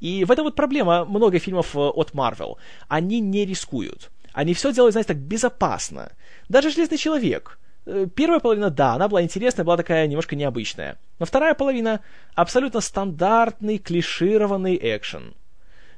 И 0.00 0.24
в 0.24 0.30
этом 0.30 0.44
вот 0.44 0.54
проблема 0.54 1.04
много 1.04 1.38
фильмов 1.38 1.74
э, 1.74 1.78
от 1.78 2.12
Marvel. 2.12 2.56
Они 2.88 3.20
не 3.20 3.44
рискуют. 3.44 4.10
Они 4.32 4.54
все 4.54 4.72
делают, 4.72 4.92
знаете, 4.92 5.08
так 5.08 5.18
безопасно. 5.18 6.12
Даже 6.48 6.70
«Железный 6.70 6.98
человек». 6.98 7.58
Э, 7.86 8.06
первая 8.14 8.40
половина, 8.40 8.70
да, 8.70 8.94
она 8.94 9.08
была 9.08 9.22
интересная, 9.22 9.64
была 9.64 9.76
такая 9.76 10.06
немножко 10.06 10.36
необычная. 10.36 10.98
Но 11.18 11.26
вторая 11.26 11.54
половина— 11.54 12.00
абсолютно 12.34 12.80
стандартный, 12.80 13.78
клишированный 13.78 14.78
экшен. 14.80 15.34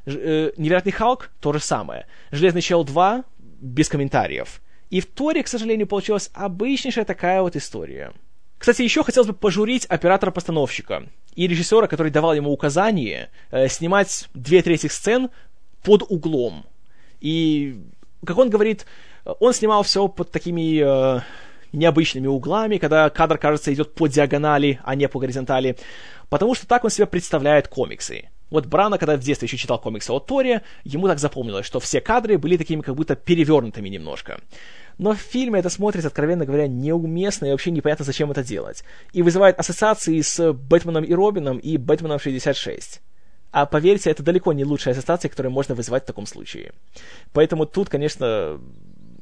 Ж, 0.07 0.17
э, 0.17 0.53
Невероятный 0.57 0.93
Халк— 0.93 1.31
то 1.41 1.53
же 1.53 1.61
самое. 1.61 2.07
Железный 2.31 2.63
Чел 2.63 2.85
2— 2.85 3.25
без 3.61 3.89
комментариев. 3.89 4.61
И 4.91 5.01
в 5.01 5.07
Торе, 5.07 5.43
к 5.43 5.49
сожалению, 5.49 5.87
получилась 5.87 6.31
обычнейшая 6.35 7.05
такая 7.05 7.43
вот 7.43 7.57
история. 7.57 8.13
Кстати, 8.59 8.83
еще 8.83 9.03
хотелось 9.03 9.29
бы 9.29 9.35
пожурить 9.35 9.87
оператора-постановщика 9.87 11.09
и 11.35 11.49
режиссера, 11.49 11.87
который 11.89 12.13
давал 12.13 12.35
ему 12.35 12.53
указание 12.53 13.31
э, 13.51 13.69
снимать 13.69 14.29
две 14.35 14.63
трети 14.63 14.87
сцен 14.87 15.31
под 15.83 16.05
углом. 16.09 16.65
И, 17.21 17.81
как 18.25 18.39
он 18.39 18.51
говорит, 18.51 18.87
он 19.25 19.53
снимал 19.53 19.83
все 19.83 20.07
под 20.09 20.31
такими 20.31 20.81
э, 20.81 21.21
необычными 21.73 22.27
углами, 22.27 22.79
когда 22.79 23.09
кадр, 23.11 23.39
кажется, 23.39 23.73
идет 23.73 23.95
по 23.95 24.07
диагонали, 24.07 24.81
а 24.85 24.95
не 24.95 25.09
по 25.09 25.19
горизонтали, 25.19 25.77
потому 26.29 26.55
что 26.55 26.67
так 26.67 26.85
он 26.85 26.91
себя 26.91 27.07
представляет 27.07 27.69
комиксы. 27.69 28.29
Вот 28.51 28.67
Брана, 28.67 28.99
когда 28.99 29.17
в 29.17 29.21
детстве 29.21 29.47
еще 29.47 29.57
читал 29.57 29.81
комиксы 29.81 30.11
о 30.13 30.21
Торе, 30.21 30.61
ему 30.85 31.09
так 31.09 31.19
запомнилось, 31.19 31.65
что 31.65 31.81
все 31.81 32.03
кадры 32.03 32.37
были 32.37 32.59
такими 32.59 32.83
как 32.83 32.95
будто 32.95 33.17
перевернутыми 33.17 33.89
немножко. 33.89 34.41
Но 34.99 35.15
в 35.15 35.19
фильме 35.19 35.61
это 35.61 35.71
смотрится, 35.71 36.09
откровенно 36.09 36.45
говоря, 36.45 36.67
неуместно 36.67 37.47
и 37.47 37.51
вообще 37.51 37.71
непонятно, 37.71 38.05
зачем 38.05 38.31
это 38.31 38.45
делать. 38.45 38.85
И 39.15 39.23
вызывает 39.23 39.59
ассоциации 39.59 40.21
с 40.21 40.53
Бэтменом 40.53 41.03
и 41.03 41.15
Робином 41.15 41.57
и 41.57 41.79
Бэтменом 41.79 42.19
66. 42.19 43.01
А 43.53 43.67
поверьте, 43.67 44.11
это 44.11 44.23
далеко 44.23 44.53
не 44.53 44.65
лучшая 44.65 44.95
ассоциация, 44.95 45.29
которую 45.29 45.53
можно 45.53 45.75
вызвать 45.75 46.05
в 46.05 46.07
таком 46.07 46.27
случае. 46.27 46.73
Поэтому 47.33 47.67
тут, 47.67 47.89
конечно, 47.89 48.61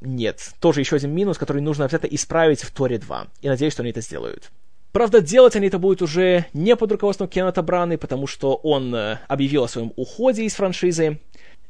нет. 0.01 0.53
Тоже 0.61 0.81
еще 0.81 0.97
один 0.97 1.13
минус, 1.13 1.39
который 1.39 1.63
нужно 1.63 1.85
обязательно 1.85 2.15
исправить 2.15 2.63
в 2.63 2.71
Торе 2.73 2.99
2. 2.99 3.27
И 3.43 3.49
надеюсь, 3.49 3.73
что 3.73 3.83
они 3.83 3.91
это 3.91 4.01
сделают. 4.01 4.51
Правда, 4.93 5.21
делать 5.21 5.55
они 5.55 5.69
это 5.69 5.79
будут 5.79 6.03
уже 6.03 6.47
не 6.53 6.75
под 6.75 6.91
руководством 6.93 7.29
Кеннета 7.29 7.63
Браны, 7.63 7.97
потому 7.97 8.27
что 8.27 8.57
он 8.57 8.93
э, 8.95 9.19
объявил 9.29 9.65
о 9.65 9.69
своем 9.69 9.93
уходе 9.95 10.45
из 10.45 10.55
франшизы. 10.55 11.21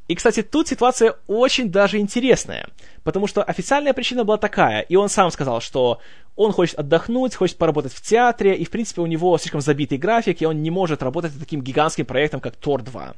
И, 0.07 0.15
кстати, 0.15 0.41
тут 0.41 0.67
ситуация 0.67 1.15
очень 1.27 1.71
даже 1.71 1.99
интересная, 1.99 2.67
потому 3.03 3.27
что 3.27 3.43
официальная 3.43 3.93
причина 3.93 4.23
была 4.23 4.37
такая, 4.37 4.81
и 4.81 4.95
он 4.95 5.07
сам 5.07 5.29
сказал, 5.31 5.61
что 5.61 6.01
он 6.35 6.51
хочет 6.51 6.79
отдохнуть, 6.79 7.35
хочет 7.35 7.57
поработать 7.57 7.93
в 7.93 8.01
театре, 8.01 8.55
и, 8.55 8.65
в 8.65 8.71
принципе, 8.71 9.01
у 9.01 9.05
него 9.05 9.37
слишком 9.37 9.61
забитый 9.61 9.99
график, 9.99 10.41
и 10.41 10.45
он 10.45 10.63
не 10.63 10.71
может 10.71 11.03
работать 11.03 11.31
над 11.33 11.41
таким 11.41 11.61
гигантским 11.61 12.05
проектом, 12.05 12.41
как 12.41 12.55
Тор 12.55 12.81
2. 12.81 13.13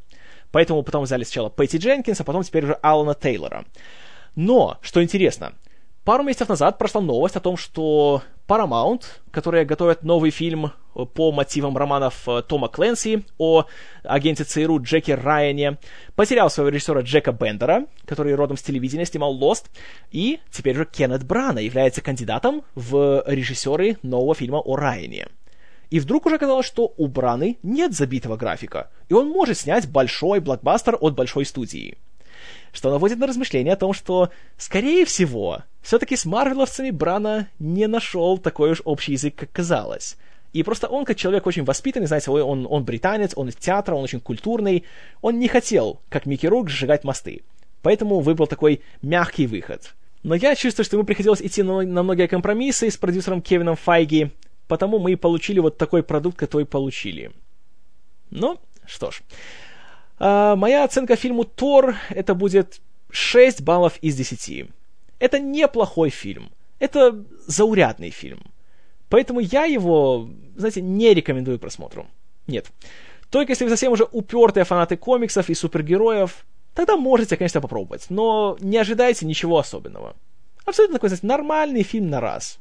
Поэтому 0.52 0.84
потом 0.84 1.06
взяли 1.06 1.24
сначала 1.24 1.50
Пэтти 1.50 1.78
Дженкинса, 1.78 2.24
а 2.24 2.26
потом 2.26 2.44
теперь 2.44 2.66
уже 2.66 2.78
Алана 2.82 3.16
Тейлора. 3.16 3.66
Но, 4.36 4.78
что 4.82 5.04
интересно, 5.04 5.54
пару 6.04 6.24
месяцев 6.24 6.50
назад 6.50 6.78
прошла 6.78 7.02
новость 7.02 7.36
о 7.36 7.40
том, 7.40 7.56
что 7.56 8.24
Paramount, 8.48 9.04
которые 9.32 9.64
готовят 9.64 10.04
новый 10.04 10.32
фильм 10.32 10.66
э, 10.96 11.06
по 11.06 11.32
мотивам 11.32 11.78
романов 11.78 12.28
э, 12.28 12.42
Тома 12.42 12.68
Кленси 12.68 13.24
о 13.38 13.66
агенте 14.04 14.44
ЦРУ 14.44 14.82
Джеке 14.82 15.16
Райане, 15.16 15.78
потерял 16.16 16.50
своего 16.50 16.70
режиссера 16.70 17.02
Джека 17.02 17.32
Бендера, 17.32 17.86
который 18.06 18.36
родом 18.36 18.58
с 18.58 18.64
телевидения 18.64 19.06
снимал 19.06 19.38
Lost, 19.40 19.66
и 20.12 20.40
теперь 20.52 20.76
же 20.76 20.86
Кеннет 20.86 21.24
Брана 21.24 21.60
является 21.60 22.02
кандидатом 22.02 22.64
в 22.76 23.24
режиссеры 23.26 23.98
нового 24.02 24.36
фильма 24.36 24.58
о 24.58 24.76
Райане. 24.76 25.28
И 25.90 26.00
вдруг 26.00 26.26
уже 26.26 26.40
казалось, 26.40 26.66
что 26.66 26.92
у 26.98 27.08
Браны 27.08 27.60
нет 27.62 27.94
забитого 27.94 28.36
графика, 28.36 28.90
и 29.10 29.14
он 29.14 29.30
может 29.30 29.60
снять 29.60 29.88
большой 29.88 30.40
блокбастер 30.40 30.98
от 31.00 31.14
большой 31.14 31.46
студии 31.46 31.98
что 32.72 32.92
наводит 32.92 33.20
на 33.20 33.28
размышления 33.28 33.74
о 33.74 33.78
том, 33.78 33.94
что, 33.94 34.30
скорее 34.58 35.06
всего, 35.06 35.64
все-таки 35.82 36.16
с 36.16 36.26
марвеловцами 36.26 36.92
Брана 36.92 37.50
не 37.60 37.88
нашел 37.88 38.38
такой 38.38 38.72
уж 38.72 38.82
общий 38.86 39.14
язык, 39.14 39.36
как 39.36 39.52
казалось. 39.52 40.18
И 40.54 40.62
просто 40.62 40.88
он, 40.88 41.04
как 41.04 41.18
человек 41.18 41.48
очень 41.48 41.64
воспитанный, 41.64 42.08
знаете, 42.08 42.30
он, 42.30 42.68
он 42.70 42.84
британец, 42.84 43.34
он 43.36 43.50
из 43.50 43.56
театра, 43.56 43.96
он 43.96 44.04
очень 44.04 44.20
культурный, 44.20 44.84
он 45.22 45.40
не 45.40 45.48
хотел, 45.48 46.00
как 46.10 46.26
Микки 46.28 46.46
Рук, 46.46 46.70
сжигать 46.70 47.04
мосты. 47.04 47.42
Поэтому 47.82 48.20
выбрал 48.20 48.48
такой 48.48 48.82
мягкий 49.02 49.48
выход. 49.48 49.94
Но 50.22 50.36
я 50.36 50.56
чувствую, 50.56 50.86
что 50.86 50.96
ему 50.96 51.06
приходилось 51.06 51.42
идти 51.42 51.64
на, 51.64 51.82
на 51.82 52.04
многие 52.04 52.28
компромиссы 52.28 52.90
с 52.90 52.98
продюсером 52.98 53.42
Кевином 53.42 53.76
Файги, 53.76 54.32
потому 54.68 55.00
мы 55.00 55.12
и 55.12 55.16
получили 55.16 55.60
вот 55.60 55.78
такой 55.78 56.02
продукт, 56.04 56.38
который 56.38 56.66
получили. 56.66 57.32
Ну, 58.30 58.60
что 58.86 59.12
ж. 59.12 59.22
А, 60.20 60.56
моя 60.56 60.84
оценка 60.84 61.16
фильму 61.16 61.44
«Тор» 61.44 61.96
это 62.10 62.36
будет 62.36 62.82
6 63.12 63.62
баллов 63.62 63.98
из 64.02 64.16
10. 64.16 64.70
Это 65.20 65.40
неплохой 65.40 66.10
фильм. 66.10 66.52
Это 66.80 67.24
заурядный 67.48 68.10
фильм. 68.10 68.42
Поэтому 69.10 69.40
я 69.40 69.66
его, 69.66 70.30
знаете, 70.56 70.82
не 70.82 71.14
рекомендую 71.14 71.60
просмотру. 71.60 72.08
Нет. 72.48 72.72
Только 73.30 73.52
если 73.52 73.64
вы 73.64 73.70
совсем 73.70 73.92
уже 73.92 74.08
упертые 74.12 74.64
фанаты 74.64 74.98
комиксов 74.98 75.50
и 75.50 75.54
супергероев, 75.54 76.46
тогда 76.74 76.98
можете, 76.98 77.38
конечно, 77.38 77.62
попробовать. 77.62 78.08
Но 78.10 78.58
не 78.60 78.78
ожидайте 78.78 79.26
ничего 79.26 79.60
особенного. 79.60 80.16
Абсолютно 80.66 80.96
такой, 80.96 81.10
знаете, 81.10 81.28
нормальный 81.28 81.84
фильм 81.84 82.10
на 82.10 82.20
раз. 82.20 82.60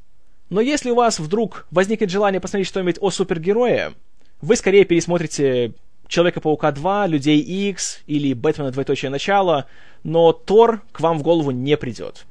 Но 0.50 0.60
если 0.60 0.90
у 0.90 0.94
вас 0.94 1.18
вдруг 1.18 1.66
возникнет 1.70 2.10
желание 2.10 2.40
посмотреть 2.40 2.68
что-нибудь 2.68 2.98
о 3.00 3.10
супергерое, 3.10 3.94
вы 4.42 4.56
скорее 4.56 4.84
пересмотрите 4.84 5.72
Человека-паука 6.12 6.72
2, 6.72 7.06
Людей 7.06 7.40
X 7.40 8.02
или 8.06 8.34
Бэтмена 8.34 8.70
двоеточие 8.70 9.10
начало, 9.10 9.66
но 10.02 10.34
Тор 10.34 10.82
к 10.92 11.00
вам 11.00 11.18
в 11.18 11.22
голову 11.22 11.52
не 11.52 11.74
придет. 11.78 12.26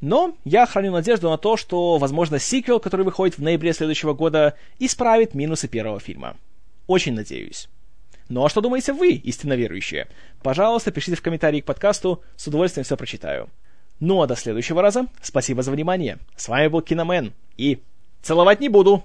Но 0.00 0.36
я 0.44 0.66
храню 0.66 0.90
надежду 0.90 1.30
на 1.30 1.38
то, 1.38 1.56
что, 1.56 1.98
возможно, 1.98 2.40
сиквел, 2.40 2.80
который 2.80 3.04
выходит 3.04 3.38
в 3.38 3.42
ноябре 3.42 3.72
следующего 3.72 4.14
года, 4.14 4.56
исправит 4.80 5.32
минусы 5.34 5.68
первого 5.68 6.00
фильма. 6.00 6.38
Очень 6.88 7.12
надеюсь. 7.14 7.68
Ну 8.28 8.44
а 8.44 8.48
что 8.48 8.62
думаете 8.62 8.92
вы, 8.92 9.12
истинно 9.12 9.52
верующие? 9.52 10.08
Пожалуйста, 10.42 10.90
пишите 10.90 11.16
в 11.16 11.22
комментарии 11.22 11.60
к 11.60 11.66
подкасту, 11.66 12.24
с 12.34 12.48
удовольствием 12.48 12.84
все 12.84 12.96
прочитаю. 12.96 13.48
Ну 14.00 14.20
а 14.22 14.26
до 14.26 14.34
следующего 14.34 14.82
раза, 14.82 15.06
спасибо 15.22 15.62
за 15.62 15.70
внимание. 15.70 16.18
С 16.34 16.48
вами 16.48 16.66
был 16.66 16.82
Киномен, 16.82 17.32
и 17.56 17.78
целовать 18.22 18.58
не 18.58 18.68
буду. 18.68 19.04